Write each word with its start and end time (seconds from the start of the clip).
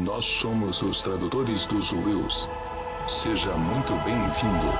Nós 0.00 0.24
somos 0.40 0.80
os 0.80 1.02
tradutores 1.02 1.66
dos 1.66 1.92
Wills. 1.92 2.48
Seja 3.22 3.54
muito 3.54 3.92
bem-vindo. 4.02 4.72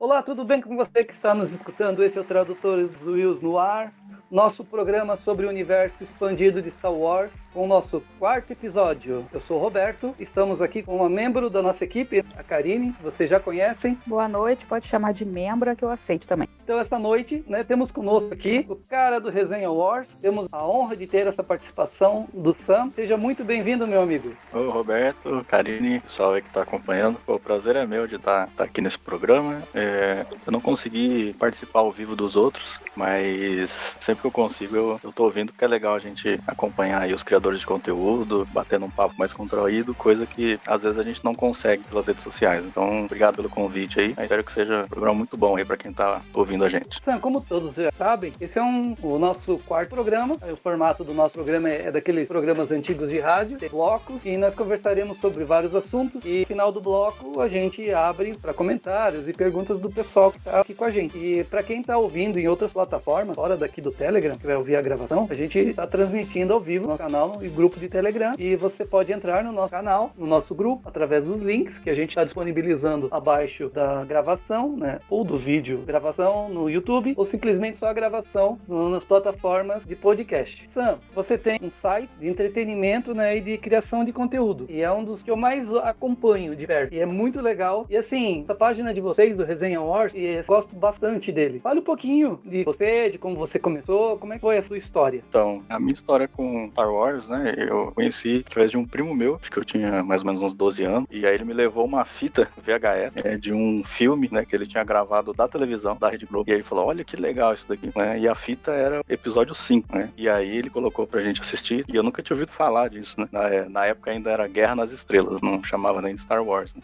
Olá, 0.00 0.24
tudo 0.24 0.44
bem 0.44 0.60
com 0.60 0.76
você 0.76 1.04
que 1.04 1.12
está 1.12 1.32
nos 1.32 1.52
escutando? 1.52 2.02
Esse 2.02 2.18
é 2.18 2.20
o 2.20 2.24
Tradutores 2.24 2.90
dos 2.90 3.06
Wills 3.06 3.40
no 3.40 3.56
ar, 3.56 3.92
nosso 4.30 4.64
programa 4.64 5.16
sobre 5.16 5.46
o 5.46 5.48
universo 5.48 6.02
expandido 6.02 6.60
de 6.60 6.70
Star 6.70 6.92
Wars 6.92 7.30
com 7.52 7.64
o 7.64 7.66
nosso 7.66 8.02
quarto 8.18 8.52
episódio. 8.52 9.26
Eu 9.32 9.40
sou 9.40 9.58
o 9.58 9.60
Roberto, 9.60 10.14
estamos 10.18 10.60
aqui 10.60 10.82
com 10.82 10.96
uma 10.96 11.08
membro 11.08 11.48
da 11.48 11.62
nossa 11.62 11.84
equipe, 11.84 12.24
a 12.36 12.42
Karine, 12.42 12.94
vocês 13.02 13.30
já 13.30 13.40
conhecem. 13.40 13.98
Boa 14.06 14.28
noite, 14.28 14.66
pode 14.66 14.86
chamar 14.86 15.12
de 15.12 15.24
membro 15.24 15.74
que 15.74 15.84
eu 15.84 15.90
aceito 15.90 16.26
também. 16.26 16.48
Então, 16.62 16.80
essa 16.80 16.98
noite, 16.98 17.44
né, 17.46 17.62
temos 17.62 17.92
conosco 17.92 18.34
aqui 18.34 18.66
o 18.68 18.74
cara 18.74 19.20
do 19.20 19.30
Resenha 19.30 19.70
Wars, 19.70 20.08
temos 20.20 20.48
a 20.50 20.66
honra 20.66 20.96
de 20.96 21.06
ter 21.06 21.26
essa 21.26 21.42
participação 21.42 22.28
do 22.34 22.52
Sam. 22.52 22.90
Seja 22.90 23.16
muito 23.16 23.44
bem-vindo, 23.44 23.86
meu 23.86 24.02
amigo. 24.02 24.32
Ô, 24.52 24.70
Roberto, 24.70 25.46
Karine, 25.48 26.00
pessoal 26.00 26.34
aí 26.34 26.42
que 26.42 26.48
está 26.48 26.62
acompanhando. 26.62 27.18
o 27.24 27.38
prazer 27.38 27.76
é 27.76 27.86
meu 27.86 28.08
de 28.08 28.16
estar 28.16 28.46
tá, 28.46 28.52
tá 28.56 28.64
aqui 28.64 28.80
nesse 28.80 28.98
programa. 28.98 29.62
É, 29.72 30.26
eu 30.44 30.50
não 30.50 30.60
consegui 30.60 31.34
participar 31.38 31.80
ao 31.80 31.92
vivo 31.92 32.16
dos 32.16 32.34
outros, 32.34 32.80
mas 32.96 33.70
sempre 34.00 34.15
que 34.16 34.26
eu 34.26 34.30
consigo, 34.30 34.76
eu, 34.76 35.00
eu 35.02 35.12
tô 35.12 35.24
ouvindo, 35.24 35.52
porque 35.52 35.64
é 35.64 35.68
legal 35.68 35.94
a 35.94 35.98
gente 35.98 36.38
acompanhar 36.46 37.02
aí 37.02 37.12
os 37.12 37.22
criadores 37.22 37.60
de 37.60 37.66
conteúdo, 37.66 38.46
batendo 38.52 38.86
um 38.86 38.90
papo 38.90 39.14
mais 39.18 39.32
contraído, 39.32 39.94
coisa 39.94 40.26
que 40.26 40.58
às 40.66 40.82
vezes 40.82 40.98
a 40.98 41.02
gente 41.02 41.24
não 41.24 41.34
consegue 41.34 41.82
pelas 41.84 42.06
redes 42.06 42.22
sociais. 42.22 42.64
Então, 42.64 43.04
obrigado 43.04 43.36
pelo 43.36 43.48
convite 43.48 44.00
aí. 44.00 44.14
espero 44.18 44.44
que 44.44 44.52
seja 44.52 44.84
um 44.84 44.88
programa 44.88 45.14
muito 45.14 45.36
bom 45.36 45.56
aí 45.56 45.64
para 45.64 45.76
quem 45.76 45.92
tá 45.92 46.20
ouvindo 46.34 46.64
a 46.64 46.68
gente. 46.68 46.98
Então, 47.00 47.18
como 47.20 47.40
todos 47.40 47.74
já 47.74 47.90
sabem, 47.92 48.32
esse 48.40 48.58
é 48.58 48.62
um, 48.62 48.96
o 49.02 49.18
nosso 49.18 49.58
quarto 49.66 49.90
programa. 49.90 50.36
O 50.52 50.56
formato 50.56 51.04
do 51.04 51.14
nosso 51.14 51.32
programa 51.32 51.68
é, 51.68 51.86
é 51.86 51.92
daqueles 51.92 52.26
programas 52.26 52.70
antigos 52.70 53.10
de 53.10 53.18
rádio, 53.18 53.58
blocos, 53.70 54.20
e 54.24 54.36
nós 54.36 54.54
conversaremos 54.54 55.18
sobre 55.18 55.44
vários 55.44 55.74
assuntos. 55.74 56.24
E 56.24 56.40
no 56.40 56.46
final 56.46 56.72
do 56.72 56.80
bloco 56.80 57.40
a 57.40 57.48
gente 57.48 57.90
abre 57.90 58.34
para 58.34 58.54
comentários 58.54 59.28
e 59.28 59.32
perguntas 59.32 59.78
do 59.78 59.90
pessoal 59.90 60.30
que 60.30 60.38
está 60.38 60.60
aqui 60.60 60.74
com 60.74 60.84
a 60.84 60.90
gente. 60.90 61.16
E 61.16 61.44
para 61.44 61.62
quem 61.62 61.80
está 61.80 61.96
ouvindo 61.96 62.38
em 62.38 62.48
outras 62.48 62.72
plataformas, 62.72 63.34
fora 63.34 63.56
daqui 63.56 63.80
do 63.80 63.90
Telegram, 63.90 64.05
que 64.38 64.46
vai 64.46 64.56
ouvir 64.56 64.76
a 64.76 64.82
gravação, 64.82 65.26
a 65.28 65.34
gente 65.34 65.58
está 65.58 65.86
transmitindo 65.86 66.52
ao 66.52 66.60
vivo 66.60 66.86
no 66.88 66.96
canal 66.96 67.42
e 67.42 67.48
grupo 67.48 67.78
de 67.80 67.88
Telegram. 67.88 68.34
E 68.38 68.54
você 68.54 68.84
pode 68.84 69.12
entrar 69.12 69.42
no 69.42 69.52
nosso 69.52 69.72
canal, 69.72 70.12
no 70.16 70.26
nosso 70.26 70.54
grupo, 70.54 70.88
através 70.88 71.24
dos 71.24 71.40
links 71.40 71.78
que 71.78 71.90
a 71.90 71.94
gente 71.94 72.10
está 72.10 72.22
disponibilizando 72.22 73.08
abaixo 73.10 73.68
da 73.68 74.04
gravação, 74.04 74.76
né? 74.76 75.00
Ou 75.10 75.24
do 75.24 75.38
vídeo 75.38 75.78
gravação 75.84 76.48
no 76.48 76.70
YouTube, 76.70 77.14
ou 77.16 77.26
simplesmente 77.26 77.78
só 77.78 77.88
a 77.88 77.92
gravação 77.92 78.58
nas 78.68 79.04
plataformas 79.04 79.84
de 79.84 79.96
podcast. 79.96 80.68
Sam, 80.72 80.98
você 81.14 81.36
tem 81.36 81.58
um 81.62 81.70
site 81.70 82.10
de 82.20 82.28
entretenimento 82.28 83.14
né, 83.14 83.36
e 83.36 83.40
de 83.40 83.58
criação 83.58 84.04
de 84.04 84.12
conteúdo. 84.12 84.66
E 84.68 84.80
é 84.80 84.90
um 84.90 85.04
dos 85.04 85.22
que 85.22 85.30
eu 85.30 85.36
mais 85.36 85.72
acompanho 85.74 86.54
de 86.54 86.66
perto. 86.66 86.94
E 86.94 87.00
é 87.00 87.06
muito 87.06 87.40
legal. 87.40 87.86
E 87.90 87.96
assim, 87.96 88.42
essa 88.42 88.54
página 88.54 88.94
de 88.94 89.00
vocês, 89.00 89.36
do 89.36 89.44
Resenha 89.44 89.80
Wars, 89.80 90.12
eu 90.14 90.44
gosto 90.44 90.74
bastante 90.76 91.32
dele. 91.32 91.60
Fale 91.60 91.80
um 91.80 91.84
pouquinho 91.84 92.40
de 92.44 92.64
você, 92.64 93.10
de 93.10 93.18
como 93.18 93.36
você 93.36 93.58
começou, 93.58 93.95
como 94.18 94.32
é 94.32 94.36
que 94.36 94.42
foi 94.42 94.58
a 94.58 94.62
sua 94.62 94.78
história. 94.78 95.22
Então, 95.28 95.64
a 95.68 95.78
minha 95.78 95.92
história 95.92 96.28
com 96.28 96.68
Star 96.70 96.90
Wars 96.90 97.26
né? 97.28 97.54
Eu 97.56 97.92
conheci 97.92 98.44
através 98.46 98.70
de 98.70 98.76
um 98.76 98.84
primo 98.84 99.14
meu, 99.14 99.36
acho 99.40 99.50
que 99.50 99.58
eu 99.58 99.64
tinha 99.64 100.02
mais 100.02 100.22
ou 100.22 100.26
menos 100.26 100.42
uns 100.42 100.54
12 100.54 100.84
anos, 100.84 101.08
e 101.10 101.26
aí 101.26 101.34
ele 101.34 101.44
me 101.44 101.52
levou 101.52 101.84
uma 101.84 102.04
fita 102.04 102.48
VHS 102.56 103.24
é, 103.24 103.36
de 103.36 103.52
um 103.52 103.82
filme, 103.84 104.28
né, 104.30 104.44
que 104.44 104.54
ele 104.54 104.66
tinha 104.66 104.84
gravado 104.84 105.32
da 105.32 105.48
televisão, 105.48 105.96
da 105.96 106.08
Rede 106.08 106.26
Globo, 106.26 106.48
e 106.48 106.52
aí 106.52 106.58
ele 106.58 106.64
falou, 106.64 106.86
olha 106.86 107.04
que 107.04 107.16
legal 107.16 107.54
isso 107.54 107.66
daqui, 107.68 107.90
né? 107.96 108.18
E 108.18 108.28
a 108.28 108.34
fita 108.34 108.72
era 108.72 109.02
episódio 109.08 109.54
5, 109.54 109.96
né? 109.96 110.12
E 110.16 110.28
aí 110.28 110.56
ele 110.56 110.70
colocou 110.70 111.06
pra 111.06 111.20
gente 111.20 111.40
assistir, 111.40 111.84
e 111.88 111.96
eu 111.96 112.02
nunca 112.02 112.22
tinha 112.22 112.34
ouvido 112.34 112.52
falar 112.52 112.88
disso, 112.88 113.18
né? 113.20 113.28
Na, 113.30 113.68
na 113.68 113.86
época 113.86 114.10
ainda 114.10 114.30
era 114.30 114.48
Guerra 114.48 114.74
nas 114.74 114.92
Estrelas, 114.92 115.40
não 115.40 115.62
chamava 115.62 116.02
nem 116.02 116.16
Star 116.16 116.42
Wars, 116.44 116.74
né? 116.74 116.82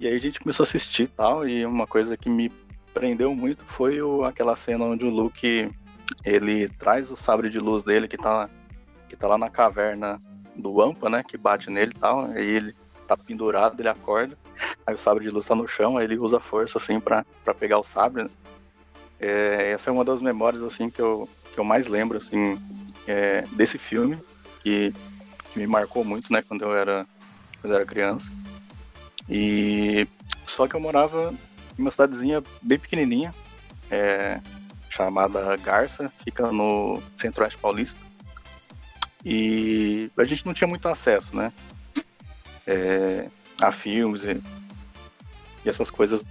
E 0.00 0.06
aí 0.06 0.16
a 0.16 0.20
gente 0.20 0.40
começou 0.40 0.64
a 0.64 0.66
assistir 0.66 1.04
e 1.04 1.06
tal, 1.06 1.46
e 1.46 1.64
uma 1.64 1.86
coisa 1.86 2.16
que 2.16 2.28
me 2.28 2.50
prendeu 2.92 3.34
muito 3.34 3.64
foi 3.64 4.02
o, 4.02 4.24
aquela 4.24 4.56
cena 4.56 4.84
onde 4.84 5.04
o 5.04 5.10
Luke 5.10 5.70
ele 6.24 6.68
traz 6.68 7.10
o 7.10 7.16
sabre 7.16 7.50
de 7.50 7.58
luz 7.58 7.82
dele 7.82 8.08
que 8.08 8.16
tá 8.16 8.48
que 9.08 9.16
tá 9.16 9.28
lá 9.28 9.36
na 9.36 9.50
caverna 9.50 10.20
do 10.56 10.80
Ampa, 10.80 11.08
né? 11.10 11.22
Que 11.22 11.36
bate 11.36 11.70
nele 11.70 11.92
e 11.94 11.98
tal. 11.98 12.26
Aí 12.26 12.46
ele 12.48 12.74
tá 13.06 13.16
pendurado, 13.16 13.80
ele 13.80 13.88
acorda. 13.88 14.38
Aí 14.86 14.94
o 14.94 14.98
sabre 14.98 15.24
de 15.24 15.30
luz 15.30 15.46
tá 15.46 15.54
no 15.54 15.68
chão, 15.68 15.96
aí 15.96 16.04
ele 16.04 16.18
usa 16.18 16.40
força, 16.40 16.78
assim, 16.78 16.98
pra 16.98 17.24
pegar 17.58 17.78
o 17.78 17.84
sabre, 17.84 18.24
né? 18.24 18.30
É, 19.20 19.70
essa 19.72 19.90
é 19.90 19.92
uma 19.92 20.04
das 20.04 20.20
memórias, 20.20 20.62
assim, 20.62 20.90
que 20.90 21.00
eu, 21.00 21.28
que 21.52 21.58
eu 21.58 21.64
mais 21.64 21.86
lembro, 21.86 22.18
assim, 22.18 22.60
é, 23.06 23.42
desse 23.52 23.78
filme, 23.78 24.18
que, 24.62 24.92
que, 25.52 25.58
me 25.58 25.66
marcou 25.66 26.04
muito, 26.04 26.32
né? 26.32 26.42
Quando 26.42 26.62
eu 26.62 26.74
era, 26.74 27.06
quando 27.60 27.72
eu 27.72 27.76
era 27.76 27.86
criança. 27.86 28.28
E 29.28 30.06
só 30.46 30.66
que 30.66 30.74
eu 30.74 30.80
morava 30.80 31.32
em 31.78 31.82
uma 31.82 31.90
cidadezinha 31.90 32.42
bem 32.60 32.78
pequenininha, 32.78 33.32
é, 33.90 34.40
chamada 34.92 35.56
Garça, 35.56 36.12
fica 36.22 36.52
no 36.52 37.02
centro-oeste 37.16 37.58
paulista. 37.58 37.98
E 39.24 40.10
a 40.16 40.24
gente 40.24 40.44
não 40.44 40.52
tinha 40.52 40.68
muito 40.68 40.86
acesso, 40.88 41.34
né? 41.34 41.52
É, 42.66 43.28
a 43.60 43.72
filmes 43.72 44.22
e, 44.24 44.40
e, 45.64 45.68
essas 45.68 45.90
coisas 45.90 46.24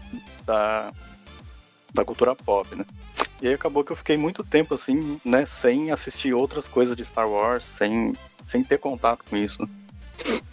da, 0.46 0.94
da 1.94 2.06
cultura 2.06 2.36
pop, 2.36 2.76
né? 2.76 2.86
E 3.42 3.48
aí 3.48 3.54
acabou 3.54 3.84
que 3.84 3.92
eu 3.92 3.96
fiquei 3.96 4.18
muito 4.18 4.44
tempo 4.44 4.76
assim, 4.76 5.20
né, 5.26 5.46
sem 5.48 5.92
assistir 5.92 6.34
outras 6.34 6.68
coisas 6.68 6.96
de 6.96 7.04
Star 7.04 7.28
Wars, 7.28 7.66
sem, 7.66 8.14
sem 8.46 8.64
ter 8.64 8.78
contato 8.78 9.26
com 9.28 9.36
isso. 9.36 9.68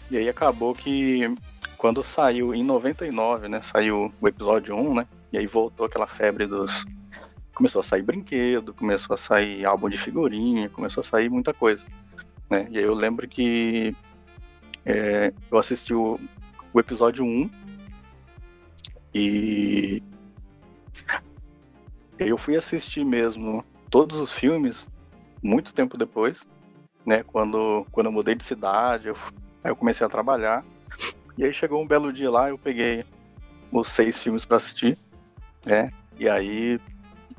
E 0.09 0.17
aí 0.17 0.27
acabou 0.27 0.73
que 0.73 1.31
quando 1.77 2.03
saiu 2.03 2.53
em 2.55 2.63
99, 2.63 3.47
né, 3.47 3.61
saiu 3.61 4.11
o 4.19 4.27
episódio 4.27 4.75
1, 4.75 4.95
né? 4.95 5.07
E 5.31 5.37
aí 5.37 5.45
voltou 5.45 5.85
aquela 5.85 6.07
febre 6.07 6.47
dos 6.47 6.83
começou 7.59 7.81
a 7.81 7.83
sair 7.83 8.01
brinquedo, 8.01 8.73
começou 8.73 9.13
a 9.13 9.17
sair 9.17 9.65
álbum 9.65 9.89
de 9.89 9.97
figurinha, 9.97 10.69
começou 10.69 11.01
a 11.01 11.03
sair 11.03 11.29
muita 11.29 11.53
coisa. 11.53 11.85
Né? 12.49 12.65
E 12.71 12.77
aí 12.77 12.85
eu 12.85 12.93
lembro 12.93 13.27
que 13.27 13.93
é, 14.85 15.33
eu 15.51 15.57
assisti 15.57 15.93
o, 15.93 16.17
o 16.73 16.79
episódio 16.79 17.25
1 17.25 17.49
e 19.13 20.01
eu 22.17 22.37
fui 22.37 22.55
assistir 22.55 23.03
mesmo 23.03 23.65
todos 23.89 24.15
os 24.15 24.31
filmes 24.31 24.87
muito 25.43 25.73
tempo 25.73 25.97
depois, 25.97 26.47
né? 27.05 27.23
Quando, 27.23 27.85
quando 27.91 28.05
eu 28.05 28.11
mudei 28.11 28.35
de 28.35 28.43
cidade, 28.45 29.09
eu, 29.09 29.17
aí 29.61 29.71
eu 29.71 29.75
comecei 29.75 30.05
a 30.07 30.09
trabalhar. 30.09 30.63
E 31.37 31.43
aí 31.43 31.53
chegou 31.53 31.81
um 31.81 31.87
belo 31.87 32.13
dia 32.13 32.31
lá, 32.31 32.49
eu 32.49 32.57
peguei 32.57 33.03
os 33.69 33.89
seis 33.89 34.17
filmes 34.17 34.45
para 34.45 34.57
assistir, 34.57 34.97
né? 35.65 35.91
E 36.17 36.29
aí 36.29 36.79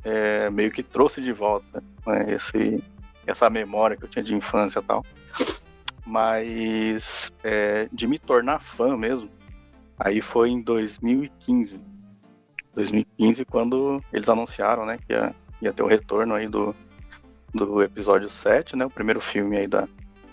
é, 0.04 0.50
meio 0.50 0.70
que 0.70 0.82
trouxe 0.82 1.20
de 1.20 1.32
volta 1.32 1.82
né, 2.06 2.34
esse, 2.34 2.82
essa 3.26 3.50
memória 3.50 3.96
que 3.96 4.04
eu 4.04 4.08
tinha 4.08 4.24
de 4.24 4.34
infância 4.34 4.80
e 4.80 4.82
tal. 4.82 5.04
Mas 6.04 7.32
é, 7.44 7.88
de 7.92 8.06
me 8.06 8.18
tornar 8.18 8.60
fã 8.60 8.96
mesmo, 8.96 9.30
aí 9.98 10.20
foi 10.20 10.50
em 10.50 10.60
2015. 10.60 11.80
2015, 12.74 13.44
quando 13.44 14.02
eles 14.12 14.28
anunciaram, 14.28 14.86
né, 14.86 14.98
que 15.06 15.12
ia, 15.12 15.34
ia 15.60 15.72
ter 15.72 15.82
o 15.82 15.86
retorno 15.86 16.34
aí 16.34 16.48
do, 16.48 16.74
do 17.52 17.82
episódio 17.82 18.30
7, 18.30 18.76
né, 18.76 18.86
o 18.86 18.90
primeiro 18.90 19.20
filme 19.20 19.56
aí 19.56 19.66
da, 19.66 19.88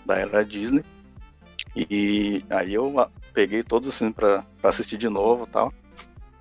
da 0.06 0.16
era 0.16 0.44
Disney. 0.44 0.84
E 1.76 2.44
aí 2.50 2.74
eu 2.74 2.94
peguei 3.32 3.62
todos 3.62 3.88
assim 3.88 4.10
para 4.10 4.44
assistir 4.62 4.96
de 4.96 5.08
novo 5.08 5.46
tal. 5.46 5.72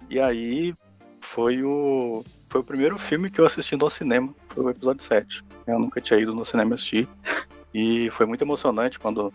E 0.10 0.20
aí 0.20 0.74
foi 1.20 1.64
o, 1.64 2.24
foi 2.50 2.62
o 2.62 2.64
primeiro 2.64 2.98
filme 2.98 3.30
que 3.30 3.40
eu 3.40 3.46
assisti 3.46 3.76
no 3.76 3.90
cinema, 3.90 4.34
foi 4.50 4.66
o 4.66 4.70
episódio 4.70 5.04
7. 5.04 5.44
Eu 5.66 5.80
nunca 5.80 6.00
tinha 6.00 6.20
ido 6.20 6.34
no 6.34 6.46
cinema 6.46 6.76
assistir. 6.76 7.08
E 7.74 8.10
foi 8.12 8.26
muito 8.26 8.44
emocionante 8.44 8.98
quando 8.98 9.34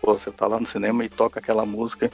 pô, 0.00 0.18
você 0.18 0.30
tá 0.30 0.46
lá 0.46 0.58
no 0.58 0.66
cinema 0.66 1.04
e 1.04 1.08
toca 1.08 1.38
aquela 1.38 1.64
música 1.64 2.10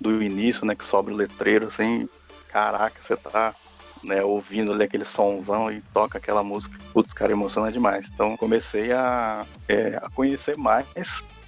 do 0.00 0.22
início, 0.22 0.66
né? 0.66 0.74
Que 0.74 0.84
sobe 0.84 1.12
o 1.12 1.16
letreiro, 1.16 1.66
assim. 1.66 2.08
Caraca, 2.48 3.00
você 3.00 3.16
tá 3.16 3.54
né, 4.02 4.22
ouvindo 4.22 4.72
ali 4.72 4.84
aquele 4.84 5.04
somzão 5.04 5.70
e 5.70 5.80
toca 5.92 6.18
aquela 6.18 6.42
música. 6.42 6.78
Putz, 6.92 7.12
cara, 7.12 7.32
emociona 7.32 7.70
demais. 7.70 8.08
Então 8.12 8.36
comecei 8.36 8.92
a, 8.92 9.44
é, 9.68 9.98
a 10.02 10.08
conhecer 10.10 10.56
mais, 10.56 10.86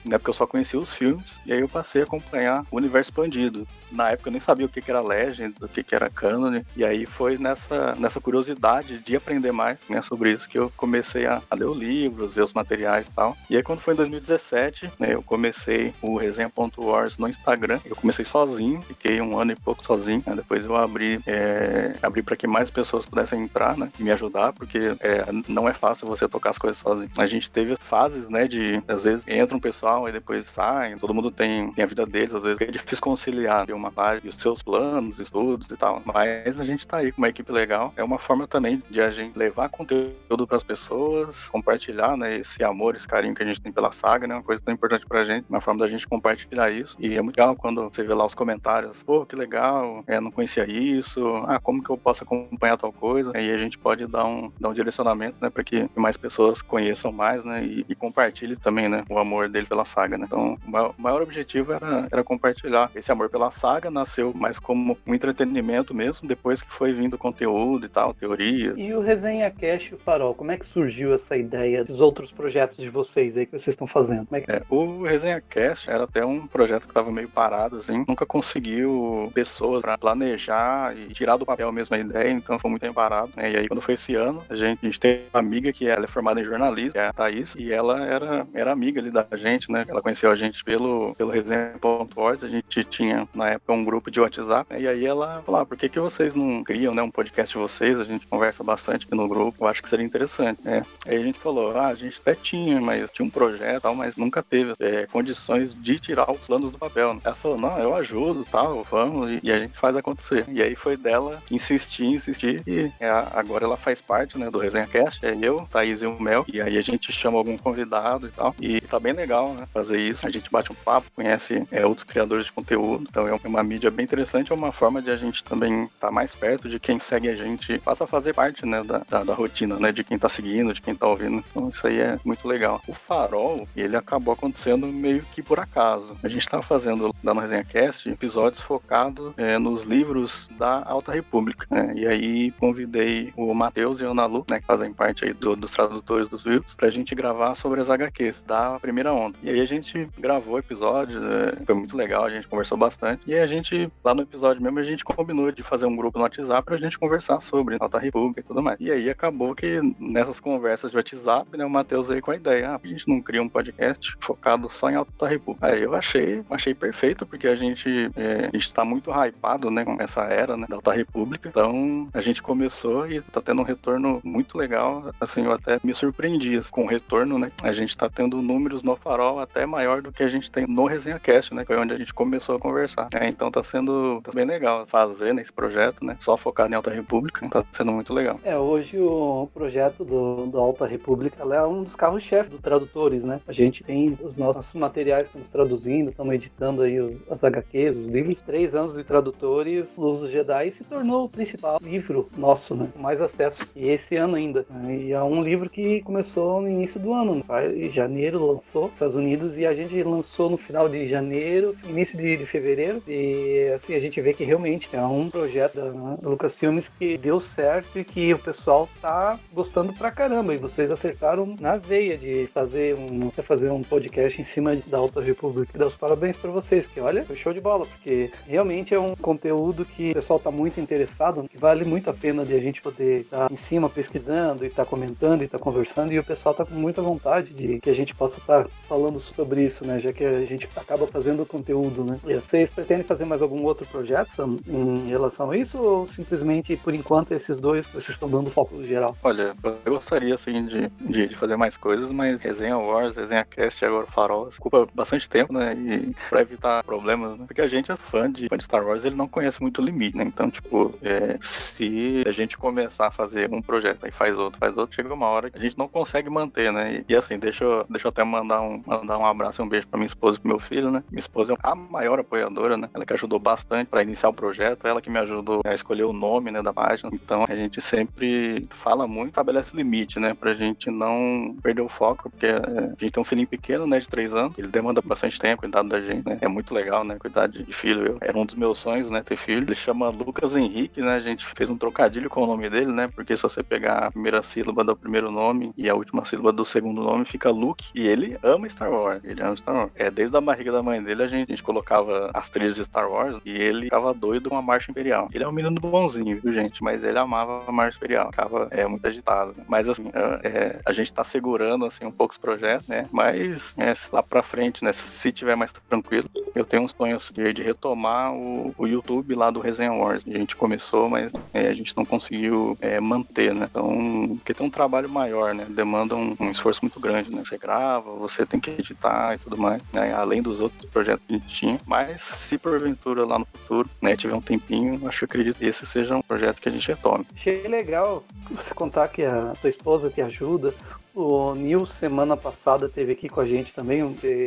né? 0.05 0.19
Porque 0.19 0.31
eu 0.31 0.35
só 0.35 0.47
conhecia 0.47 0.79
os 0.79 0.93
filmes, 0.93 1.39
e 1.45 1.53
aí 1.53 1.61
eu 1.61 1.69
passei 1.69 2.03
a 2.03 2.05
acompanhar 2.05 2.65
o 2.71 2.77
universo 2.77 3.11
expandido. 3.11 3.67
na 3.91 4.11
época 4.11 4.29
eu 4.29 4.33
nem 4.33 4.41
sabia 4.41 4.67
o 4.67 4.69
que, 4.69 4.81
que 4.81 4.91
era 4.91 5.01
Legend, 5.01 5.55
o 5.61 5.69
que, 5.69 5.83
que 5.83 5.95
era 5.95 6.11
Canon, 6.11 6.61
e 6.77 6.85
aí 6.85 7.07
foi 7.07 7.39
nessa, 7.39 7.95
nessa 7.95 8.21
curiosidade 8.21 8.99
de 8.99 9.17
aprender 9.17 9.53
mais 9.53 9.79
né, 9.89 10.03
sobre 10.03 10.33
isso 10.33 10.49
que 10.49 10.59
eu 10.59 10.71
comecei 10.77 11.27
a, 11.27 11.43
a 11.51 11.55
ler 11.55 11.67
os 11.67 11.77
livros, 11.77 12.35
ver 12.35 12.43
os 12.43 12.53
materiais 12.53 13.07
e 13.07 13.11
tal. 13.11 13.37
E 13.49 13.57
aí 13.57 13.63
quando 13.63 13.81
foi 13.81 13.95
em 13.95 13.97
2017, 13.97 14.91
né, 14.99 15.15
eu 15.15 15.23
comecei 15.23 15.95
o 16.03 16.17
resenha.wars 16.17 17.19
no 17.19 17.29
Instagram, 17.29 17.81
eu 17.85 17.97
comecei 17.97 18.25
sozinho, 18.25 18.83
fiquei 18.83 19.21
um 19.21 19.39
ano 19.39 19.53
e 19.53 19.57
pouco 19.57 19.85
sozinho, 19.85 20.23
né, 20.27 20.35
depois 20.37 20.65
eu 20.65 20.77
abri, 20.77 21.21
é, 21.27 21.95
abri 22.03 22.23
para 22.23 22.37
que 22.37 22.47
mais 22.47 22.71
pessoas 22.71 23.05
pudessem 23.05 23.43
entrar, 23.43 23.77
né, 23.77 23.91
e 23.99 24.03
me 24.03 24.11
ajudar, 24.11 24.53
porque 24.53 24.79
é, 25.01 25.25
não 25.49 25.69
é 25.69 25.73
fácil 25.73 26.07
você 26.07 26.29
tocar 26.29 26.51
as 26.51 26.59
coisas 26.59 26.79
sozinho. 26.79 27.11
A 27.17 27.27
gente 27.27 27.51
teve 27.51 27.77
fases, 27.77 28.29
né, 28.29 28.47
de 28.47 28.83
às 28.87 29.03
vezes 29.03 29.25
entra 29.27 29.57
um 29.57 29.61
pessoal 29.61 29.88
e 30.09 30.13
depois 30.13 30.47
saem, 30.47 30.99
todo 30.99 31.15
mundo 31.15 31.31
tem, 31.31 31.73
tem 31.73 31.85
a 31.85 31.87
vida 31.87 32.05
deles, 32.05 32.35
às 32.35 32.43
vezes 32.43 32.61
é 32.61 32.67
difícil 32.67 33.01
conciliar 33.01 33.71
uma 33.71 33.91
página, 33.91 34.31
os 34.31 34.41
seus 34.41 34.63
planos, 34.63 35.19
estudos 35.19 35.71
e 35.71 35.77
tal. 35.77 36.03
Mas 36.05 36.61
a 36.61 36.65
gente 36.65 36.87
tá 36.87 36.99
aí 36.99 37.13
com 37.13 37.19
uma 37.23 37.29
equipe 37.29 37.51
legal. 37.51 37.93
É 37.97 38.05
uma 38.05 38.19
forma 38.19 38.47
também 38.47 38.83
de 38.91 39.01
a 39.01 39.11
gente 39.11 39.39
levar 39.39 39.69
conteúdo 39.69 40.47
para 40.47 40.57
as 40.57 40.63
pessoas, 40.63 41.49
compartilhar, 41.49 42.17
né, 42.17 42.37
esse 42.37 42.63
amor, 42.63 42.95
esse 42.95 43.07
carinho 43.07 43.35
que 43.35 43.43
a 43.43 43.47
gente 43.47 43.61
tem 43.61 43.73
pela 43.73 43.93
saga, 43.93 44.27
né, 44.27 44.35
uma 44.35 44.43
coisa 44.43 44.63
tão 44.63 44.75
importante 44.75 45.07
pra 45.07 45.25
gente, 45.25 45.47
uma 45.49 45.61
forma 45.61 45.81
da 45.81 45.89
gente 45.89 46.07
compartilhar 46.07 46.71
isso. 46.71 46.97
E 46.99 47.17
é 47.17 47.23
muito 47.23 47.37
legal 47.37 47.57
quando 47.57 47.83
você 47.85 48.03
vê 48.03 48.15
lá 48.15 48.27
os 48.27 48.35
comentários, 48.35 49.03
pô, 49.03 49.25
que 49.25 49.37
legal, 49.37 50.03
é, 50.07 50.21
não 50.21 50.31
conhecia 50.31 50.69
isso, 50.69 51.35
ah, 51.47 51.59
como 51.61 51.83
que 51.83 51.91
eu 51.91 51.97
posso 51.97 52.25
acompanhar 52.25 52.77
tal 52.77 52.93
coisa? 52.93 53.33
Aí 53.35 53.51
a 53.51 53.59
gente 53.59 53.79
pode 53.79 54.07
dar 54.07 54.25
um, 54.25 54.53
dar 54.61 54.69
um 54.69 54.75
direcionamento, 54.75 55.39
né, 55.41 55.51
para 55.51 55.65
que 55.65 55.89
mais 55.95 56.17
pessoas 56.17 56.61
conheçam 56.63 57.13
mais, 57.13 57.45
né, 57.45 57.65
e, 57.65 57.87
e 57.89 57.95
compartilhem 57.95 58.57
também, 58.57 58.89
né, 58.89 59.05
o 59.09 59.19
amor 59.19 59.49
dele 59.49 59.67
pela 59.67 59.78
saga, 59.85 60.17
né. 60.19 60.25
Então, 60.27 60.59
o 60.67 60.71
maior, 60.71 60.95
o 60.99 61.03
maior 61.03 61.23
objetivo 61.23 61.73
era, 61.73 62.09
era 62.11 62.25
compartilhar 62.25 62.91
esse 62.95 63.11
amor 63.11 63.29
pela 63.29 63.51
saga, 63.51 63.91
nasceu 63.91 64.33
mais 64.35 64.59
como 64.59 64.97
um 65.07 65.15
entretenimento 65.15 65.95
mesmo, 65.95 66.27
depois 66.29 66.63
que 66.63 66.71
foi 66.71 66.93
vindo 66.93 67.19
conteúdo 67.19 67.87
e 67.87 67.89
tal, 67.89 68.15
teoria. 68.15 68.75
E 68.77 68.93
o 68.95 69.01
Resenha 69.01 69.51
Cash 69.51 69.91
e 69.91 69.95
o 69.95 69.99
Farol, 69.99 70.35
como 70.35 70.53
é 70.53 70.57
que 70.57 70.67
surgiu 70.67 71.15
essa 71.15 71.37
ideia, 71.37 71.81
esses 71.81 72.01
outros 72.01 72.31
projetos 72.31 72.77
de 72.77 72.89
vocês 72.89 73.37
aí 73.37 73.47
que 73.47 73.53
vocês 73.53 73.69
estão 73.69 73.87
fazendo? 73.87 74.27
É 74.33 74.41
que... 74.41 74.51
é, 74.51 74.63
o 74.69 75.03
Resenha 75.03 75.41
Cash 75.41 75.89
era 75.89 76.05
até 76.05 76.25
um 76.25 76.47
projeto 76.47 76.83
que 76.83 76.91
estava 76.91 77.11
meio 77.11 77.29
parado, 77.29 77.77
assim, 77.77 78.05
nunca 78.07 78.27
conseguiu 78.27 79.31
pessoas 79.35 79.83
para 79.83 79.99
planejar 79.99 80.97
e 80.97 81.13
tirar 81.13 81.37
do 81.37 81.47
papel 81.47 81.71
mesmo 81.73 81.95
a 81.95 81.99
ideia, 81.99 82.31
então 82.31 82.59
foi 82.59 82.71
muito 82.71 82.83
tempo 82.83 82.95
parado. 82.95 83.31
Né? 83.37 83.53
E 83.53 83.57
aí, 83.57 83.69
quando 83.69 83.81
foi 83.81 83.95
esse 83.95 84.15
ano, 84.15 84.43
a 84.49 84.57
gente, 84.57 84.81
a 84.83 84.87
gente 84.87 85.01
tem 85.01 85.23
uma 85.33 85.41
amiga 85.41 85.73
que 85.73 85.87
ela 85.87 86.05
é 86.05 86.09
formada 86.09 86.41
em 86.41 86.45
jornalismo, 86.45 86.93
que 86.93 86.99
é 86.99 87.07
a 87.07 87.13
Thaís, 87.13 87.55
e 87.57 87.73
ela 87.73 88.05
era, 88.05 88.47
era 88.53 88.73
amiga 88.73 89.01
ali 89.01 89.11
da 89.11 89.27
gente, 89.35 89.68
né? 89.69 89.85
Ela 89.89 90.03
conheceu 90.03 90.31
a 90.31 90.37
gente 90.37 90.63
pelo, 90.65 91.15
pelo 91.17 91.31
Resenha.org, 91.31 92.45
a 92.45 92.49
gente 92.49 92.85
tinha 92.85 93.29
na 93.35 93.51
época 93.51 93.73
um 93.73 93.85
grupo 93.85 94.11
de 94.11 94.21
WhatsApp, 94.21 94.73
né? 94.73 94.81
e 94.83 94.89
aí 94.89 95.07
ela 95.07 95.43
falou: 95.45 95.61
ah, 95.61 95.67
por 95.67 95.77
que, 95.77 95.89
que 95.89 96.01
vocês 96.01 96.35
não 96.35 96.63
criam 96.63 96.95
né, 96.95 97.03
um 97.03 97.11
podcast 97.11 97.53
de 97.53 97.59
vocês? 97.59 97.99
A 97.99 98.05
gente 98.05 98.27
conversa 98.27 98.63
bastante 98.63 99.07
aqui 99.07 99.15
no 99.15 99.29
grupo, 99.29 99.65
eu 99.65 99.69
acho 99.69 99.83
que 99.83 99.89
seria 99.89 100.05
interessante. 100.05 100.61
Né? 100.65 100.85
Aí 101.07 101.17
a 101.17 101.23
gente 101.23 101.39
falou: 101.39 101.77
ah, 101.77 101.89
a 101.89 101.95
gente 101.95 102.21
até 102.21 102.35
tinha, 102.35 102.81
mas 102.81 103.11
tinha 103.11 103.27
um 103.27 103.31
projeto 103.31 103.89
tal, 103.89 103.95
mas 103.95 104.17
nunca 104.17 104.43
teve 104.43 104.75
é, 104.79 105.07
condições 105.07 105.75
de 105.75 105.99
tirar 105.99 106.31
os 106.31 106.41
planos 106.47 106.71
do 106.71 106.79
papel. 106.79 107.15
Né? 107.15 107.21
Ela 107.25 107.35
falou: 107.35 107.59
não, 107.59 107.79
eu 107.79 107.95
ajudo, 107.95 108.45
tal, 108.51 108.83
vamos, 108.85 109.31
e, 109.31 109.41
e, 109.43 109.53
a 109.53 109.59
gente 109.59 109.79
faz 109.79 109.97
acontecer. 109.97 110.45
E 110.49 110.63
aí 110.63 110.75
foi 110.75 110.97
dela 110.97 111.43
insistir, 111.51 112.07
insistir, 112.07 112.63
e 112.67 112.91
é, 113.01 113.09
agora 113.33 113.65
ela 113.65 113.77
faz 113.77 114.01
parte 114.01 114.39
né, 114.39 114.51
do 114.51 114.59
Resenha 114.59 114.87
Cast, 114.87 115.25
é 115.25 115.37
eu, 115.41 115.67
Thaís 115.71 116.03
e 116.03 116.07
o 116.07 116.21
Mel, 116.21 116.45
e 116.49 116.61
aí 116.61 116.77
a 116.77 116.83
gente 116.83 117.13
chama 117.13 117.39
algum 117.39 117.57
convidado 117.57 118.27
e 118.27 118.31
tal, 118.31 118.55
e 118.61 118.81
tá 118.81 118.99
bem 118.99 119.13
legal, 119.13 119.55
né, 119.59 119.67
fazer 119.67 120.01
isso. 120.01 120.27
A 120.27 120.31
gente 120.31 120.51
bate 120.51 120.73
um 120.73 120.75
papo, 120.75 121.11
conhece 121.15 121.67
é, 121.71 121.85
outros 121.85 122.05
criadores 122.05 122.47
de 122.47 122.53
conteúdo, 122.53 123.07
então 123.09 123.27
é 123.29 123.39
uma 123.45 123.63
mídia 123.63 123.91
bem 123.91 124.05
interessante, 124.05 124.53
é 124.53 124.55
uma 124.55 124.73
forma 124.73 125.03
de 125.03 125.11
a 125.11 125.17
gente 125.17 125.45
também 125.45 125.85
estar 125.85 126.09
tá 126.09 126.11
mais 126.11 126.35
perto 126.35 126.69
de 126.69 126.79
quem 126.79 126.99
segue 126.99 127.29
a 127.29 127.35
gente, 127.35 127.79
passa 127.79 128.05
a 128.05 128.07
fazer 128.07 128.35
parte, 128.35 128.65
né, 128.65 128.83
da, 128.83 129.03
da, 129.09 129.25
da, 129.25 129.35
rotina, 129.35 129.79
né, 129.79 129.93
de 129.93 130.05
quem 130.05 130.19
tá 130.19 130.29
seguindo, 130.29 130.73
de 130.73 130.81
quem 130.81 130.95
tá 130.95 131.07
ouvindo. 131.07 131.45
Então 131.51 131.69
isso 131.69 131.87
aí 131.87 132.01
é 132.01 132.19
muito 132.25 132.47
legal. 132.47 132.81
O 132.87 132.95
Farol, 132.95 133.67
ele 133.77 133.97
acabou 133.97 134.35
acontecendo 134.35 134.87
meio 134.87 135.23
que 135.33 135.43
por 135.43 135.59
acaso. 135.59 136.17
A 136.23 136.29
gente 136.29 136.49
tava 136.49 136.63
fazendo 136.63 137.15
lá 137.23 137.35
no 137.35 137.41
Resenha 137.41 137.65
Cast 137.65 138.09
episódios 138.09 138.63
focados 138.63 139.33
é, 139.37 139.59
nos 139.59 139.85
livros 139.85 140.49
da 140.59 140.83
Alta 140.85 141.13
República, 141.13 141.67
né, 141.71 141.93
e 141.97 142.07
aí 142.07 142.51
convidei 142.53 143.33
o 143.37 143.53
Matheus 143.55 144.01
e 144.01 144.07
a 144.07 144.09
Ana 144.09 144.27
Lu, 144.27 144.45
né, 144.49 144.61
que 144.61 144.67
fazem 144.67 144.93
parte 144.93 145.25
aí 145.25 145.33
do, 145.33 145.57
dos 145.57 145.73
tradutores 145.73 146.29
dos 146.29 146.45
livros, 146.45 146.75
pra 146.75 146.91
gente 146.91 147.15
gravar 147.15 147.55
sobre 147.55 147.81
as 147.81 147.91
HQs 147.91 148.43
da 148.47 148.79
primeira 148.81 149.13
onda. 149.13 149.39
E 149.43 149.48
aí 149.49 149.61
a 149.61 149.65
gente 149.65 150.09
gravou 150.19 150.59
episódios, 150.59 151.23
é, 151.23 151.65
foi 151.65 151.75
muito 151.75 151.97
legal, 151.97 152.25
a 152.25 152.31
gente 152.31 152.49
conversou 152.49 152.77
bastante. 152.77 153.23
E 153.27 153.37
a 153.37 153.47
gente, 153.47 153.91
lá 154.05 154.15
no 154.15 154.23
episódio 154.23 154.63
mesmo, 154.63 154.79
a 154.79 154.85
gente 154.85 155.05
combinou 155.05 155.51
de 155.51 155.63
fazer 155.63 155.87
um 155.87 155.97
grupo 155.97 156.19
no 156.19 156.25
WhatsApp 156.25 156.65
pra 156.65 156.77
gente 156.77 156.99
conversar 156.99 157.41
sobre 157.41 157.77
Alta 157.79 157.99
República 157.99 158.41
e 158.41 158.43
tudo 158.43 158.63
mais. 158.63 158.79
E 158.81 158.91
aí 158.91 159.11
acabou 159.11 159.55
que 159.55 159.81
nessas 159.99 160.41
conversas 160.41 160.91
de 160.91 160.97
WhatsApp, 160.97 161.57
né, 161.57 161.65
o 161.65 161.71
Matheus 161.71 162.09
veio 162.09 162.23
com 162.23 162.31
a 162.31 162.37
ideia, 162.37 162.71
ah, 162.71 162.81
a 162.83 162.87
gente 162.87 163.09
não 163.09 163.21
cria 163.21 163.43
um 163.43 163.49
podcast 163.49 164.17
focado 164.21 164.71
só 164.71 164.91
em 164.91 164.95
Alta 164.95 165.27
República. 165.27 165.67
Aí 165.67 165.83
eu 165.83 165.95
achei, 165.95 166.43
achei 166.51 166.75
perfeito, 166.75 167.27
porque 167.27 167.47
a 167.47 167.55
gente, 167.55 168.11
é, 168.17 168.51
tá 168.73 168.85
muito 168.85 169.11
hypado, 169.11 169.71
né, 169.71 169.85
com 169.85 170.01
essa 170.01 170.23
era, 170.23 170.57
né, 170.57 170.67
da 170.69 170.77
Alta 170.77 170.93
República. 170.93 171.49
Então, 171.49 172.09
a 172.13 172.21
gente 172.21 172.43
começou 172.43 173.11
e 173.11 173.21
tá 173.21 173.41
tendo 173.41 173.61
um 173.61 173.65
retorno 173.65 174.21
muito 174.25 174.57
legal. 174.57 175.13
Assim, 175.21 175.45
eu 175.45 175.53
até 175.53 175.79
me 175.83 175.95
surpreendi 175.95 176.61
com 176.71 176.85
o 176.85 176.87
retorno, 176.87 177.39
né? 177.39 177.51
A 177.63 177.73
gente 177.73 177.97
tá 177.97 178.09
tendo 178.09 178.41
números 178.43 178.83
no 178.83 178.97
farol 178.97 179.38
até 179.39 179.67
maior 179.67 180.03
do 180.03 180.13
que 180.13 180.23
a 180.23 180.29
gente 180.29 180.51
tem 180.51 180.67
no 180.67 180.87
Resenha 180.87 181.19
Cast, 181.19 181.55
né? 181.55 181.65
Foi 181.65 181.79
onde 181.79 181.93
a 181.93 181.99
gente 181.99 182.15
começou 182.15 182.57
a 182.57 182.59
conversar. 182.59 183.09
É, 183.15 183.29
então 183.29 183.51
tá 183.51 183.63
sendo 183.63 184.21
tá 184.23 184.31
bem 184.35 184.45
legal 184.45 184.87
fazer 184.87 185.33
nesse 185.35 185.53
projeto, 185.53 186.05
né? 186.05 186.17
Só 186.21 186.37
focado 186.37 186.73
em 186.73 186.77
Alta 186.77 186.91
República, 186.91 187.49
tá 187.49 187.65
sendo 187.73 187.93
muito 187.93 188.13
legal. 188.13 188.41
É, 188.45 188.57
hoje 188.57 188.99
o 188.99 189.49
projeto 189.53 190.05
do, 190.05 190.47
do 190.47 190.59
Alta 190.59 190.87
República 190.87 191.43
é 191.43 191.63
um 191.63 191.85
dos 191.85 191.95
carros-chefes 191.95 192.51
do 192.51 192.59
tradutores, 192.59 193.25
né? 193.25 193.41
A 193.47 193.53
gente 193.53 193.83
tem 193.85 194.17
os 194.23 194.37
nossos 194.37 194.73
materiais 194.75 195.23
que 195.23 195.29
estamos 195.29 195.49
traduzindo, 195.49 196.11
estamos 196.11 196.35
editando 196.35 196.83
aí 196.83 197.19
as 197.31 197.43
HQs, 197.43 197.97
os 197.97 198.07
livros. 198.07 198.43
Três 198.43 198.75
anos 198.75 198.95
de 198.95 199.05
tradutores, 199.05 199.97
Luz 199.97 200.21
do 200.21 200.31
Jedi 200.31 200.71
se 200.73 200.85
tornou 200.85 201.25
o 201.25 201.29
principal 201.29 201.79
livro 201.83 202.29
nosso, 202.37 202.75
né? 202.75 202.89
Com 202.93 203.01
mais 203.01 203.21
acesso. 203.21 203.67
E 203.75 203.89
esse 203.89 204.17
ano 204.17 204.37
ainda. 204.37 204.65
Né? 204.71 204.97
E 204.97 205.13
é 205.13 205.23
um 205.23 205.43
livro 205.43 205.69
que 205.69 206.01
começou 206.03 206.61
no 206.61 206.69
início 206.69 207.01
do 207.01 207.13
ano, 207.13 207.37
né? 207.37 207.43
em 207.77 207.91
janeiro 207.91 208.45
lançou 208.45 208.87
Estados 208.87 209.17
Unidos 209.17 209.28
e 209.57 209.67
a 209.67 209.75
gente 209.75 210.03
lançou 210.03 210.51
no 210.51 210.57
final 210.57 210.89
de 210.89 211.07
janeiro, 211.09 211.77
início 211.85 212.17
de, 212.17 212.37
de 212.37 212.47
fevereiro. 212.47 213.03
E 213.07 213.71
assim, 213.75 213.95
a 213.95 214.01
gente 214.01 214.21
vê 214.21 214.33
que 214.33 214.45
realmente 214.45 214.89
é 214.93 215.03
um 215.03 215.29
projeto 215.29 215.75
da, 215.75 216.29
Lucas 216.29 216.57
Filmes 216.57 216.89
que 216.89 217.19
deu 217.19 217.41
certo 217.41 217.99
e 217.99 218.05
que 218.05 218.33
o 218.33 218.39
pessoal 218.39 218.89
tá 219.01 219.39
gostando 219.53 219.93
pra 219.93 220.11
caramba. 220.11 220.55
E 220.55 220.59
vocês 220.59 220.91
acertaram 220.91 221.57
na 221.61 221.77
veia 221.77 222.17
de 222.17 222.49
fazer 222.53 222.95
um, 222.95 223.31
fazer 223.31 223.71
um 223.71 223.83
podcast 223.83 224.41
em 224.41 224.45
cima 224.45 224.77
da 224.87 224.99
Alta 224.99 225.21
República. 225.21 225.79
Dá 225.79 225.87
os 225.87 225.95
parabéns 225.95 226.37
para 226.37 226.51
vocês, 226.51 226.87
que 226.87 227.01
olha, 227.01 227.25
foi 227.25 227.37
show 227.37 227.53
de 227.53 227.61
bola, 227.61 227.87
porque 227.87 228.31
realmente 228.47 228.95
é 228.95 229.01
um 229.01 229.15
conteúdo 229.15 229.85
que 229.85 230.11
o 230.11 230.15
pessoal 230.15 230.39
tá 230.39 230.51
muito 230.51 230.81
interessado, 230.81 231.49
que 231.49 231.59
vale 231.59 231.85
muito 231.85 232.11
a 232.11 232.15
pena 232.15 232.45
de 232.45 232.55
a 232.55 232.61
gente 232.61 232.81
poder 232.81 233.21
estar 233.21 233.49
tá 233.49 233.55
em 233.55 233.57
cima 233.57 233.89
pesquisando 233.89 234.65
e 234.65 234.69
estar 234.69 234.85
tá 234.85 234.91
comentando 234.91 235.43
e 235.43 235.45
estar 235.45 235.59
tá 235.59 235.65
conversando. 235.65 236.13
E 236.13 236.19
o 236.19 236.25
pessoal 236.25 236.55
tá 236.55 236.65
com 236.65 236.75
muita 236.75 237.03
vontade 237.03 237.53
de 237.53 237.81
que 237.81 237.91
a 237.91 237.95
gente 237.95 238.15
possa 238.15 238.39
estar 238.39 238.65
tá 238.89 238.95
sobre 239.19 239.65
isso, 239.65 239.85
né? 239.85 240.01
Já 240.01 240.13
que 240.13 240.25
a 240.25 240.45
gente 240.45 240.69
acaba 240.77 241.07
fazendo 241.07 241.45
conteúdo, 241.47 242.05
né? 242.05 242.19
E 242.27 242.35
vocês 242.35 242.71
pretendem 242.71 243.05
fazer 243.05 243.25
mais 243.25 243.43
algum 243.43 243.63
outro 243.65 243.87
projeto 243.87 244.61
em 244.67 245.09
relação 245.09 245.51
a 245.51 245.57
isso 245.57 245.79
ou 245.79 246.07
simplesmente 246.09 246.77
por 246.77 246.95
enquanto 246.95 247.33
esses 247.33 247.59
dois 247.59 247.87
vocês 247.87 248.11
estão 248.11 248.29
dando 248.29 248.51
foco 248.51 248.83
geral? 248.83 249.17
Olha, 249.23 249.55
eu 249.85 249.95
gostaria 249.95 250.35
assim 250.35 250.67
de, 250.67 250.89
de, 251.01 251.29
de, 251.29 251.35
fazer 251.35 251.57
mais 251.57 251.77
coisas, 251.77 252.11
mas 252.11 252.41
resenha 252.41 252.79
Wars, 252.79 253.17
resenha 253.17 253.45
Cast 253.45 253.85
agora 253.85 254.07
Farol, 254.07 254.49
ocupa 254.59 254.89
bastante 254.95 255.29
tempo, 255.29 255.53
né? 255.53 255.75
E 255.75 256.15
pra 256.29 256.43
evitar 256.43 256.83
problemas, 256.85 257.39
né? 257.39 257.45
Porque 257.47 257.61
a 257.61 257.69
gente 257.69 257.91
é 257.91 257.97
fã 257.97 258.31
de, 258.31 258.49
fã 258.49 258.57
de 258.57 258.65
Star 258.65 258.87
Wars, 258.87 259.05
ele 259.05 259.17
não 259.17 259.29
conhece 259.29 259.61
muito 259.61 259.81
o 259.81 259.85
limite, 259.85 260.17
né? 260.17 260.25
Então, 260.25 260.51
tipo, 260.51 260.95
é, 261.03 261.39
se 261.41 262.23
a 262.27 262.33
gente 262.33 262.57
começar 262.57 263.09
a 263.09 263.11
fazer 263.11 263.53
um 263.53 263.63
projeto 263.63 264.07
e 264.07 264.11
faz 264.11 264.39
outro, 264.39 264.59
faz 264.59 264.77
outro, 264.77 264.95
chega 264.95 265.13
uma 265.13 265.27
hora 265.27 265.51
que 265.51 265.59
a 265.59 265.61
gente 265.61 265.79
não 265.79 265.89
consegue 265.89 266.29
manter, 266.31 266.73
né? 266.73 267.05
E, 267.09 267.13
e 267.13 267.17
assim, 267.17 267.39
deixa 267.39 267.65
eu, 267.65 267.87
deixa 267.89 268.07
eu 268.07 268.11
até 268.11 268.25
mandar 268.25 268.61
um, 268.61 268.83
mandar 269.01 269.19
um 269.19 269.27
abraço 269.27 269.61
e 269.61 269.65
um 269.65 269.69
beijo 269.69 269.87
pra 269.87 269.99
minha 269.99 270.07
esposa 270.07 270.39
e 270.39 270.41
pro 270.41 270.49
meu 270.49 270.59
filho, 270.59 270.91
né? 270.91 271.03
Minha 271.11 271.21
esposa 271.21 271.53
é 271.53 271.57
a 271.63 271.75
maior 271.75 272.19
apoiadora, 272.19 272.77
né? 272.77 272.89
Ela 272.95 273.05
que 273.05 273.13
ajudou 273.13 273.39
bastante 273.39 273.89
para 273.89 274.03
iniciar 274.03 274.29
o 274.29 274.35
projeto, 274.35 274.87
ela 274.87 275.01
que 275.01 275.11
me 275.11 275.19
ajudou 275.19 275.61
a 275.65 275.75
escolher 275.75 276.05
o 276.05 276.13
nome, 276.13 276.51
né, 276.51 276.63
da 276.63 276.73
página. 276.73 277.11
Então 277.13 277.45
a 277.49 277.55
gente 277.55 277.81
sempre 277.81 278.67
fala 278.71 279.07
muito, 279.07 279.29
estabelece 279.29 279.77
limite, 279.77 280.19
né, 280.19 280.35
pra 280.35 280.55
gente 280.55 280.91
não 280.91 281.57
perder 281.63 281.83
o 281.83 281.89
foco, 281.89 282.31
porque 282.31 282.47
é, 282.47 282.57
a 282.57 282.97
gente 283.01 283.13
tem 283.13 283.21
um 283.21 283.25
filhinho 283.25 283.49
pequeno, 283.49 283.87
né, 283.87 283.99
de 283.99 284.09
três 284.09 284.35
anos, 284.35 284.57
ele 284.59 284.69
demanda 284.69 285.01
bastante 285.01 285.39
tempo, 285.39 285.63
cuidado 285.63 285.89
da 285.89 286.01
gente, 286.01 286.29
né? 286.29 286.39
É 286.41 286.49
muito 286.49 286.75
legal, 286.75 287.05
né, 287.05 287.17
cuidar 287.19 287.47
de 287.47 287.65
filho. 287.73 288.07
Eu, 288.07 288.19
era 288.21 288.37
um 288.37 288.45
dos 288.45 288.55
meus 288.55 288.79
sonhos, 288.79 289.11
né, 289.11 289.23
ter 289.23 289.37
filho. 289.37 289.63
Ele 289.63 289.75
chama 289.75 290.09
Lucas 290.09 290.55
Henrique, 290.55 291.01
né? 291.01 291.15
A 291.15 291.21
gente 291.21 291.47
fez 291.47 291.69
um 291.69 291.77
trocadilho 291.77 292.29
com 292.29 292.43
o 292.43 292.47
nome 292.47 292.69
dele, 292.69 292.93
né? 292.93 293.09
Porque 293.09 293.37
se 293.37 293.43
você 293.43 293.63
pegar 293.63 293.99
a 293.99 294.11
primeira 294.11 294.43
sílaba 294.43 294.85
do 294.85 294.97
primeiro 294.97 295.31
nome 295.31 295.73
e 295.77 295.89
a 295.89 295.95
última 295.95 296.25
sílaba 296.25 296.53
do 296.53 296.65
segundo 296.65 297.03
nome, 297.03 297.25
fica 297.25 297.51
Luke. 297.51 297.91
E 297.95 298.07
ele 298.07 298.39
ama 298.43 298.69
Star 298.69 298.88
Wars. 298.91 299.25
Ele 299.25 299.43
ama 299.43 299.57
Star 299.57 299.75
Wars. 299.75 299.91
É, 299.95 300.11
desde 300.11 300.37
a 300.37 300.41
barriga 300.41 300.73
da 300.73 300.83
mãe 300.83 301.03
dele, 301.03 301.23
a 301.23 301.29
gente, 301.29 301.53
a 301.53 301.55
gente 301.55 301.63
colocava 301.63 302.31
as 302.35 302.49
trilhas 302.49 302.77
de 302.77 302.85
Star 302.85 303.11
Wars 303.11 303.39
e 303.45 303.51
ele 303.51 303.85
ficava 303.85 304.15
doido 304.15 304.51
com 304.51 304.57
a 304.57 304.63
Marcha 304.63 304.91
Imperial. 304.91 305.29
Ele 305.33 305.45
é 305.45 305.49
um 305.49 305.53
menino 305.53 305.81
bonzinho, 305.81 306.41
viu, 306.41 306.53
gente? 306.53 306.83
Mas 306.83 307.03
ele 307.03 307.19
amava 307.19 307.65
a 307.67 307.73
Marcha 307.73 307.97
Imperial. 307.97 308.31
Ficava 308.31 308.69
é, 308.71 308.87
muito 308.87 309.07
agitado. 309.07 309.55
Né? 309.57 309.65
Mas 309.69 309.89
assim, 309.89 310.11
é, 310.13 310.49
é, 310.49 310.81
a 310.85 310.93
gente 310.93 311.13
tá 311.13 311.25
segurando 311.25 311.85
assim 311.85 312.05
um 312.05 312.13
pouco 312.13 312.33
os 312.33 312.39
projetos, 312.39 312.89
né? 312.89 313.09
Mas 313.13 313.75
é, 313.77 313.95
lá 314.13 314.23
pra 314.23 314.43
frente, 314.43 314.85
né? 314.85 314.93
Se 314.93 315.33
tiver 315.33 315.57
mais 315.57 315.73
tranquilo, 315.89 316.29
eu 316.55 316.65
tenho 316.65 316.83
uns 316.83 316.93
sonhos 316.93 317.31
de, 317.31 317.53
de 317.53 317.63
retomar 317.63 318.33
o, 318.33 318.75
o, 318.77 318.87
YouTube 318.87 319.35
lá 319.35 319.51
do 319.51 319.61
Resenha 319.61 319.93
Wars. 319.93 320.25
A 320.27 320.31
gente 320.31 320.57
começou, 320.57 321.09
mas 321.09 321.33
é, 321.53 321.69
a 321.69 321.75
gente 321.75 321.97
não 321.97 322.05
conseguiu 322.05 322.77
é, 322.81 323.01
manter, 323.01 323.55
né? 323.55 323.69
Então, 323.71 324.37
porque 324.39 324.55
tem 324.55 324.67
um 324.67 324.71
trabalho 324.71 325.09
maior, 325.09 325.55
né? 325.55 325.67
Demanda 325.69 326.17
um, 326.17 326.37
um, 326.39 326.51
esforço 326.51 326.81
muito 326.83 326.99
grande, 326.99 327.35
né? 327.35 327.43
Você 327.45 327.59
grava, 327.59 328.11
você 328.15 328.45
tem 328.45 328.61
que 328.61 328.78
editar 328.81 329.35
e 329.35 329.39
tudo 329.39 329.57
mais, 329.57 329.83
né? 329.93 330.13
Além 330.13 330.43
dos 330.43 330.61
outros 330.61 330.91
projetos 330.91 331.25
que 331.27 331.35
a 331.35 331.39
gente 331.39 331.55
tinha. 331.55 331.81
Mas 331.87 332.23
se 332.23 332.59
porventura 332.59 333.25
lá 333.25 333.39
no 333.39 333.47
futuro, 333.47 333.89
né, 334.01 334.17
tiver 334.17 334.35
um 334.35 334.41
tempinho, 334.41 335.07
acho 335.09 335.21
que 335.21 335.25
acredito 335.25 335.59
que 335.59 335.67
esse 335.67 335.87
seja 335.87 336.17
um 336.17 336.23
projeto 336.23 336.61
que 336.61 336.69
a 336.69 336.73
gente 336.73 336.89
retome. 336.89 337.27
Achei 337.35 337.67
legal 337.67 338.25
você 338.51 338.75
contar 338.75 339.09
que 339.09 339.23
a 339.25 339.55
sua 339.57 339.71
esposa 339.71 340.11
te 340.11 340.21
ajuda, 340.21 340.75
o 341.19 341.55
Nil, 341.55 341.85
semana 341.85 342.37
passada, 342.37 342.89
teve 342.89 343.13
aqui 343.13 343.29
com 343.29 343.41
a 343.41 343.47
gente 343.47 343.75
também, 343.75 344.03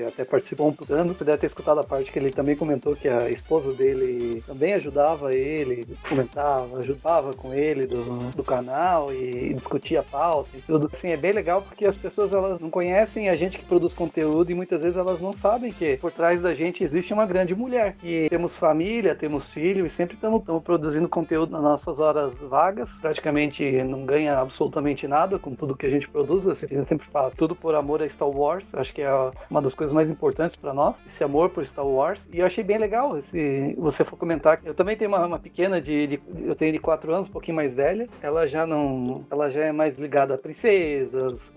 até 0.08 0.24
participou 0.24 0.70
um 0.70 0.74
plano. 0.74 1.14
Você 1.14 1.24
deve 1.24 1.40
ter 1.40 1.48
escutado 1.48 1.80
a 1.80 1.84
parte 1.84 2.12
que 2.12 2.18
ele 2.18 2.32
também 2.32 2.56
comentou 2.56 2.96
que 2.96 3.10
a 3.10 3.30
esposa 3.30 3.74
dele 3.74 4.42
também 4.48 4.74
ajudava 4.76 5.34
ele, 5.34 5.86
comentava, 6.08 6.80
ajudava 6.80 7.34
com 7.34 7.54
ele 7.54 7.86
do, 7.86 8.32
do 8.32 8.44
canal 8.44 9.14
e 9.14 9.54
discutia 9.54 10.00
a 10.00 10.04
pauta 10.04 10.50
e 10.56 10.62
tudo. 10.62 10.90
Assim, 10.94 11.10
é 11.10 11.18
bem 11.18 11.34
legal 11.34 11.62
porque 11.62 11.86
as 11.86 11.96
pessoas 11.96 12.32
elas 12.32 12.60
não 12.62 12.70
conhecem 12.70 13.28
a 13.28 13.36
gente 13.36 13.58
que 13.58 13.66
produz 13.66 13.94
conteúdo 13.94 14.52
e 14.52 14.56
muitas 14.56 14.82
vezes 14.82 14.98
elas 14.98 15.20
não 15.20 15.34
sabem 15.34 15.72
que 15.72 15.98
por 15.98 16.12
trás 16.12 16.42
da 16.42 16.54
gente 16.54 16.84
existe 16.84 17.12
uma 17.14 17.26
grande 17.26 17.54
mulher. 17.54 17.96
Que 18.00 18.30
temos 18.30 18.56
família, 18.56 19.14
temos 19.14 19.50
filho 19.52 19.86
e 19.86 19.90
sempre 19.90 20.16
estamos 20.16 20.42
produzindo 20.64 21.10
conteúdo 21.10 21.52
nas 21.52 21.62
nossas 21.62 22.00
horas 22.00 22.34
vagas. 22.36 22.90
Praticamente 23.02 23.84
não 23.84 24.06
ganha 24.06 24.40
absolutamente 24.40 25.06
nada 25.08 25.38
com 25.38 25.54
tudo 25.54 25.76
que 25.76 25.86
a 25.86 25.90
gente 25.90 26.08
produz 26.08 26.46
gente 26.68 26.88
sempre 26.88 27.08
fala, 27.08 27.32
tudo 27.32 27.56
por 27.56 27.76
amor 27.76 28.02
a 28.02 28.10
Star 28.10 28.30
Wars. 28.30 28.74
Acho 28.74 28.94
que 28.94 29.02
é 29.02 29.12
uma 29.50 29.62
das 29.62 29.76
coisas 29.76 29.94
mais 29.94 30.10
importantes 30.10 30.56
para 30.56 30.74
nós, 30.74 30.96
esse 31.08 31.24
amor 31.24 31.50
por 31.50 31.66
Star 31.66 31.86
Wars. 31.86 32.26
E 32.32 32.40
eu 32.40 32.46
achei 32.46 32.64
bem 32.64 32.78
legal 32.78 33.22
se 33.22 33.76
você 33.78 34.04
for 34.04 34.18
comentar. 34.18 34.60
Eu 34.64 34.74
também 34.74 34.98
tenho 34.98 35.10
uma, 35.10 35.26
uma 35.26 35.40
pequena 35.40 35.82
de, 35.82 36.08
de, 36.08 36.22
eu 36.44 36.56
tenho 36.56 36.72
de 36.72 36.80
4 36.80 37.14
anos, 37.14 37.30
um 37.30 37.32
pouquinho 37.32 37.56
mais 37.56 37.74
velha. 37.74 38.08
Ela 38.22 38.48
já 38.48 38.66
não, 38.66 39.26
ela 39.30 39.50
já 39.50 39.66
é 39.66 39.72
mais 39.72 39.98
ligada 39.98 40.36
a 40.36 40.38
princesas, 40.38 41.54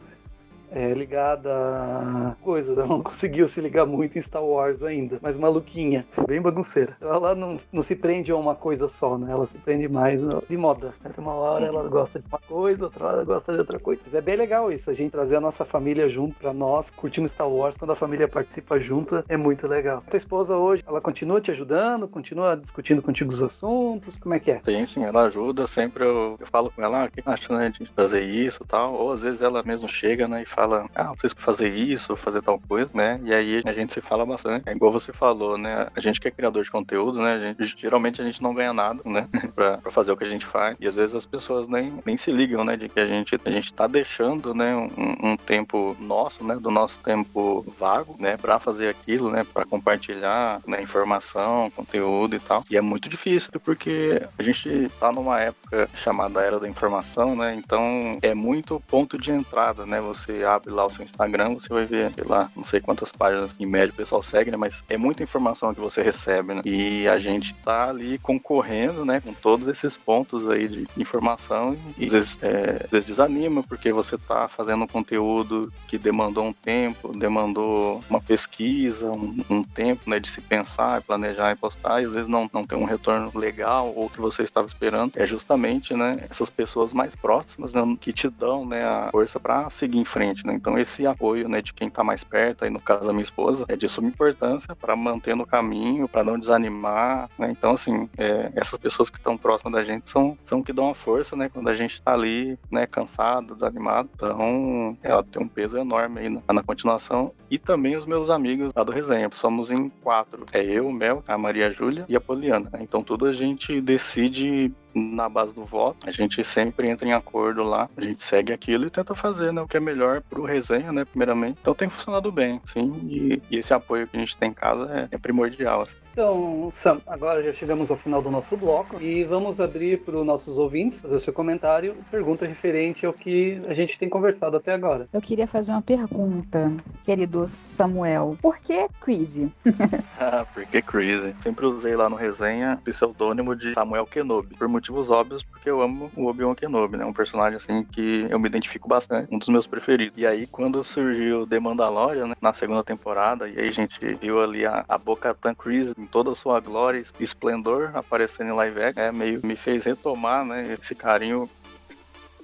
é, 0.75 0.93
ligada 0.93 1.51
a 1.55 2.35
coisa, 2.43 2.73
ela 2.73 2.87
não 2.87 3.03
conseguiu 3.03 3.49
se 3.49 3.61
ligar 3.61 3.87
muito 3.87 4.19
em 4.19 4.23
Star 4.23 4.45
Wars 4.45 4.83
ainda, 4.83 5.19
mas 5.23 5.37
maluquinha, 5.37 6.05
bem 6.27 6.43
bagunceira. 6.43 6.97
Ela 7.01 7.35
não, 7.35 7.61
não 7.73 7.83
se 7.83 7.95
prende 7.95 8.33
a 8.33 8.37
uma 8.37 8.55
coisa 8.55 8.89
só, 8.89 9.17
né? 9.17 9.31
Ela 9.31 9.47
se 9.47 9.57
prende 9.59 9.89
mais 9.89 10.21
de 10.49 10.57
moda. 10.57 10.93
Uma 11.17 11.35
hora 11.35 11.67
ela 11.67 11.89
gosta 11.89 12.19
de 12.19 12.27
uma 12.27 12.39
coisa, 12.39 12.85
outra 12.85 13.07
hora 13.07 13.17
ela 13.19 13.25
gosta 13.25 13.53
de 13.53 13.59
outra 13.59 13.79
coisa. 13.79 14.03
Mas 14.05 14.15
é 14.15 14.21
bem 14.21 14.37
legal 14.37 14.73
isso, 14.73 14.91
a 14.91 14.95
gente 14.95 15.13
trazer 15.13 15.37
a 15.37 15.41
nossa 15.41 15.65
família 15.65 16.09
junto 16.09 16.37
pra 16.37 16.53
nós, 16.53 16.91
curtindo 16.91 17.29
Star 17.29 17.49
Wars, 17.49 17.77
quando 17.77 17.93
a 17.93 17.97
família 17.97 18.27
participa 18.27 18.81
junto, 18.81 19.23
é 19.29 19.37
muito 19.37 19.67
legal. 19.69 20.03
Tua 20.11 20.17
esposa 20.17 20.57
hoje, 20.57 20.83
ela 20.87 21.01
continua 21.01 21.41
te 21.41 21.53
ajudando, 21.53 22.09
continua 22.09 22.57
discutindo 22.57 23.01
contigo 23.01 23.33
os 23.33 23.43
assuntos, 23.43 24.19
como 24.19 24.35
é 24.35 24.41
que 24.41 24.51
é? 24.51 24.61
Sim, 24.65 24.85
sim, 24.87 25.05
ela 25.05 25.23
ajuda, 25.23 25.67
sempre 25.67 26.05
eu, 26.05 26.37
eu 26.41 26.47
falo 26.47 26.71
com 26.71 26.83
ela, 26.83 27.05
ah, 27.05 27.09
que 27.09 27.23
acha 27.25 27.57
né, 27.57 27.71
de 27.71 27.87
fazer 27.87 28.23
isso 28.23 28.63
e 28.65 28.67
tal, 28.67 28.95
ou 28.95 29.13
às 29.13 29.23
vezes 29.23 29.41
ela 29.41 29.63
mesmo 29.63 29.89
chega, 29.89 30.27
né, 30.27 30.43
e 30.43 30.47
fala 30.47 30.64
fala, 30.65 30.89
ah, 30.95 31.13
vocês 31.15 31.35
fazer 31.37 31.69
isso, 31.69 32.17
fazer 32.17 32.43
tal 32.43 32.59
coisa, 32.59 32.91
né? 32.95 33.21
E 33.23 33.35
aí 33.35 33.63
a 33.65 33.73
gente 33.73 33.93
se 33.93 34.01
fala 34.01 34.25
bastante. 34.25 34.69
É 34.69 34.73
igual 34.73 34.91
você 34.91 35.13
falou, 35.13 35.59
né? 35.59 35.89
A 35.95 36.01
gente 36.01 36.19
que 36.19 36.29
é 36.29 36.31
criador 36.31 36.65
de 36.65 36.71
conteúdo, 36.71 37.21
né? 37.21 37.35
A 37.35 37.39
gente, 37.39 37.77
geralmente 37.79 38.23
a 38.23 38.25
gente 38.25 38.43
não 38.43 38.55
ganha 38.55 38.73
nada, 38.73 39.01
né? 39.05 39.29
pra, 39.55 39.79
pra 39.79 39.93
fazer 39.93 40.13
o 40.13 40.17
que 40.17 40.25
a 40.25 40.29
gente 40.29 40.47
faz. 40.47 40.77
E 40.81 40.89
às 40.89 40.95
vezes 40.95 41.15
as 41.15 41.27
pessoas 41.27 41.69
nem, 41.69 41.99
nem 42.07 42.17
se 42.17 42.31
ligam, 42.31 42.65
né? 42.65 42.77
De 42.77 42.89
que 42.89 42.99
a 42.99 43.07
gente, 43.07 43.39
a 43.45 43.51
gente 43.51 43.75
tá 43.75 43.87
deixando, 43.87 44.55
né? 44.55 44.75
Um, 44.75 45.33
um 45.33 45.37
tempo 45.37 45.95
nosso, 46.01 46.43
né? 46.43 46.57
Do 46.57 46.71
nosso 46.71 46.99
tempo 47.01 47.65
vago, 47.79 48.17
né? 48.19 48.37
Pra 48.37 48.59
fazer 48.59 48.89
aquilo, 48.89 49.31
né? 49.31 49.45
Pra 49.45 49.67
compartilhar 49.67 50.61
né? 50.67 50.83
informação, 50.83 51.71
conteúdo 51.73 52.37
e 52.37 52.41
tal. 52.41 52.65
E 52.71 52.77
é 52.77 52.81
muito 52.81 53.09
difícil, 53.09 53.51
porque 53.63 54.23
a 54.39 54.43
gente 54.43 54.89
tá 54.99 55.13
numa 55.13 55.41
época 55.41 55.64
chamada 56.03 56.41
Era 56.41 56.59
da 56.59 56.69
Informação, 56.69 57.37
né? 57.37 57.55
Então 57.55 58.19
é 58.23 58.35
muito 58.35 58.83
ponto 58.89 59.19
de 59.19 59.31
entrada, 59.33 59.87
né? 59.87 60.01
Você 60.01 60.45
abre 60.45 60.71
lá 60.71 60.85
o 60.87 60.91
seu 60.91 61.05
Instagram, 61.05 61.55
você 61.55 61.69
vai 61.69 61.87
ver, 61.87 62.13
sei 62.15 62.25
lá, 62.25 62.51
não 62.57 62.65
sei 62.65 62.81
quantas 62.81 63.11
páginas 63.11 63.55
em 63.59 63.67
média 63.67 63.93
o 63.93 63.97
pessoal 63.97 64.23
segue, 64.23 64.51
né? 64.51 64.57
Mas 64.57 64.85
é 64.89 64.97
muita 64.97 65.23
informação 65.23 65.75
que 65.75 65.81
você 65.81 66.03
recebe, 66.03 66.55
né? 66.55 66.63
E 66.65 67.07
a 67.09 67.19
gente 67.19 67.55
tá 67.55 67.89
ali 67.89 68.19
concorrendo, 68.19 69.05
né? 69.05 69.21
Com 69.21 69.33
todos 69.33 69.69
esses 69.69 69.97
pontos 69.97 70.49
aí 70.49 70.69
de 70.69 70.87
informação 70.97 71.77
e 71.97 72.07
às 72.07 72.13
vezes, 72.13 72.39
é, 72.43 72.83
às 72.85 72.91
vezes 72.91 73.07
desanima 73.07 73.63
porque 73.63 73.93
você 73.93 74.17
tá 74.17 74.49
fazendo 74.49 74.85
um 74.85 74.89
conteúdo 74.89 75.73
que 75.89 75.99
demandou 75.99 76.45
um 76.45 76.53
tempo, 76.53 77.17
demandou 77.17 78.01
uma 78.09 78.21
pesquisa, 78.21 79.11
um, 79.11 79.37
um 79.51 79.63
tempo, 79.63 80.09
né? 80.09 80.19
De 80.19 80.29
se 80.29 80.41
pensar, 80.41 81.03
planejar 81.03 81.53
e 81.53 81.57
postar 81.57 82.03
e 82.03 82.07
às 82.07 82.13
vezes 82.13 82.29
não, 82.29 82.49
não 82.53 82.67
tem 82.67 82.79
um 82.79 82.85
retorno 82.85 83.31
legal 83.35 83.93
ou 83.95 84.09
que 84.09 84.21
você 84.21 84.43
estava 84.43 84.67
esperando. 84.67 85.13
É 85.17 85.27
justamente, 85.27 85.64
né? 85.95 86.17
Essas 86.31 86.51
pessoas 86.51 86.93
mais 86.93 87.15
próximas 87.15 87.73
né, 87.73 87.83
que 88.01 88.13
te 88.13 88.29
dão, 88.29 88.67
né? 88.67 88.85
A 88.85 89.09
força 89.11 89.41
para 89.41 89.71
seguir 89.71 89.99
em 89.99 90.05
frente 90.05 90.35
né? 90.45 90.55
Então 90.55 90.79
esse 90.79 91.07
apoio, 91.07 91.49
né, 91.49 91.61
de 91.61 91.73
quem 91.73 91.89
está 91.89 92.03
mais 92.03 92.25
perto, 92.25 92.65
aí 92.65 92.71
no 92.71 92.81
caso 92.81 93.05
da 93.05 93.13
minha 93.13 93.23
esposa, 93.23 93.65
é 93.69 93.77
de 93.77 93.89
suma 93.89 94.09
importância 94.09 94.75
para 94.75 94.97
manter 94.97 95.35
no 95.37 95.47
caminho, 95.47 96.09
para 96.09 96.25
não 96.25 96.39
desanimar, 96.39 97.29
né? 97.39 97.51
Então 97.51 97.73
assim, 97.73 98.09
é, 98.17 98.53
essas 98.55 98.79
pessoas 98.79 99.11
que 99.11 99.19
estão 99.19 99.37
próximas 99.37 99.73
da 99.73 99.85
gente 99.85 100.09
são 100.09 100.37
são 100.45 100.63
que 100.63 100.73
dão 100.73 100.91
a 100.91 100.95
força, 100.95 101.37
né, 101.37 101.49
quando 101.49 101.69
a 101.69 101.75
gente 101.75 101.95
está 101.95 102.13
ali, 102.13 102.59
né, 102.71 102.87
cansado, 102.87 103.55
desanimado. 103.55 104.09
Então, 104.15 104.97
ela 105.03 105.23
tem 105.23 105.43
um 105.43 105.49
peso 105.49 105.79
enorme 105.79 106.21
aí 106.21 106.29
na, 106.29 106.41
na 106.53 106.63
continuação 106.63 107.33
e 107.51 107.59
também 107.59 107.97
os 107.97 108.07
meus 108.07 108.31
amigos 108.31 108.71
lá 108.75 108.83
do 108.83 108.93
resenha. 108.93 109.29
Somos 109.33 109.71
em 109.71 109.89
quatro. 109.89 110.47
É 110.53 110.63
eu, 110.63 110.91
Mel, 110.91 111.23
a 111.27 111.37
Maria 111.37 111.71
Júlia 111.71 112.05
e 112.09 112.17
a 112.17 112.21
Poliana. 112.21 112.69
Né? 112.73 112.81
Então 112.83 113.03
tudo 113.03 113.27
a 113.27 113.33
gente 113.33 113.81
decide 113.81 114.73
na 114.95 115.29
base 115.29 115.55
do 115.55 115.65
voto. 115.65 116.09
A 116.09 116.11
gente 116.11 116.43
sempre 116.45 116.89
entra 116.89 117.07
em 117.07 117.13
acordo 117.13 117.63
lá, 117.63 117.89
a 117.97 118.01
gente 118.01 118.23
segue 118.23 118.53
aquilo 118.53 118.87
e 118.87 118.91
tenta 118.91 119.15
fazer 119.15 119.53
né, 119.53 119.61
o 119.61 119.69
que 119.69 119.77
é 119.77 119.81
melhor 119.81 120.21
pro 120.23 120.45
resenha, 120.45 120.93
né, 120.93 121.05
primeiramente. 121.05 121.59
Então 121.61 121.75
tem 121.75 121.89
funcionado 121.89 122.31
bem, 122.31 122.61
sim, 122.67 123.01
e, 123.09 123.43
e 123.51 123.59
esse 123.59 123.75
apoio 123.75 124.07
que 124.07 124.17
a 124.17 124.21
gente 124.21 124.37
tem 124.37 124.51
em 124.51 124.55
casa 124.55 125.09
é, 125.11 125.15
é 125.15 125.19
primordial. 125.19 125.83
Assim. 125.83 126.04
Então, 126.15 126.73
Sam, 126.81 127.01
agora 127.09 127.43
já 127.43 127.51
chegamos 127.51 127.91
ao 127.91 127.97
final 127.97 128.23
do 128.23 128.31
nosso 128.31 128.57
bloco 128.57 129.03
e 129.03 129.25
vamos 129.25 129.61
abrir 129.61 129.99
para 129.99 130.17
os 130.17 130.25
nossos 130.25 130.57
ouvintes 130.57 131.03
fazer 131.03 131.17
o 131.17 131.19
seu 131.19 131.33
comentário, 131.33 131.97
pergunta 132.09 132.47
referente 132.47 133.05
ao 133.05 133.13
que 133.13 133.61
a 133.67 133.75
gente 133.75 133.99
tem 133.99 134.09
conversado 134.09 134.57
até 134.57 134.73
agora. 134.73 135.09
Eu 135.13 135.21
queria 135.21 135.49
fazer 135.49 135.73
uma 135.73 135.83
pergunta, 135.83 136.73
querido 137.03 137.49
Samuel. 137.49 138.39
Por 138.41 138.59
que 138.59 138.87
Crazy? 139.01 139.51
ah, 140.21 140.47
por 140.55 140.65
que 140.65 140.81
Crazy? 140.81 141.35
Sempre 141.43 141.67
usei 141.67 141.97
lá 141.97 142.09
no 142.09 142.15
resenha 142.15 142.79
o 142.81 142.85
pseudônimo 142.85 143.57
de 143.57 143.75
Samuel 143.75 144.07
Kenobi, 144.07 144.55
por 144.55 144.69
motivos 144.69 145.11
óbvios, 145.11 145.43
porque 145.43 145.69
eu 145.69 145.83
amo 145.83 146.13
o 146.15 146.27
Obi-Wan 146.27 146.55
Kenobi, 146.55 146.97
né? 146.97 147.05
Um 147.05 147.13
personagem 147.13 147.57
assim 147.57 147.83
que 147.83 148.25
eu 148.31 148.39
me 148.39 148.49
identifico 148.49 148.89
bastante, 148.89 149.35
um 149.35 149.39
dos 149.39 149.49
meus 149.49 149.67
preferidos. 149.67 150.17
E 150.17 150.25
aí, 150.25 150.47
quando 150.47 150.85
surgiu 150.85 151.45
The 151.45 151.59
Mandalorian, 151.59 152.29
né, 152.29 152.35
na 152.41 152.55
segunda 152.55 152.85
temporada, 152.85 153.49
e 153.49 153.59
aí 153.59 153.67
a 153.67 153.73
gente 153.73 153.99
viu 154.15 154.41
ali 154.41 154.65
a, 154.65 154.85
a 154.89 154.97
Bo-Katan 154.97 155.57
Crazy 155.57 156.04
em 156.05 156.07
toda 156.07 156.31
a 156.31 156.35
sua 156.35 156.61
glória 156.61 157.03
e 157.19 157.25
esplendor 157.25 157.91
aparecendo 157.95 158.51
em 158.51 158.55
live 158.55 158.83
action, 158.83 159.03
é, 159.03 159.11
meio 159.11 159.41
me 159.45 159.57
fez 159.57 159.85
retomar, 159.85 160.45
né, 160.45 160.77
esse 160.81 160.95
carinho 160.95 161.49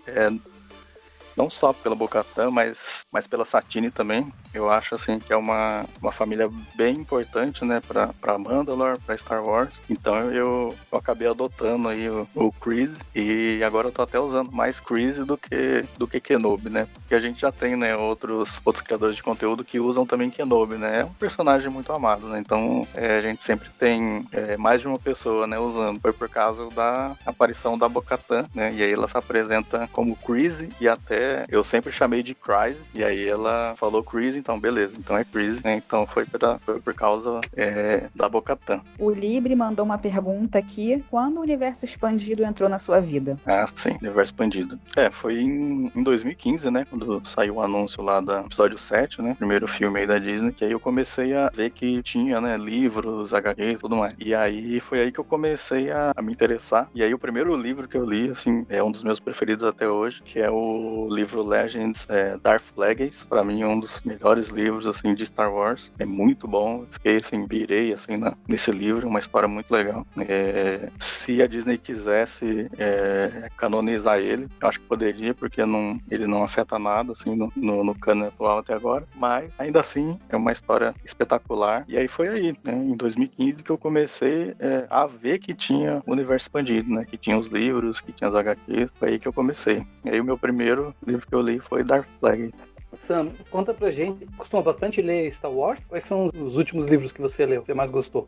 é, 0.06 0.30
não 1.36 1.48
só 1.48 1.72
pela 1.72 1.94
Bocatã, 1.94 2.50
mas, 2.50 3.06
mas 3.12 3.26
pela 3.26 3.44
Satine 3.44 3.90
também. 3.90 4.32
Eu 4.54 4.70
acho 4.70 4.94
assim 4.94 5.18
que 5.18 5.32
é 5.32 5.36
uma, 5.36 5.84
uma 6.00 6.12
família 6.12 6.50
bem 6.74 6.96
importante, 6.96 7.64
né, 7.64 7.80
para 7.80 8.38
Mandalore, 8.38 8.98
para 9.00 9.16
Star 9.16 9.44
Wars. 9.44 9.72
Então 9.88 10.30
eu, 10.30 10.74
eu 10.90 10.98
acabei 10.98 11.28
adotando 11.28 11.88
aí 11.88 12.08
o, 12.08 12.26
o 12.34 12.52
e 13.14 13.62
agora 13.64 13.88
eu 13.88 13.92
tô 13.92 14.02
até 14.02 14.18
usando 14.18 14.52
mais 14.52 14.78
Chris 14.78 15.16
do 15.16 15.36
que 15.36 15.84
do 15.98 16.06
que 16.06 16.20
Kenobi, 16.20 16.70
né? 16.70 16.86
Porque 16.94 17.14
a 17.14 17.20
gente 17.20 17.40
já 17.40 17.50
tem, 17.50 17.74
né, 17.74 17.96
outros 17.96 18.60
outros 18.64 18.84
criadores 18.84 19.16
de 19.16 19.22
conteúdo 19.22 19.64
que 19.64 19.80
usam 19.80 20.06
também 20.06 20.30
Kenobi, 20.30 20.76
né? 20.76 21.00
É 21.00 21.04
um 21.04 21.12
personagem 21.12 21.68
muito 21.68 21.92
amado, 21.92 22.26
né? 22.28 22.38
Então 22.38 22.86
é, 22.94 23.18
a 23.18 23.20
gente 23.20 23.42
sempre 23.44 23.68
tem 23.78 24.26
é, 24.30 24.56
mais 24.56 24.80
de 24.80 24.86
uma 24.86 24.98
pessoa, 24.98 25.46
né, 25.46 25.58
usando. 25.58 26.00
Foi 26.00 26.12
por 26.12 26.28
causa 26.28 26.68
da 26.70 27.16
aparição 27.26 27.76
da 27.76 27.88
Bocatã, 27.88 28.44
né? 28.54 28.72
E 28.72 28.82
aí 28.82 28.92
ela 28.92 29.08
se 29.08 29.16
apresenta 29.16 29.88
como 29.92 30.16
Chris 30.16 30.62
e 30.80 30.88
até 30.88 31.44
eu 31.48 31.64
sempre 31.64 31.92
chamei 31.92 32.22
de 32.22 32.34
Crysis, 32.34 32.80
e 32.94 33.02
aí 33.02 33.28
ela 33.28 33.74
falou 33.76 34.04
Chris, 34.04 34.36
então 34.40 34.58
beleza, 34.58 34.94
então 34.98 35.16
é 35.16 35.24
Chris, 35.24 35.62
né? 35.62 35.74
Então 35.74 36.06
foi, 36.06 36.24
pra, 36.24 36.58
foi 36.58 36.80
por 36.80 36.94
causa 36.94 37.40
é, 37.56 38.08
da 38.14 38.28
Bocatã. 38.28 38.80
O 38.98 39.10
Libre 39.10 39.54
mandou 39.54 39.84
uma 39.84 39.98
pergunta 39.98 40.58
aqui: 40.58 41.04
quando 41.10 41.38
o 41.38 41.40
universo 41.40 41.84
expandido 41.84 42.44
entrou 42.44 42.68
na 42.68 42.78
sua 42.78 43.00
vida? 43.00 43.38
Ah, 43.46 43.66
sim, 43.74 43.90
universo 44.00 44.32
expandido. 44.32 44.78
É, 44.96 45.10
foi 45.10 45.40
em, 45.40 45.90
em 45.94 46.02
2015, 46.02 46.70
né? 46.70 46.86
Quando 46.88 47.22
saiu 47.26 47.56
o 47.56 47.62
anúncio 47.62 48.02
lá 48.02 48.20
do 48.20 48.32
episódio 48.32 48.78
7, 48.78 49.22
né? 49.22 49.34
Primeiro 49.38 49.68
filme 49.68 50.00
aí 50.00 50.06
da 50.06 50.18
Disney, 50.18 50.52
que 50.52 50.64
aí 50.64 50.72
eu 50.72 50.80
comecei 50.80 51.34
a 51.34 51.48
ver 51.48 51.70
que 51.70 52.02
tinha, 52.02 52.40
né, 52.40 52.56
livros, 52.56 53.34
HQs 53.34 53.78
e 53.78 53.78
tudo 53.78 53.96
mais. 53.96 54.14
E 54.18 54.34
aí 54.34 54.80
foi 54.80 55.00
aí 55.00 55.12
que 55.12 55.20
eu 55.20 55.24
comecei 55.24 55.90
a, 55.90 56.12
a 56.16 56.22
me 56.22 56.32
interessar. 56.32 56.88
E 56.94 57.02
aí 57.02 57.12
o 57.12 57.18
primeiro 57.18 57.54
livro 57.54 57.88
que 57.88 57.96
eu 57.96 58.04
li, 58.04 58.30
assim, 58.30 58.64
é 58.68 58.82
um 58.82 58.90
dos 58.90 59.02
meus 59.02 59.20
preferidos 59.20 59.64
até 59.64 59.88
hoje, 59.88 60.22
que 60.22 60.38
é 60.38 60.50
o 60.50 61.08
livro 61.10 61.46
Legends 61.46 62.06
é, 62.08 62.36
Darth 62.42 62.64
Plagueis. 62.74 63.26
Pra 63.28 63.44
mim, 63.44 63.64
um 63.64 63.78
dos 63.78 64.00
melhores 64.02 64.29
livros, 64.48 64.86
assim, 64.86 65.14
de 65.14 65.26
Star 65.26 65.52
Wars. 65.52 65.90
É 65.98 66.04
muito 66.04 66.46
bom. 66.46 66.86
Fiquei, 66.90 67.16
assim, 67.16 67.46
pirei, 67.46 67.92
assim, 67.92 68.16
na, 68.16 68.34
nesse 68.48 68.70
livro. 68.70 69.08
Uma 69.08 69.20
história 69.20 69.48
muito 69.48 69.70
legal. 69.70 70.06
É, 70.18 70.88
se 70.98 71.42
a 71.42 71.46
Disney 71.46 71.78
quisesse 71.78 72.70
é, 72.78 73.48
canonizar 73.56 74.18
ele, 74.18 74.48
eu 74.60 74.68
acho 74.68 74.80
que 74.80 74.86
poderia, 74.86 75.34
porque 75.34 75.64
não, 75.64 76.00
ele 76.10 76.26
não 76.26 76.44
afeta 76.44 76.78
nada, 76.78 77.12
assim, 77.12 77.34
no, 77.34 77.52
no, 77.56 77.84
no 77.84 77.94
cano 77.94 78.26
atual 78.26 78.58
até 78.58 78.74
agora. 78.74 79.06
Mas, 79.14 79.50
ainda 79.58 79.80
assim, 79.80 80.18
é 80.28 80.36
uma 80.36 80.52
história 80.52 80.94
espetacular. 81.04 81.84
E 81.88 81.96
aí 81.96 82.08
foi 82.08 82.28
aí, 82.28 82.56
né, 82.64 82.74
em 82.74 82.96
2015, 82.96 83.62
que 83.62 83.70
eu 83.70 83.78
comecei 83.78 84.54
é, 84.58 84.86
a 84.88 85.06
ver 85.06 85.38
que 85.38 85.54
tinha 85.54 86.02
o 86.06 86.12
universo 86.12 86.44
expandido, 86.44 86.90
né? 86.90 87.04
Que 87.04 87.16
tinha 87.16 87.38
os 87.38 87.48
livros, 87.48 88.00
que 88.00 88.12
tinha 88.12 88.28
as 88.28 88.34
HQs. 88.34 88.92
Foi 88.98 89.10
aí 89.10 89.18
que 89.18 89.28
eu 89.28 89.32
comecei. 89.32 89.86
E 90.04 90.10
aí 90.10 90.20
o 90.20 90.24
meu 90.24 90.38
primeiro 90.38 90.94
livro 91.06 91.26
que 91.26 91.34
eu 91.34 91.40
li 91.40 91.58
foi 91.60 91.84
Dark 91.84 92.06
Flag. 92.18 92.52
Sam, 93.06 93.30
conta 93.50 93.74
pra 93.74 93.90
gente, 93.90 94.26
costuma 94.36 94.62
bastante 94.62 95.02
ler 95.02 95.32
Star 95.34 95.50
Wars? 95.50 95.86
Quais 95.88 96.04
são 96.04 96.30
os 96.34 96.56
últimos 96.56 96.86
livros 96.88 97.12
que 97.12 97.20
você 97.20 97.44
leu, 97.46 97.60
que 97.60 97.66
você 97.66 97.74
mais 97.74 97.90
gostou? 97.90 98.26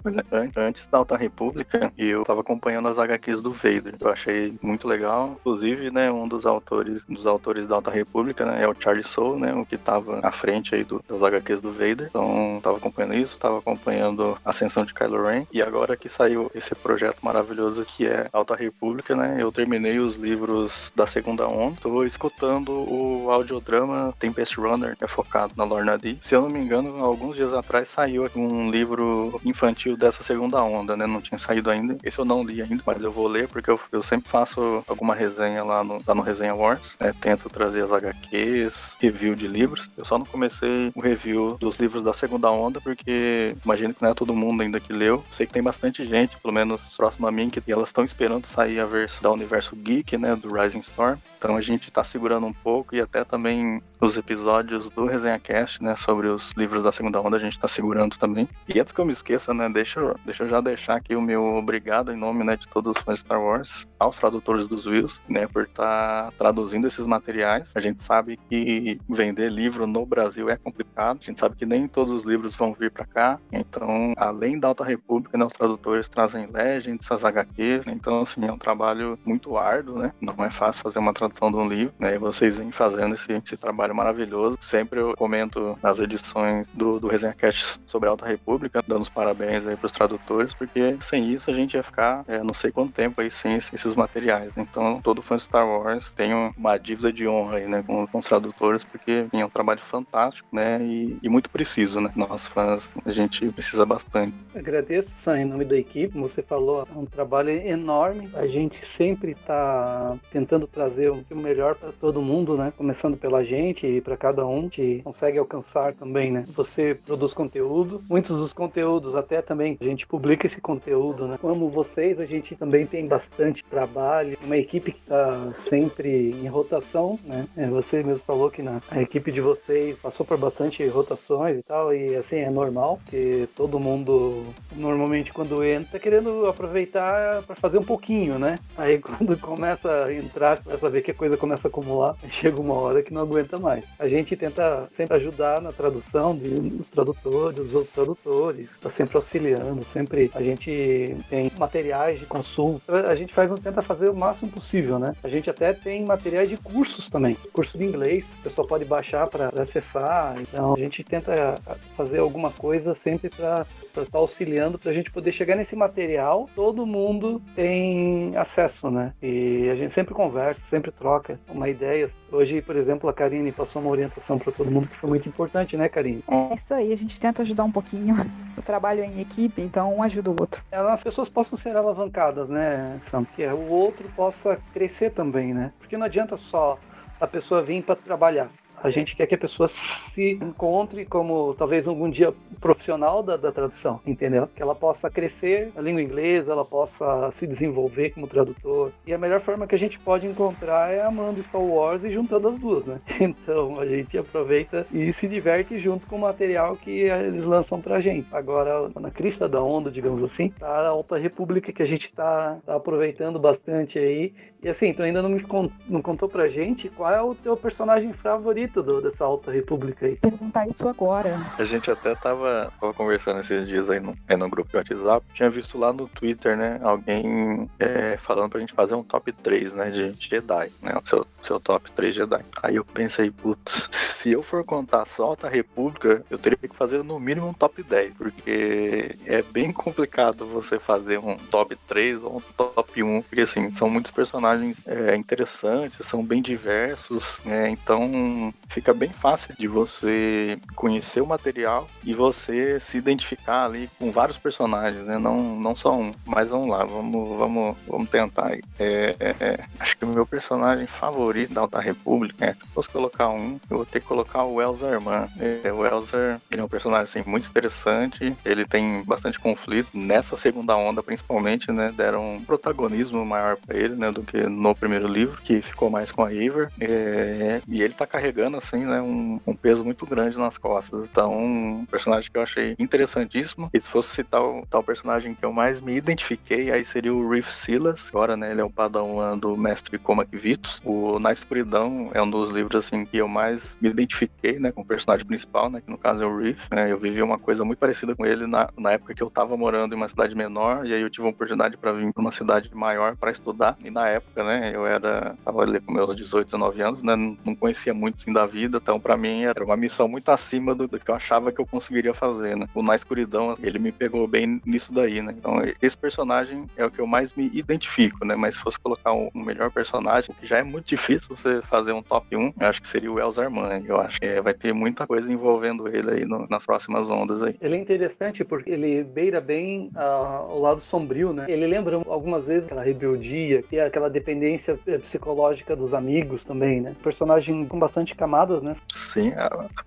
Antes 0.56 0.86
da 0.86 0.98
Alta 0.98 1.16
República, 1.16 1.92
eu 1.96 2.24
tava 2.24 2.40
acompanhando 2.40 2.88
as 2.88 2.98
HQs 2.98 3.40
do 3.40 3.52
Vader. 3.52 3.94
Eu 4.00 4.10
achei 4.10 4.54
muito 4.62 4.88
legal. 4.88 5.36
Inclusive, 5.40 5.90
né, 5.90 6.10
um 6.10 6.26
dos 6.26 6.46
autores, 6.46 7.04
dos 7.08 7.26
autores 7.26 7.66
da 7.66 7.76
Alta 7.76 7.90
República, 7.90 8.44
né, 8.44 8.62
é 8.62 8.68
o 8.68 8.74
Charlie 8.78 9.04
Soule, 9.04 9.40
né, 9.40 9.54
o 9.54 9.64
que 9.64 9.76
tava 9.76 10.20
à 10.22 10.32
frente 10.32 10.74
aí 10.74 10.84
do, 10.84 11.02
das 11.08 11.22
HQs 11.22 11.60
do 11.60 11.72
Vader. 11.72 12.06
Então, 12.08 12.60
tava 12.62 12.78
acompanhando 12.78 13.14
isso, 13.14 13.38
tava 13.38 13.58
acompanhando 13.58 14.38
a 14.44 14.50
Ascensão 14.50 14.84
de 14.84 14.94
Kylo 14.94 15.22
Ren. 15.22 15.46
E 15.52 15.62
agora 15.62 15.96
que 15.96 16.08
saiu 16.08 16.50
esse 16.54 16.74
projeto 16.74 17.18
maravilhoso 17.22 17.84
que 17.84 18.06
é 18.06 18.28
Alta 18.32 18.54
República, 18.54 19.14
né, 19.14 19.36
eu 19.38 19.52
terminei 19.52 19.98
os 19.98 20.16
livros 20.16 20.92
da 20.94 21.06
Segunda 21.06 21.46
Onda. 21.46 21.76
Tô 21.80 22.04
escutando 22.04 22.72
o 22.72 23.30
audiodrama 23.30 24.14
Tempest 24.18 24.58
Runner, 24.62 24.96
é 25.00 25.06
focado 25.06 25.52
na 25.56 25.64
Lorna 25.64 25.98
Dee. 25.98 26.18
Se 26.20 26.34
eu 26.34 26.42
não 26.42 26.50
me 26.50 26.58
engano, 26.58 27.04
alguns 27.04 27.36
dias 27.36 27.52
atrás 27.52 27.88
saiu 27.88 28.28
um 28.34 28.70
livro 28.70 29.40
infantil 29.44 29.96
dessa 29.96 30.22
segunda 30.22 30.62
onda, 30.62 30.96
né? 30.96 31.06
Não 31.06 31.20
tinha 31.20 31.38
saído 31.38 31.70
ainda. 31.70 31.96
Esse 32.02 32.18
eu 32.18 32.24
não 32.24 32.42
li 32.42 32.62
ainda, 32.62 32.82
mas 32.86 33.02
eu 33.02 33.12
vou 33.12 33.26
ler 33.26 33.48
porque 33.48 33.70
eu, 33.70 33.78
eu 33.90 34.02
sempre 34.02 34.28
faço 34.28 34.84
alguma 34.86 35.14
resenha 35.14 35.62
lá 35.64 35.84
no, 35.84 35.98
lá 36.06 36.14
no 36.14 36.22
Resenha 36.22 36.54
Wars. 36.54 36.96
Né? 36.98 37.12
Tento 37.20 37.48
trazer 37.50 37.82
as 37.82 37.92
HQs, 37.92 38.96
review 39.00 39.34
de 39.34 39.46
livros. 39.46 39.90
Eu 39.96 40.04
só 40.04 40.18
não 40.18 40.26
comecei 40.26 40.92
o 40.94 41.00
review 41.00 41.56
dos 41.60 41.78
livros 41.78 42.02
da 42.02 42.12
segunda 42.12 42.50
onda 42.50 42.80
porque 42.80 43.54
imagino 43.64 43.94
que 43.94 44.02
não 44.02 44.10
é 44.10 44.14
todo 44.14 44.34
mundo 44.34 44.62
ainda 44.62 44.80
que 44.80 44.92
leu. 44.92 45.24
Sei 45.30 45.46
que 45.46 45.52
tem 45.52 45.62
bastante 45.62 46.04
gente, 46.04 46.36
pelo 46.38 46.54
menos 46.54 46.82
próximo 46.96 47.26
a 47.26 47.32
mim, 47.32 47.50
que 47.50 47.62
elas 47.70 47.88
estão 47.88 48.04
esperando 48.04 48.46
sair 48.46 48.80
a 48.80 48.86
versão 48.86 49.22
da 49.22 49.30
Universo 49.30 49.76
Geek, 49.76 50.16
né? 50.16 50.36
Do 50.36 50.52
Rising 50.52 50.80
Storm. 50.80 51.18
Então 51.38 51.56
a 51.56 51.60
gente 51.60 51.90
tá 51.90 52.04
segurando 52.04 52.46
um 52.46 52.52
pouco 52.52 52.94
e 52.94 53.00
até 53.00 53.24
também 53.24 53.82
os 54.02 54.16
episódios 54.16 54.90
do 54.90 55.06
Resenha 55.06 55.38
Cast, 55.38 55.82
né, 55.82 55.94
sobre 55.94 56.26
os 56.26 56.50
livros 56.56 56.82
da 56.82 56.90
segunda 56.90 57.20
onda, 57.20 57.36
a 57.36 57.40
gente 57.40 57.58
tá 57.58 57.68
segurando 57.68 58.18
também. 58.18 58.48
E 58.68 58.78
antes 58.80 58.92
que 58.92 59.00
eu 59.00 59.04
me 59.04 59.12
esqueça, 59.12 59.54
né, 59.54 59.68
deixa, 59.68 60.00
eu, 60.00 60.16
deixa 60.24 60.42
eu 60.42 60.48
já 60.48 60.60
deixar 60.60 60.96
aqui 60.96 61.14
o 61.14 61.22
meu 61.22 61.42
obrigado 61.54 62.12
em 62.12 62.16
nome, 62.16 62.42
né, 62.42 62.56
de 62.56 62.66
todos 62.66 62.96
os 62.96 63.02
fãs 63.02 63.20
de 63.20 63.24
Star 63.24 63.40
Wars, 63.40 63.86
aos 63.98 64.18
tradutores 64.18 64.66
dos 64.66 64.86
Wills, 64.86 65.20
né, 65.28 65.46
por 65.46 65.62
estar 65.64 66.24
tá 66.24 66.32
traduzindo 66.36 66.88
esses 66.88 67.06
materiais. 67.06 67.70
A 67.76 67.80
gente 67.80 68.02
sabe 68.02 68.38
que 68.48 68.98
vender 69.08 69.50
livro 69.50 69.86
no 69.86 70.04
Brasil 70.04 70.50
é 70.50 70.56
complicado, 70.56 71.20
a 71.22 71.24
gente 71.24 71.38
sabe 71.38 71.54
que 71.54 71.64
nem 71.64 71.86
todos 71.86 72.12
os 72.12 72.24
livros 72.24 72.56
vão 72.56 72.74
vir 72.74 72.90
para 72.90 73.06
cá, 73.06 73.38
então, 73.52 74.14
além 74.16 74.58
da 74.58 74.68
Alta 74.68 74.82
República, 74.82 75.38
né, 75.38 75.44
os 75.44 75.52
tradutores 75.52 76.08
trazem 76.08 76.46
Legends, 76.46 77.06
essas 77.06 77.24
HQs, 77.24 77.86
então, 77.86 78.22
assim, 78.22 78.44
é 78.44 78.52
um 78.52 78.58
trabalho 78.58 79.16
muito 79.24 79.56
árduo, 79.56 79.98
né, 79.98 80.12
não 80.20 80.44
é 80.44 80.50
fácil 80.50 80.82
fazer 80.82 80.98
uma 80.98 81.12
tradução 81.12 81.52
de 81.52 81.56
um 81.56 81.68
livro, 81.68 81.94
né, 82.00 82.16
e 82.16 82.18
vocês 82.18 82.56
vêm 82.56 82.72
fazendo 82.72 83.14
esse, 83.14 83.32
esse 83.32 83.56
trabalho 83.56 83.91
maravilhoso. 83.92 84.58
Sempre 84.60 85.00
eu 85.00 85.14
comento 85.16 85.78
nas 85.82 85.98
edições 85.98 86.66
do, 86.74 86.98
do 86.98 87.08
Resenha 87.08 87.32
Cast 87.32 87.80
sobre 87.86 88.08
a 88.08 88.12
Alta 88.12 88.26
República, 88.26 88.82
dando 88.86 89.02
os 89.02 89.08
parabéns 89.08 89.66
aí 89.66 89.76
pros 89.76 89.92
tradutores, 89.92 90.52
porque 90.52 90.96
sem 91.00 91.32
isso 91.32 91.50
a 91.50 91.54
gente 91.54 91.74
ia 91.74 91.82
ficar 91.82 92.24
é, 92.26 92.42
não 92.42 92.54
sei 92.54 92.70
quanto 92.70 92.92
tempo 92.92 93.20
aí 93.20 93.30
sem 93.30 93.54
esses 93.54 93.94
materiais. 93.94 94.52
Então, 94.56 95.00
todo 95.02 95.22
fã 95.22 95.36
de 95.36 95.42
Star 95.42 95.66
Wars 95.66 96.10
tem 96.10 96.32
uma 96.56 96.76
dívida 96.78 97.12
de 97.12 97.26
honra 97.26 97.56
aí, 97.56 97.66
né, 97.66 97.82
com, 97.86 98.06
com 98.06 98.18
os 98.18 98.26
tradutores, 98.26 98.84
porque 98.84 99.26
é 99.32 99.44
um 99.44 99.50
trabalho 99.50 99.80
fantástico, 99.80 100.48
né, 100.52 100.80
e, 100.82 101.18
e, 101.22 101.28
muito 101.28 101.50
preciso, 101.50 102.00
né. 102.00 102.10
Nós 102.16 102.46
fãs, 102.46 102.88
a 103.04 103.12
gente 103.12 103.46
precisa 103.50 103.84
bastante. 103.84 104.34
Agradeço, 104.54 105.10
Sam, 105.10 105.40
em 105.40 105.44
nome 105.44 105.64
da 105.64 105.76
equipe. 105.76 106.18
Você 106.18 106.42
falou, 106.42 106.86
é 106.90 106.98
um 106.98 107.06
trabalho 107.06 107.50
enorme. 107.50 108.30
A 108.34 108.46
gente 108.46 108.84
sempre 108.86 109.32
está 109.32 110.16
tentando 110.30 110.66
trazer 110.66 111.10
o 111.10 111.24
melhor 111.30 111.74
para 111.74 111.92
todo 111.92 112.22
mundo, 112.22 112.56
né, 112.56 112.72
começando 112.76 113.16
pela 113.16 113.44
gente 113.44 113.81
para 114.02 114.16
cada 114.16 114.46
um 114.46 114.68
que 114.68 115.00
consegue 115.02 115.38
alcançar 115.38 115.94
também, 115.94 116.30
né? 116.30 116.44
Você 116.48 116.96
produz 117.06 117.32
conteúdo, 117.32 118.02
muitos 118.08 118.36
dos 118.36 118.52
conteúdos 118.52 119.14
até 119.14 119.42
também 119.42 119.76
a 119.80 119.84
gente 119.84 120.06
publica 120.06 120.46
esse 120.46 120.60
conteúdo, 120.60 121.26
né? 121.26 121.38
Como 121.40 121.68
vocês, 121.68 122.20
a 122.20 122.26
gente 122.26 122.54
também 122.54 122.86
tem 122.86 123.06
bastante 123.06 123.64
trabalho, 123.64 124.38
uma 124.42 124.56
equipe 124.56 124.92
que 124.92 125.00
está 125.00 125.52
sempre 125.56 126.30
em 126.30 126.46
rotação, 126.46 127.18
né? 127.24 127.46
É, 127.56 127.66
você 127.66 128.02
mesmo 128.02 128.22
falou 128.24 128.50
que 128.50 128.62
na 128.62 128.80
a 128.90 129.00
equipe 129.00 129.30
de 129.30 129.40
vocês 129.40 129.96
passou 129.98 130.24
por 130.24 130.38
bastante 130.38 130.86
rotações 130.86 131.58
e 131.58 131.62
tal, 131.62 131.94
e 131.94 132.16
assim 132.16 132.36
é 132.36 132.50
normal, 132.50 133.00
que 133.06 133.48
todo 133.56 133.80
mundo 133.80 134.44
normalmente 134.76 135.32
quando 135.32 135.64
entra 135.64 135.92
tá 135.92 135.98
querendo 135.98 136.46
aproveitar 136.46 137.42
para 137.42 137.56
fazer 137.56 137.78
um 137.78 137.84
pouquinho, 137.84 138.38
né? 138.38 138.58
Aí 138.76 138.98
quando 139.02 139.36
começa 139.38 140.04
a 140.04 140.14
entrar, 140.14 140.62
começa 140.62 140.86
a 140.86 140.90
ver 140.90 141.02
que 141.02 141.10
a 141.10 141.14
coisa 141.14 141.36
começa 141.36 141.68
a 141.68 141.70
acumular, 141.70 142.16
chega 142.30 142.60
uma 142.60 142.74
hora 142.74 143.02
que 143.02 143.12
não 143.12 143.22
aguenta 143.22 143.58
mais 143.58 143.71
mais. 143.72 143.84
A 143.98 144.06
gente 144.06 144.36
tenta 144.36 144.88
sempre 144.92 145.16
ajudar 145.16 145.60
na 145.60 145.72
tradução 145.72 146.36
dos 146.36 146.88
tradutores, 146.88 147.56
dos 147.56 147.74
outros 147.74 147.94
tradutores, 147.94 148.70
está 148.70 148.90
sempre 148.90 149.16
auxiliando, 149.16 149.84
sempre 149.84 150.30
a 150.34 150.42
gente 150.42 151.16
tem 151.28 151.50
materiais 151.58 152.20
de 152.20 152.26
consulta, 152.26 153.08
a 153.08 153.14
gente 153.14 153.32
faz, 153.34 153.50
tenta 153.60 153.82
fazer 153.82 154.10
o 154.10 154.14
máximo 154.14 154.50
possível, 154.50 154.98
né? 154.98 155.14
A 155.22 155.28
gente 155.28 155.48
até 155.48 155.72
tem 155.72 156.04
materiais 156.04 156.48
de 156.48 156.56
cursos 156.56 157.08
também, 157.08 157.36
curso 157.52 157.78
de 157.78 157.84
inglês, 157.84 158.24
o 158.40 158.42
pessoal 158.42 158.66
pode 158.66 158.84
baixar 158.84 159.26
para 159.26 159.48
acessar, 159.60 160.36
então 160.40 160.74
a 160.74 160.78
gente 160.78 161.02
tenta 161.02 161.58
fazer 161.96 162.18
alguma 162.18 162.50
coisa 162.50 162.94
sempre 162.94 163.28
para 163.30 163.66
estar 163.86 164.04
tá 164.04 164.18
auxiliando 164.18 164.78
para 164.78 164.90
a 164.90 164.94
gente 164.94 165.10
poder 165.10 165.32
chegar 165.32 165.56
nesse 165.56 165.76
material, 165.76 166.48
todo 166.54 166.86
mundo 166.86 167.40
tem 167.54 168.36
acesso, 168.36 168.90
né? 168.90 169.12
E 169.22 169.68
a 169.70 169.74
gente 169.74 169.92
sempre 169.92 170.14
conversa, 170.14 170.60
sempre 170.64 170.90
troca 170.90 171.38
uma 171.48 171.68
ideia. 171.68 172.10
Hoje, 172.32 172.62
por 172.62 172.76
exemplo, 172.76 173.10
a 173.10 173.12
Karine 173.12 173.52
passou 173.52 173.82
uma 173.82 173.90
orientação 173.90 174.38
para 174.38 174.50
todo 174.50 174.70
mundo 174.70 174.88
que 174.88 174.96
foi 174.96 175.10
muito 175.10 175.28
importante, 175.28 175.76
né, 175.76 175.86
Karine? 175.86 176.24
É 176.26 176.54
isso 176.54 176.72
aí, 176.72 176.90
a 176.90 176.96
gente 176.96 177.20
tenta 177.20 177.42
ajudar 177.42 177.64
um 177.64 177.70
pouquinho. 177.70 178.16
O 178.54 178.60
trabalho 178.60 179.00
é 179.00 179.06
em 179.06 179.20
equipe, 179.20 179.62
então 179.62 179.96
um 179.96 180.02
ajuda 180.02 180.30
o 180.30 180.36
outro. 180.38 180.62
As 180.70 181.02
pessoas 181.02 181.28
possam 181.28 181.58
ser 181.58 181.74
alavancadas, 181.74 182.48
né, 182.50 183.00
Sam? 183.02 183.24
Que 183.24 183.46
o 183.46 183.70
outro 183.70 184.08
possa 184.10 184.58
crescer 184.74 185.10
também, 185.10 185.54
né? 185.54 185.72
Porque 185.78 185.96
não 185.96 186.04
adianta 186.04 186.36
só 186.36 186.78
a 187.18 187.26
pessoa 187.26 187.62
vir 187.62 187.82
para 187.82 187.96
trabalhar. 187.96 188.50
A 188.82 188.90
gente 188.90 189.14
quer 189.14 189.26
que 189.26 189.34
a 189.34 189.38
pessoa 189.38 189.68
se 189.68 190.32
encontre 190.42 191.04
como 191.06 191.54
talvez 191.54 191.86
algum 191.86 192.10
dia 192.10 192.34
profissional 192.60 193.22
da, 193.22 193.36
da, 193.36 193.52
tradução, 193.52 194.00
entendeu? 194.04 194.48
Que 194.54 194.60
ela 194.60 194.74
possa 194.74 195.08
crescer 195.08 195.70
na 195.74 195.80
língua 195.80 196.02
inglesa, 196.02 196.52
ela 196.52 196.64
possa 196.64 197.30
se 197.32 197.46
desenvolver 197.46 198.10
como 198.10 198.26
tradutor. 198.26 198.90
E 199.06 199.14
a 199.14 199.18
melhor 199.18 199.40
forma 199.40 199.66
que 199.66 199.74
a 199.74 199.78
gente 199.78 199.98
pode 200.00 200.26
encontrar 200.26 200.92
é 200.92 201.02
amando 201.02 201.42
Star 201.42 201.62
Wars 201.62 202.02
e 202.02 202.10
juntando 202.10 202.48
as 202.48 202.58
duas, 202.58 202.84
né? 202.84 203.00
Então 203.32 203.78
a 203.78 203.86
gente 203.86 204.18
aproveita 204.18 204.86
e 204.92 205.12
se 205.12 205.28
diverte 205.28 205.78
junto 205.78 206.06
com 206.06 206.16
o 206.16 206.20
material 206.20 206.76
que 206.76 206.90
eles 206.90 207.44
lançam 207.44 207.80
pra 207.80 208.00
gente. 208.00 208.26
Agora, 208.32 208.90
na 209.00 209.10
crista 209.10 209.48
da 209.48 209.62
onda, 209.62 209.90
digamos 209.90 210.22
assim, 210.24 210.50
tá 210.50 210.66
a 210.66 210.88
Alta 210.88 211.16
República 211.16 211.72
que 211.72 211.82
a 211.82 211.86
gente 211.86 212.12
tá, 212.12 212.58
tá 212.66 212.74
aproveitando 212.74 213.38
bastante 213.38 213.98
aí 213.98 214.34
E 214.62 214.68
assim, 214.68 214.94
tu 214.94 215.02
ainda 215.02 215.20
não 215.20 215.28
me 215.28 215.42
con 215.42 215.68
não 215.88 216.00
contou 216.00 216.28
pra 216.28 216.48
gente 216.48 216.88
qual 216.88 217.12
é 217.12 217.20
o 217.20 217.34
teu 217.34 217.56
personagem 217.56 218.12
favorito 218.12 218.80
do, 218.80 219.00
dessa 219.00 219.24
Alta 219.24 219.50
República 219.50 220.06
aí. 220.06 220.14
Perguntar 220.14 220.68
isso 220.68 220.88
agora. 220.88 221.36
A 221.58 221.64
gente 221.64 221.90
até 221.90 222.14
tava, 222.14 222.72
tava 222.80 222.94
conversando 222.94 223.40
esses 223.40 223.66
dias 223.66 223.90
aí 223.90 223.98
no, 223.98 224.16
aí 224.28 224.36
no 224.36 224.48
grupo 224.48 224.70
de 224.70 224.76
WhatsApp. 224.76 225.26
Tinha 225.34 225.50
visto 225.50 225.76
lá 225.76 225.92
no 225.92 226.06
Twitter, 226.06 226.56
né? 226.56 226.78
Alguém 226.80 227.68
é, 227.80 228.16
falando 228.18 228.50
pra 228.50 228.60
gente 228.60 228.72
fazer 228.72 228.94
um 228.94 229.02
top 229.02 229.32
3, 229.32 229.72
né? 229.72 229.90
De 229.90 230.12
Jedi, 230.12 230.70
né? 230.80 230.92
O 230.96 231.08
seu, 231.08 231.26
seu 231.42 231.58
top 231.58 231.90
3 231.90 232.14
Jedi. 232.14 232.44
Aí 232.62 232.76
eu 232.76 232.84
pensei, 232.84 233.32
putz, 233.32 233.88
se 233.92 234.30
eu 234.30 234.44
for 234.44 234.64
contar 234.64 235.04
só 235.06 235.24
Alta 235.24 235.48
República, 235.48 236.24
eu 236.30 236.38
teria 236.38 236.56
que 236.56 236.68
fazer 236.76 237.02
no 237.02 237.18
mínimo 237.18 237.48
um 237.48 237.52
top 237.52 237.82
10, 237.82 238.14
porque 238.14 239.16
é 239.26 239.42
bem 239.42 239.72
complicado 239.72 240.46
você 240.46 240.78
fazer 240.78 241.18
um 241.18 241.36
top 241.36 241.74
3 241.88 242.22
ou 242.22 242.36
um 242.36 242.40
top 242.56 243.02
1, 243.02 243.22
porque 243.22 243.40
assim, 243.40 243.74
são 243.74 243.90
muitos 243.90 244.12
personagens 244.12 244.51
é, 244.86 245.16
interessantes, 245.16 246.06
são 246.06 246.24
bem 246.24 246.42
diversos, 246.42 247.38
né? 247.44 247.70
então 247.70 248.52
fica 248.68 248.92
bem 248.94 249.10
fácil 249.10 249.54
de 249.58 249.68
você 249.68 250.58
conhecer 250.74 251.20
o 251.20 251.26
material 251.26 251.86
e 252.04 252.14
você 252.14 252.80
se 252.80 252.98
identificar 252.98 253.66
ali 253.66 253.88
com 253.98 254.10
vários 254.10 254.38
personagens, 254.38 255.02
né? 255.04 255.18
Não, 255.18 255.56
não 255.56 255.76
só 255.76 255.94
um, 255.94 256.12
mas 256.26 256.50
vamos 256.50 256.68
lá, 256.68 256.84
vamos, 256.84 257.38
vamos, 257.38 257.76
vamos 257.86 258.10
tentar. 258.10 258.52
É, 258.78 259.16
é, 259.20 259.36
é, 259.40 259.64
acho 259.78 259.96
que 259.96 260.04
o 260.04 260.08
meu 260.08 260.26
personagem 260.26 260.86
favorito 260.86 261.52
da 261.52 261.60
Alta 261.60 261.80
República, 261.80 262.44
é, 262.44 262.54
se 262.54 262.66
fosse 262.72 262.88
colocar 262.88 263.28
um, 263.28 263.60
eu 263.70 263.78
vou 263.78 263.86
ter 263.86 264.00
que 264.00 264.06
colocar 264.06 264.44
o 264.44 264.60
Elzar 264.60 265.00
Man. 265.00 265.28
É, 265.38 265.72
o 265.72 265.84
Elzar 265.86 266.40
ele 266.50 266.60
é 266.60 266.64
um 266.64 266.68
personagem 266.68 267.04
assim, 267.04 267.28
muito 267.28 267.48
interessante, 267.48 268.34
ele 268.44 268.64
tem 268.64 269.02
bastante 269.04 269.38
conflito. 269.38 269.88
Nessa 269.94 270.36
segunda 270.36 270.76
onda, 270.76 271.02
principalmente, 271.02 271.70
né? 271.70 271.92
Deram 271.94 272.34
um 272.36 272.44
protagonismo 272.44 273.24
maior 273.24 273.56
para 273.56 273.76
ele, 273.76 273.94
né? 273.94 274.10
Do 274.10 274.22
que 274.22 274.36
no 274.48 274.74
primeiro 274.74 275.06
livro, 275.06 275.40
que 275.42 275.60
ficou 275.60 275.90
mais 275.90 276.12
com 276.12 276.24
a 276.24 276.32
Eivor. 276.32 276.68
É, 276.80 277.60
e 277.68 277.82
ele 277.82 277.94
tá 277.94 278.06
carregando, 278.06 278.56
assim, 278.56 278.84
né? 278.84 279.00
Um, 279.00 279.40
um, 279.46 279.54
peso 279.54 279.84
muito 279.84 280.06
grande 280.06 280.38
nas 280.38 280.58
costas. 280.58 281.08
Então, 281.10 281.36
um 281.36 281.86
personagem 281.86 282.30
que 282.30 282.38
eu 282.38 282.42
achei 282.42 282.74
interessantíssimo. 282.78 283.70
E 283.72 283.80
se 283.80 283.88
fosse 283.88 284.10
citar 284.10 284.42
o 284.42 284.66
tal 284.66 284.82
personagem 284.82 285.34
que 285.34 285.44
eu 285.44 285.52
mais 285.52 285.80
me 285.80 285.96
identifiquei, 285.96 286.70
aí 286.70 286.84
seria 286.84 287.14
o 287.14 287.28
Reef 287.28 287.50
Silas. 287.50 288.08
Agora, 288.08 288.36
né? 288.36 288.50
Ele 288.50 288.60
é 288.60 288.64
um 288.64 288.70
padawan 288.70 289.38
do 289.38 289.56
mestre 289.56 289.98
Comac 289.98 290.36
Vitus. 290.36 290.80
O 290.84 291.18
Na 291.18 291.32
Escuridão 291.32 292.10
é 292.14 292.22
um 292.22 292.30
dos 292.30 292.50
livros, 292.50 292.84
assim, 292.84 293.04
que 293.04 293.18
eu 293.18 293.28
mais 293.28 293.76
me 293.80 293.88
identifiquei, 293.88 294.58
né? 294.58 294.72
Com 294.72 294.82
o 294.82 294.86
personagem 294.86 295.26
principal, 295.26 295.70
né? 295.70 295.80
Que 295.80 295.90
no 295.90 295.98
caso 295.98 296.22
é 296.22 296.26
o 296.26 296.36
Reef. 296.36 296.58
Né, 296.70 296.90
eu 296.90 296.98
vivi 296.98 297.22
uma 297.22 297.38
coisa 297.38 297.64
muito 297.64 297.78
parecida 297.78 298.14
com 298.14 298.24
ele 298.24 298.46
na, 298.46 298.68
na 298.78 298.92
época 298.92 299.14
que 299.14 299.22
eu 299.22 299.30
tava 299.30 299.56
morando 299.56 299.94
em 299.94 299.96
uma 299.96 300.08
cidade 300.08 300.34
menor. 300.34 300.86
E 300.86 300.94
aí 300.94 301.00
eu 301.00 301.10
tive 301.10 301.26
a 301.26 301.30
oportunidade 301.30 301.76
para 301.76 301.92
vir 301.92 302.12
para 302.12 302.20
uma 302.20 302.32
cidade 302.32 302.70
maior 302.74 303.16
para 303.16 303.30
estudar. 303.30 303.76
E 303.84 303.90
na 303.90 304.08
época, 304.08 304.31
né? 304.36 304.72
Eu 304.74 304.86
era... 304.86 305.34
Tava 305.44 305.62
ali 305.62 305.80
com 305.80 305.92
meus 305.92 306.14
18, 306.14 306.46
19 306.46 306.82
anos, 306.82 307.02
né? 307.02 307.16
Não 307.16 307.54
conhecia 307.54 307.92
muito, 307.92 308.16
assim, 308.20 308.32
da 308.32 308.46
vida. 308.46 308.78
Então, 308.80 309.00
para 309.00 309.16
mim, 309.16 309.44
era 309.44 309.64
uma 309.64 309.76
missão 309.76 310.06
muito 310.06 310.28
acima 310.30 310.74
do, 310.74 310.86
do, 310.86 311.00
que 311.00 311.10
eu 311.10 311.14
achava 311.14 311.50
que 311.50 311.60
eu 311.60 311.66
conseguiria 311.66 312.14
fazer, 312.14 312.56
né? 312.56 312.68
O 312.74 312.82
Na 312.82 312.94
Escuridão, 312.94 313.56
ele 313.62 313.78
me 313.78 313.90
pegou 313.90 314.26
bem 314.26 314.60
nisso 314.64 314.92
daí, 314.92 315.20
né? 315.20 315.34
Então, 315.36 315.60
esse 315.80 315.96
personagem 315.96 316.66
é 316.76 316.84
o 316.84 316.90
que 316.90 317.00
eu 317.00 317.06
mais 317.06 317.32
me 317.32 317.50
identifico, 317.52 318.24
né? 318.24 318.36
Mas 318.36 318.54
se 318.54 318.60
fosse 318.60 318.78
colocar 318.78 319.12
um, 319.12 319.30
um 319.34 319.42
melhor 319.42 319.70
personagem, 319.70 320.34
que 320.38 320.46
já 320.46 320.58
é 320.58 320.62
muito 320.62 320.86
difícil 320.86 321.34
você 321.36 321.60
fazer 321.62 321.92
um 321.92 322.02
top 322.02 322.36
1, 322.36 322.54
eu 322.60 322.66
acho 322.66 322.80
que 322.80 322.88
seria 322.88 323.10
o 323.10 323.18
Elzar 323.18 323.50
Mann. 323.50 323.82
Eu 323.86 324.00
acho 324.00 324.20
que 324.20 324.26
é, 324.26 324.40
vai 324.40 324.54
ter 324.54 324.72
muita 324.72 325.06
coisa 325.06 325.32
envolvendo 325.32 325.88
ele 325.88 326.10
aí 326.10 326.24
no, 326.24 326.46
nas 326.48 326.64
próximas 326.64 327.10
ondas 327.10 327.42
aí. 327.42 327.56
Ele 327.60 327.76
é 327.76 327.80
interessante 327.80 328.44
porque 328.44 328.70
ele 328.70 329.02
beira 329.02 329.40
bem 329.40 329.90
uh, 329.94 330.52
o 330.52 330.60
lado 330.60 330.80
sombrio, 330.80 331.32
né? 331.32 331.46
Ele 331.48 331.66
lembra 331.66 331.96
algumas 332.06 332.46
vezes 332.46 332.66
aquela 332.66 332.82
rebeldia, 332.82 333.62
que 333.62 333.76
é 333.76 333.86
aquela 333.86 334.08
dependência 334.22 334.78
eh, 334.86 334.98
psicológica 334.98 335.74
dos 335.74 335.92
amigos 335.92 336.44
também, 336.44 336.80
né? 336.80 336.94
Personagem 337.02 337.66
com 337.66 337.78
bastante 337.78 338.14
camadas, 338.14 338.62
né? 338.62 338.74
Sim, 338.88 339.32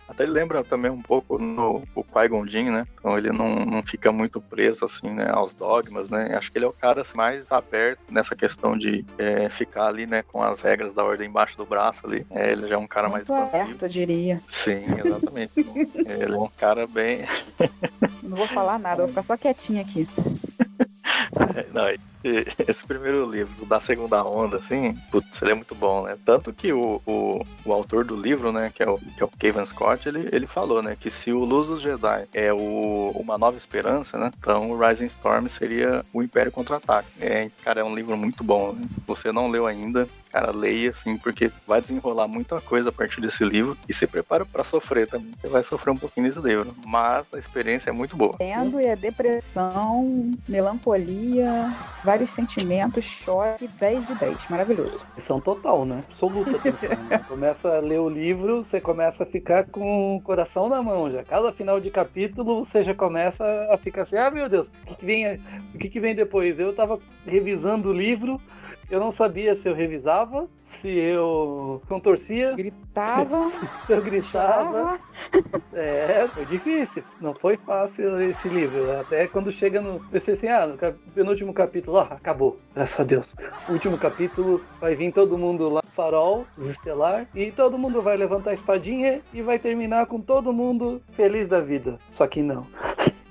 até 0.07 0.23
ele 0.23 0.33
lembra 0.33 0.63
também 0.63 0.91
um 0.91 1.01
pouco 1.01 1.39
no 1.39 1.83
o 1.95 2.03
Qui-Gon 2.03 2.43
né? 2.43 2.85
Então 2.99 3.17
ele 3.17 3.31
não, 3.31 3.65
não 3.65 3.81
fica 3.81 4.11
muito 4.11 4.41
preso, 4.41 4.85
assim, 4.85 5.09
né, 5.09 5.29
aos 5.29 5.53
dogmas, 5.53 6.09
né? 6.09 6.35
Acho 6.35 6.51
que 6.51 6.57
ele 6.57 6.65
é 6.65 6.67
o 6.67 6.73
cara 6.73 7.01
assim, 7.01 7.15
mais 7.15 7.49
aberto 7.51 7.99
nessa 8.11 8.35
questão 8.35 8.77
de 8.77 9.05
é, 9.17 9.49
ficar 9.49 9.87
ali, 9.87 10.05
né, 10.05 10.21
com 10.21 10.43
as 10.43 10.61
regras 10.61 10.93
da 10.93 11.03
ordem 11.03 11.29
embaixo 11.29 11.57
do 11.57 11.65
braço 11.65 12.05
ali. 12.05 12.25
É, 12.29 12.51
ele 12.51 12.67
já 12.67 12.75
é 12.75 12.77
um 12.77 12.87
cara 12.87 13.07
muito 13.07 13.31
mais 13.31 13.45
expansivo. 13.47 13.63
Aberto, 13.63 13.83
eu 13.83 13.89
diria. 13.89 14.41
Sim, 14.49 14.83
exatamente. 15.03 15.51
ele 15.55 16.35
é 16.35 16.37
um 16.37 16.49
cara 16.57 16.85
bem... 16.85 17.25
não 18.21 18.35
vou 18.35 18.47
falar 18.47 18.77
nada, 18.77 18.97
vou 18.97 19.07
ficar 19.07 19.23
só 19.23 19.37
quietinha 19.37 19.81
aqui. 19.81 20.07
não, 21.73 21.85
esse 22.67 22.83
primeiro 22.85 23.29
livro 23.29 23.65
da 23.65 23.79
segunda 23.79 24.23
onda, 24.23 24.57
assim, 24.57 24.97
putz, 25.11 25.41
ele 25.41 25.51
é 25.51 25.55
muito 25.55 25.75
bom, 25.75 26.03
né? 26.03 26.17
Tanto 26.25 26.51
que 26.51 26.73
o, 26.73 27.01
o, 27.05 27.45
o, 27.63 27.73
autor 27.73 28.03
do 28.03 28.15
livro, 28.15 28.51
né, 28.51 28.71
que 28.73 28.81
é 28.81 28.89
o, 28.89 28.97
que 28.97 29.21
é 29.21 29.25
o 29.25 29.29
Kevin 29.29 29.65
Scott, 29.65 30.07
ele, 30.07 30.27
ele 30.31 30.47
falou, 30.47 30.81
né, 30.81 30.97
que 30.99 31.09
se 31.09 31.31
o 31.31 31.43
Luz 31.43 31.67
dos 31.67 31.81
Jedi 31.81 32.27
é 32.33 32.51
o, 32.51 33.11
uma 33.15 33.37
nova 33.37 33.57
esperança, 33.57 34.17
né, 34.17 34.31
então 34.39 34.71
o 34.71 34.77
Rising 34.77 35.05
Storm 35.05 35.47
seria 35.47 36.03
o 36.11 36.23
Império 36.23 36.51
Contra-Ataque. 36.51 37.07
É, 37.19 37.49
cara, 37.63 37.81
é 37.81 37.83
um 37.83 37.93
livro 37.93 38.17
muito 38.17 38.43
bom, 38.43 38.71
né? 38.71 38.85
Você 39.05 39.31
não 39.31 39.49
leu 39.49 39.67
ainda, 39.67 40.07
cara, 40.31 40.51
leia, 40.51 40.89
assim, 40.89 41.17
porque 41.17 41.51
vai 41.67 41.81
desenrolar 41.81 42.27
muita 42.27 42.59
coisa 42.59 42.89
a 42.89 42.91
partir 42.91 43.21
desse 43.21 43.43
livro 43.43 43.77
e 43.87 43.93
se 43.93 44.07
prepara 44.07 44.45
para 44.45 44.63
sofrer 44.63 45.07
também. 45.07 45.31
Você 45.39 45.47
vai 45.47 45.63
sofrer 45.63 45.91
um 45.91 45.97
pouquinho 45.97 46.27
nesse 46.27 46.39
livro, 46.39 46.75
mas 46.85 47.25
a 47.33 47.37
experiência 47.37 47.89
é 47.89 47.93
muito 47.93 48.15
boa. 48.15 48.35
Tendo 48.37 48.79
é 48.79 48.95
depressão, 48.95 50.31
melancolia, 50.47 51.44
vários 52.03 52.31
sentimentos, 52.31 53.03
choque, 53.03 53.67
10 53.67 54.07
de 54.07 54.15
10, 54.15 54.47
maravilhoso. 54.49 55.05
Atenção 55.11 55.39
total, 55.41 55.85
né? 55.85 56.03
Absoluta 56.09 56.51
atenção. 56.51 56.95
Né? 57.09 57.17
começa 57.27 57.67
a 57.67 57.79
ler 57.79 57.99
o 57.99 58.09
livro, 58.09 58.63
você 58.63 58.79
começa 58.79 59.23
a 59.23 59.25
ficar 59.25 59.65
com 59.65 60.15
o 60.15 60.21
coração 60.21 60.69
na 60.69 60.81
mão 60.81 61.11
já. 61.11 61.23
Cada 61.23 61.51
final 61.51 61.79
de 61.79 61.89
capítulo 61.91 62.63
você 62.63 62.83
já 62.83 62.93
começa 62.93 63.43
a 63.71 63.77
ficar 63.77 64.03
assim, 64.03 64.15
ah 64.15 64.31
meu 64.31 64.47
Deus, 64.47 64.67
o 64.67 64.87
que, 64.87 64.95
que 64.95 65.05
vem, 65.05 65.35
o 65.73 65.77
que, 65.77 65.89
que 65.89 65.99
vem 65.99 66.15
depois? 66.15 66.59
Eu 66.59 66.73
tava 66.73 66.99
revisando 67.25 67.89
o 67.89 67.93
livro, 67.93 68.39
eu 68.89 68.99
não 68.99 69.11
sabia 69.11 69.55
se 69.55 69.67
eu 69.67 69.73
revisava, 69.73 70.47
se 70.67 70.87
eu 70.87 71.81
contorcia. 71.87 72.53
Gritava. 72.53 73.51
se 73.85 73.93
eu 73.93 74.01
gritava. 74.01 74.99
é, 75.73 76.27
foi 76.27 76.45
difícil. 76.45 77.03
Não 77.19 77.33
foi 77.33 77.57
fácil 77.57 78.21
esse 78.21 78.47
livro. 78.47 78.99
Até 78.99 79.27
quando 79.27 79.51
chega 79.51 79.81
no. 79.81 79.99
Pensei 80.09 80.33
assim, 80.33 80.47
ah, 80.47 80.67
no 80.67 80.77
penúltimo 81.13 81.53
capítulo, 81.53 81.97
ah, 81.97 82.07
acabou. 82.11 82.59
Graças 82.73 82.99
a 82.99 83.03
Deus. 83.03 83.25
Último 83.69 83.97
capítulo 83.97 84.61
vai 84.79 84.95
vir 84.95 85.11
todo 85.11 85.37
mundo 85.37 85.69
lá, 85.69 85.81
farol, 85.83 86.45
os 86.57 86.69
estelar, 86.69 87.27
e 87.33 87.51
todo 87.51 87.77
mundo 87.77 88.01
vai 88.01 88.17
levantar 88.17 88.51
a 88.51 88.55
espadinha 88.55 89.21
e 89.33 89.41
vai 89.41 89.57
terminar 89.59 90.05
com 90.07 90.19
todo 90.19 90.53
mundo 90.53 91.01
feliz 91.13 91.47
da 91.47 91.59
vida. 91.59 91.99
Só 92.11 92.27
que 92.27 92.41
não. 92.41 92.67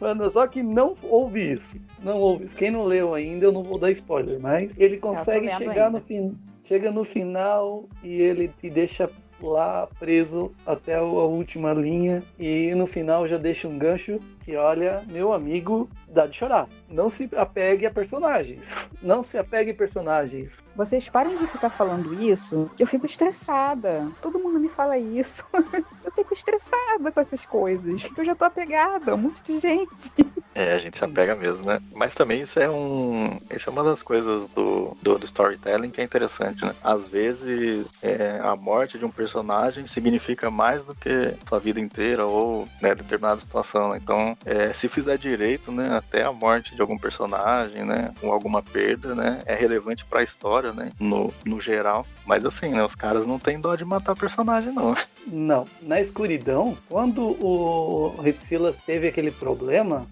Mano, 0.00 0.30
só 0.30 0.46
que 0.46 0.62
não 0.62 0.96
houve 1.02 1.52
isso. 1.52 1.78
Não 2.02 2.18
houve 2.18 2.46
isso. 2.46 2.56
Quem 2.56 2.70
não 2.70 2.84
leu 2.84 3.14
ainda, 3.14 3.46
eu 3.46 3.52
não 3.52 3.62
vou 3.62 3.78
dar 3.78 3.90
spoiler, 3.90 4.38
mas 4.40 4.70
ele 4.76 4.98
consegue 4.98 5.50
chegar 5.56 5.90
no 5.90 6.00
fim. 6.00 6.36
Chega 6.64 6.90
no 6.90 7.04
final 7.04 7.84
e 8.02 8.20
ele 8.20 8.48
te 8.60 8.70
deixa 8.70 9.10
lá 9.42 9.86
preso 9.98 10.52
até 10.64 10.94
a 10.94 11.02
última 11.02 11.72
linha 11.72 12.22
e 12.38 12.74
no 12.74 12.86
final 12.86 13.28
já 13.28 13.36
deixa 13.36 13.68
um 13.68 13.78
gancho 13.78 14.18
que 14.44 14.56
olha, 14.56 15.02
meu 15.06 15.32
amigo, 15.32 15.88
dá 16.08 16.26
de 16.26 16.36
chorar. 16.36 16.68
Não 16.88 17.08
se 17.10 17.28
apegue 17.36 17.86
a 17.86 17.90
personagens. 17.90 18.88
Não 19.02 19.22
se 19.22 19.38
apegue 19.38 19.70
a 19.70 19.74
personagens. 19.74 20.52
Vocês 20.76 21.08
parem 21.08 21.36
de 21.36 21.46
ficar 21.46 21.70
falando 21.70 22.14
isso, 22.22 22.70
eu 22.78 22.86
fico 22.86 23.06
estressada. 23.06 24.08
Todo 24.20 24.38
mundo 24.38 24.60
me 24.60 24.68
fala 24.68 24.98
isso. 24.98 25.44
fico 26.14 26.32
estressada 26.32 27.10
com 27.10 27.20
essas 27.20 27.44
coisas, 27.44 28.02
porque 28.02 28.20
eu 28.20 28.24
já 28.24 28.34
tô 28.34 28.44
apegada 28.44 29.12
a 29.12 29.14
um 29.14 29.18
monte 29.18 29.42
de 29.42 29.58
gente. 29.58 30.12
É, 30.54 30.72
a 30.72 30.78
gente 30.78 30.96
se 30.96 31.04
apega 31.04 31.34
mesmo, 31.34 31.64
né? 31.64 31.80
Mas 31.94 32.14
também 32.14 32.42
isso 32.42 32.60
é 32.60 32.70
um. 32.70 33.38
Isso 33.54 33.68
é 33.68 33.72
uma 33.72 33.82
das 33.82 34.02
coisas 34.02 34.48
do, 34.50 34.96
do, 35.02 35.18
do 35.18 35.24
storytelling 35.24 35.90
que 35.90 36.00
é 36.00 36.04
interessante, 36.04 36.64
né? 36.64 36.74
Às 36.82 37.08
vezes 37.08 37.86
é, 38.02 38.40
a 38.42 38.54
morte 38.54 38.98
de 38.98 39.04
um 39.04 39.10
personagem 39.10 39.86
significa 39.86 40.50
mais 40.50 40.84
do 40.84 40.94
que 40.94 41.34
sua 41.48 41.58
vida 41.58 41.80
inteira 41.80 42.24
ou 42.24 42.68
né, 42.80 42.94
determinada 42.94 43.40
situação. 43.40 43.90
Né? 43.90 44.00
Então, 44.02 44.36
é, 44.44 44.72
se 44.72 44.88
fizer 44.88 45.18
direito, 45.18 45.72
né, 45.72 45.96
até 45.96 46.22
a 46.22 46.32
morte 46.32 46.74
de 46.74 46.80
algum 46.80 46.98
personagem, 46.98 47.84
né, 47.84 48.12
ou 48.22 48.32
alguma 48.32 48.62
perda, 48.62 49.14
né, 49.14 49.42
é 49.46 49.54
relevante 49.54 50.04
para 50.04 50.20
a 50.20 50.22
história, 50.22 50.72
né, 50.72 50.90
no, 51.00 51.32
no 51.44 51.60
geral. 51.60 52.06
Mas 52.26 52.44
assim, 52.44 52.68
né, 52.68 52.84
os 52.84 52.94
caras 52.94 53.26
não 53.26 53.38
têm 53.38 53.60
dó 53.60 53.74
de 53.74 53.84
matar 53.84 54.14
personagem, 54.14 54.72
não. 54.72 54.94
Não. 55.26 55.66
Na 55.82 56.00
escuridão, 56.00 56.76
quando 56.88 57.22
o 57.22 58.20
Repsilas 58.20 58.76
teve 58.86 59.08
aquele 59.08 59.30
problema, 59.30 60.06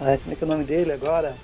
ah, 0.00 0.18
como 0.22 0.32
é 0.32 0.36
que 0.36 0.44
é 0.44 0.46
o 0.46 0.50
nome 0.50 0.64
dele 0.64 0.92
agora? 0.92 1.34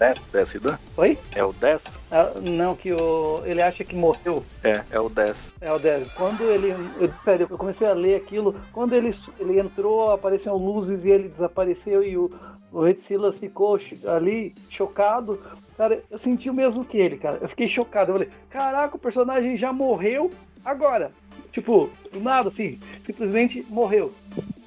10, 0.00 0.18
10 0.32 0.50
Ridan? 0.52 0.78
Oi? 0.96 1.18
É 1.34 1.44
o 1.44 1.52
10? 1.52 1.84
Ah, 2.10 2.32
não, 2.40 2.74
que 2.74 2.90
o, 2.90 3.42
ele 3.44 3.62
acha 3.62 3.84
que 3.84 3.94
morreu. 3.94 4.42
É, 4.64 4.82
é 4.90 4.98
o 4.98 5.10
10. 5.10 5.36
É 5.60 5.70
o 5.70 5.78
10. 5.78 6.12
Quando 6.14 6.42
ele. 6.42 6.70
Eu, 6.98 7.12
eu 7.50 7.58
comecei 7.58 7.86
a 7.86 7.92
ler 7.92 8.16
aquilo. 8.16 8.58
Quando 8.72 8.94
ele, 8.94 9.14
ele 9.38 9.60
entrou, 9.60 10.10
apareceram 10.10 10.56
luzes 10.56 11.04
e 11.04 11.10
ele 11.10 11.28
desapareceu 11.28 12.02
e 12.02 12.16
o, 12.16 12.32
o 12.72 12.82
Red 12.82 12.96
Silas 13.06 13.36
ficou 13.36 13.78
ali 14.06 14.54
chocado. 14.70 15.38
Cara, 15.76 16.02
eu 16.10 16.18
senti 16.18 16.48
o 16.48 16.54
mesmo 16.54 16.82
que 16.82 16.96
ele, 16.96 17.18
cara. 17.18 17.38
Eu 17.40 17.48
fiquei 17.48 17.68
chocado. 17.68 18.10
Eu 18.10 18.14
falei, 18.14 18.30
caraca, 18.48 18.96
o 18.96 18.98
personagem 18.98 19.54
já 19.56 19.70
morreu 19.70 20.30
agora. 20.64 21.12
Tipo, 21.52 21.90
do 22.10 22.20
nada, 22.20 22.48
assim, 22.48 22.80
simplesmente 23.04 23.66
morreu. 23.68 24.12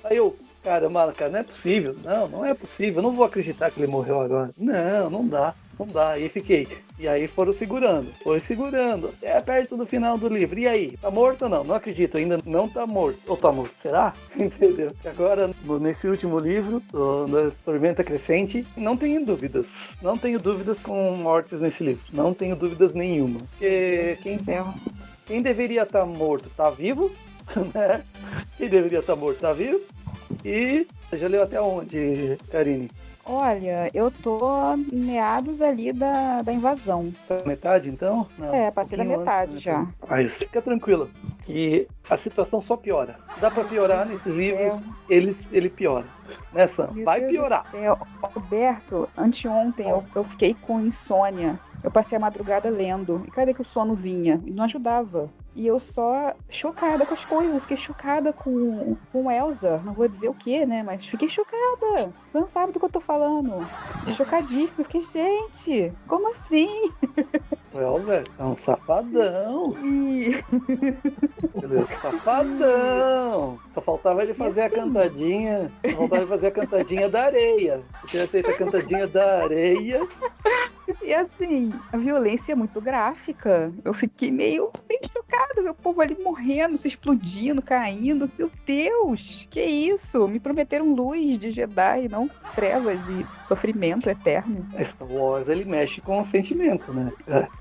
Aí 0.03 0.17
eu, 0.17 0.35
cara, 0.63 0.89
mano, 0.89 1.13
cara, 1.13 1.31
não 1.31 1.39
é 1.39 1.43
possível. 1.43 1.95
Não, 2.03 2.27
não 2.27 2.45
é 2.45 2.53
possível. 2.53 2.95
Eu 2.95 3.03
não 3.03 3.11
vou 3.11 3.25
acreditar 3.25 3.69
que 3.69 3.79
ele 3.79 3.91
morreu 3.91 4.21
agora. 4.21 4.51
Não, 4.57 5.09
não 5.09 5.27
dá. 5.27 5.53
Não 5.77 5.87
dá. 5.87 6.11
Aí 6.11 6.29
fiquei. 6.29 6.67
E 6.97 7.07
aí 7.07 7.27
foram 7.27 7.53
segurando. 7.53 8.07
Foi 8.23 8.39
segurando. 8.39 9.13
Até 9.17 9.39
perto 9.41 9.75
do 9.75 9.85
final 9.85 10.17
do 10.17 10.27
livro. 10.27 10.59
E 10.59 10.67
aí? 10.67 10.97
Tá 10.97 11.11
morto 11.11 11.43
ou 11.43 11.49
não? 11.49 11.63
Não 11.63 11.75
acredito. 11.75 12.17
Ainda 12.17 12.37
não 12.45 12.69
tá 12.69 12.85
morto. 12.85 13.19
Ou 13.27 13.35
tá 13.35 13.51
morto? 13.51 13.73
Será? 13.81 14.13
Entendeu? 14.39 14.91
E 15.03 15.07
agora, 15.07 15.49
nesse 15.81 16.07
último 16.07 16.39
livro, 16.39 16.81
da 17.29 17.51
Tormenta 17.65 18.03
Crescente, 18.03 18.65
não 18.77 18.95
tenho 18.95 19.25
dúvidas. 19.25 19.97
Não 20.01 20.17
tenho 20.17 20.39
dúvidas 20.39 20.79
com 20.79 21.15
mortes 21.15 21.59
nesse 21.59 21.83
livro. 21.83 22.03
Não 22.11 22.33
tenho 22.33 22.55
dúvidas 22.55 22.93
nenhuma. 22.93 23.39
Porque 23.39 24.17
quem, 24.21 24.39
quem 25.25 25.41
deveria 25.41 25.83
estar 25.83 26.01
tá 26.01 26.05
morto 26.05 26.49
tá 26.55 26.69
vivo. 26.69 27.11
Né? 27.73 28.01
Quem 28.57 28.69
deveria 28.69 28.99
estar 28.99 29.15
tá 29.15 29.19
morto 29.19 29.39
tá 29.39 29.51
vivo. 29.51 29.81
E 30.43 30.87
já 31.13 31.27
leu 31.27 31.43
até 31.43 31.61
onde, 31.61 32.37
Karine? 32.51 32.89
Olha, 33.25 33.89
eu 33.93 34.11
tô 34.11 34.75
meados 34.91 35.61
ali 35.61 35.93
da, 35.93 36.41
da 36.41 36.51
invasão. 36.51 37.13
Tá 37.25 37.41
metade, 37.45 37.87
então? 37.87 38.27
Não, 38.37 38.53
é, 38.53 38.69
passei 38.69 38.99
um 38.99 39.03
da 39.03 39.17
metade 39.17 39.51
antes, 39.51 39.63
já. 39.63 39.87
Mas 40.09 40.39
fica 40.39 40.61
tranquilo, 40.61 41.09
que 41.45 41.87
a 42.09 42.17
situação 42.17 42.61
só 42.61 42.75
piora. 42.75 43.15
Dá 43.39 43.49
pra 43.49 43.63
piorar 43.63 44.05
Meu 44.05 44.15
nesses 44.15 44.35
livros, 44.35 44.81
ele, 45.09 45.37
ele 45.53 45.69
piora. 45.69 46.05
Né, 46.51 46.67
Sam? 46.67 46.89
Meu 46.91 47.05
Vai 47.05 47.21
Deus 47.21 47.31
piorar. 47.31 47.65
Roberto, 48.21 49.07
anteontem 49.17 49.89
eu, 49.89 50.03
eu 50.13 50.23
fiquei 50.25 50.53
com 50.53 50.81
insônia. 50.81 51.57
Eu 51.81 51.91
passei 51.91 52.17
a 52.17 52.21
madrugada 52.21 52.69
lendo. 52.69 53.23
E 53.27 53.31
cadê 53.31 53.53
que 53.53 53.61
o 53.61 53.65
sono 53.65 53.93
vinha? 53.93 54.41
E 54.45 54.51
não 54.51 54.65
ajudava. 54.65 55.29
E 55.55 55.67
eu 55.67 55.79
só 55.79 56.33
chocada 56.49 57.05
com 57.05 57.13
as 57.13 57.23
coisas, 57.25 57.61
fiquei 57.61 57.77
chocada 57.77 58.33
com, 58.33 58.97
com 59.11 59.29
Elsa. 59.31 59.77
Não 59.85 59.93
vou 59.93 60.07
dizer 60.07 60.27
o 60.27 60.33
que, 60.33 60.65
né? 60.65 60.81
Mas 60.81 61.05
fiquei 61.05 61.29
chocada. 61.29 62.11
Você 62.25 62.39
não 62.39 62.47
sabe 62.47 62.71
do 62.71 62.79
que 62.79 62.85
eu 62.85 62.89
tô 62.89 62.99
falando. 62.99 63.65
Chocadíssima. 64.15 64.83
Fiquei, 64.83 65.01
gente, 65.01 65.93
como 66.07 66.31
assim? 66.31 66.91
O 67.73 67.79
Elsa 67.79 68.23
é 68.37 68.43
um 68.43 68.55
safadão. 68.55 69.75
Safadão. 72.01 73.59
Só 73.73 73.81
faltava 73.81 74.21
ele 74.21 74.33
fazer 74.35 74.61
assim... 74.61 74.75
a 74.75 74.79
cantadinha. 74.79 75.71
Só 75.83 75.97
faltava 75.97 76.21
ele 76.21 76.29
fazer 76.29 76.47
a 76.47 76.51
cantadinha 76.51 77.09
da 77.09 77.23
areia. 77.23 77.81
Você 78.03 78.19
aceita 78.19 78.51
a 78.51 78.57
cantadinha 78.57 79.07
da 79.07 79.43
areia. 79.43 80.07
E 81.01 81.13
assim, 81.13 81.73
a 81.91 81.97
violência 81.97 82.51
é 82.51 82.55
muito 82.55 82.79
gráfica. 82.79 83.71
Eu 83.83 83.93
fiquei 83.93 84.29
meio, 84.29 84.69
meio 84.87 85.01
chocada, 85.11 85.61
meu 85.61 85.73
povo 85.73 86.01
ali 86.01 86.15
morrendo, 86.21 86.77
se 86.77 86.87
explodindo, 86.87 87.61
caindo. 87.61 88.29
Meu 88.37 88.51
Deus, 88.65 89.47
que 89.49 89.61
isso? 89.61 90.27
Me 90.27 90.39
prometeram 90.39 90.93
luz 90.93 91.39
de 91.39 91.49
Jedi, 91.51 92.07
não 92.09 92.29
trevas 92.53 93.07
e 93.09 93.25
sofrimento 93.43 94.09
eterno. 94.09 94.67
Star 94.83 95.09
Wars, 95.09 95.47
ele 95.47 95.65
mexe 95.65 96.01
com 96.01 96.19
o 96.19 96.25
sentimento, 96.25 96.93
né? 96.93 97.11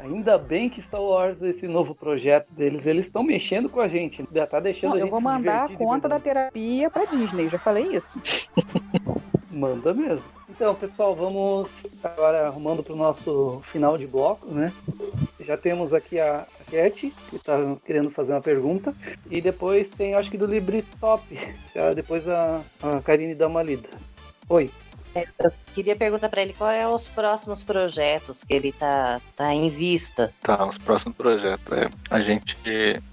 Ainda 0.03 0.37
bem 0.37 0.69
que 0.69 0.83
Star 0.83 1.01
Wars, 1.01 1.41
esse 1.41 1.69
novo 1.69 1.95
projeto 1.95 2.53
deles, 2.53 2.87
eles 2.87 3.07
estão 3.07 3.23
mexendo 3.23 3.69
com 3.69 3.81
a 3.81 3.87
gente. 3.87 4.27
Já 4.33 4.47
tá 4.47 4.59
deixando 4.59 4.91
não, 4.91 4.97
a 4.97 5.01
gente 5.01 5.07
Eu 5.07 5.11
vou 5.13 5.21
mandar 5.21 5.67
a 5.67 5.69
conta 5.77 6.09
da 6.09 6.19
terapia 6.19 6.91
pra 6.91 7.05
Disney, 7.05 7.49
já 7.49 7.59
falei 7.59 7.97
isso. 7.97 8.21
Manda 9.49 9.95
mesmo. 9.95 10.25
Então, 10.49 10.75
pessoal, 10.75 11.15
vamos 11.15 11.71
agora 12.03 12.47
arrumando 12.47 12.83
para 12.83 12.95
o 12.95 12.97
nosso 12.97 13.63
final 13.67 13.97
de 13.97 14.07
bloco, 14.07 14.47
né? 14.49 14.73
Já 15.41 15.57
temos 15.57 15.95
aqui 15.95 16.19
a 16.19 16.47
Cat, 16.71 17.13
que 17.31 17.37
está 17.37 17.57
querendo 17.85 18.11
fazer 18.11 18.33
uma 18.33 18.41
pergunta. 18.41 18.95
E 19.31 19.41
depois 19.41 19.89
tem, 19.89 20.15
acho 20.15 20.31
que 20.31 20.39
do 20.39 20.47
LibreTop. 20.47 21.23
Depois 21.95 22.29
a, 22.29 22.61
a 22.83 23.01
Karine 23.01 23.35
dá 23.35 23.47
uma 23.47 23.63
lida. 23.63 23.89
Oi. 24.49 24.71
Eu 25.39 25.53
queria 25.75 25.97
perguntar 25.97 26.29
para 26.29 26.43
ele 26.43 26.55
qual 26.55 26.71
é 26.71 26.87
os 26.87 27.09
próximos 27.09 27.63
projetos 27.63 28.45
que 28.45 28.55
ele 28.55 28.73
tá, 28.73 29.21
tá 29.37 29.53
em 29.53 29.69
vista. 29.69 30.33
Tá, 30.43 30.65
os 30.67 30.79
próximos 30.79 31.17
projetos. 31.17 31.73
É, 31.73 31.89
a, 32.11 32.21
gente, 32.21 32.57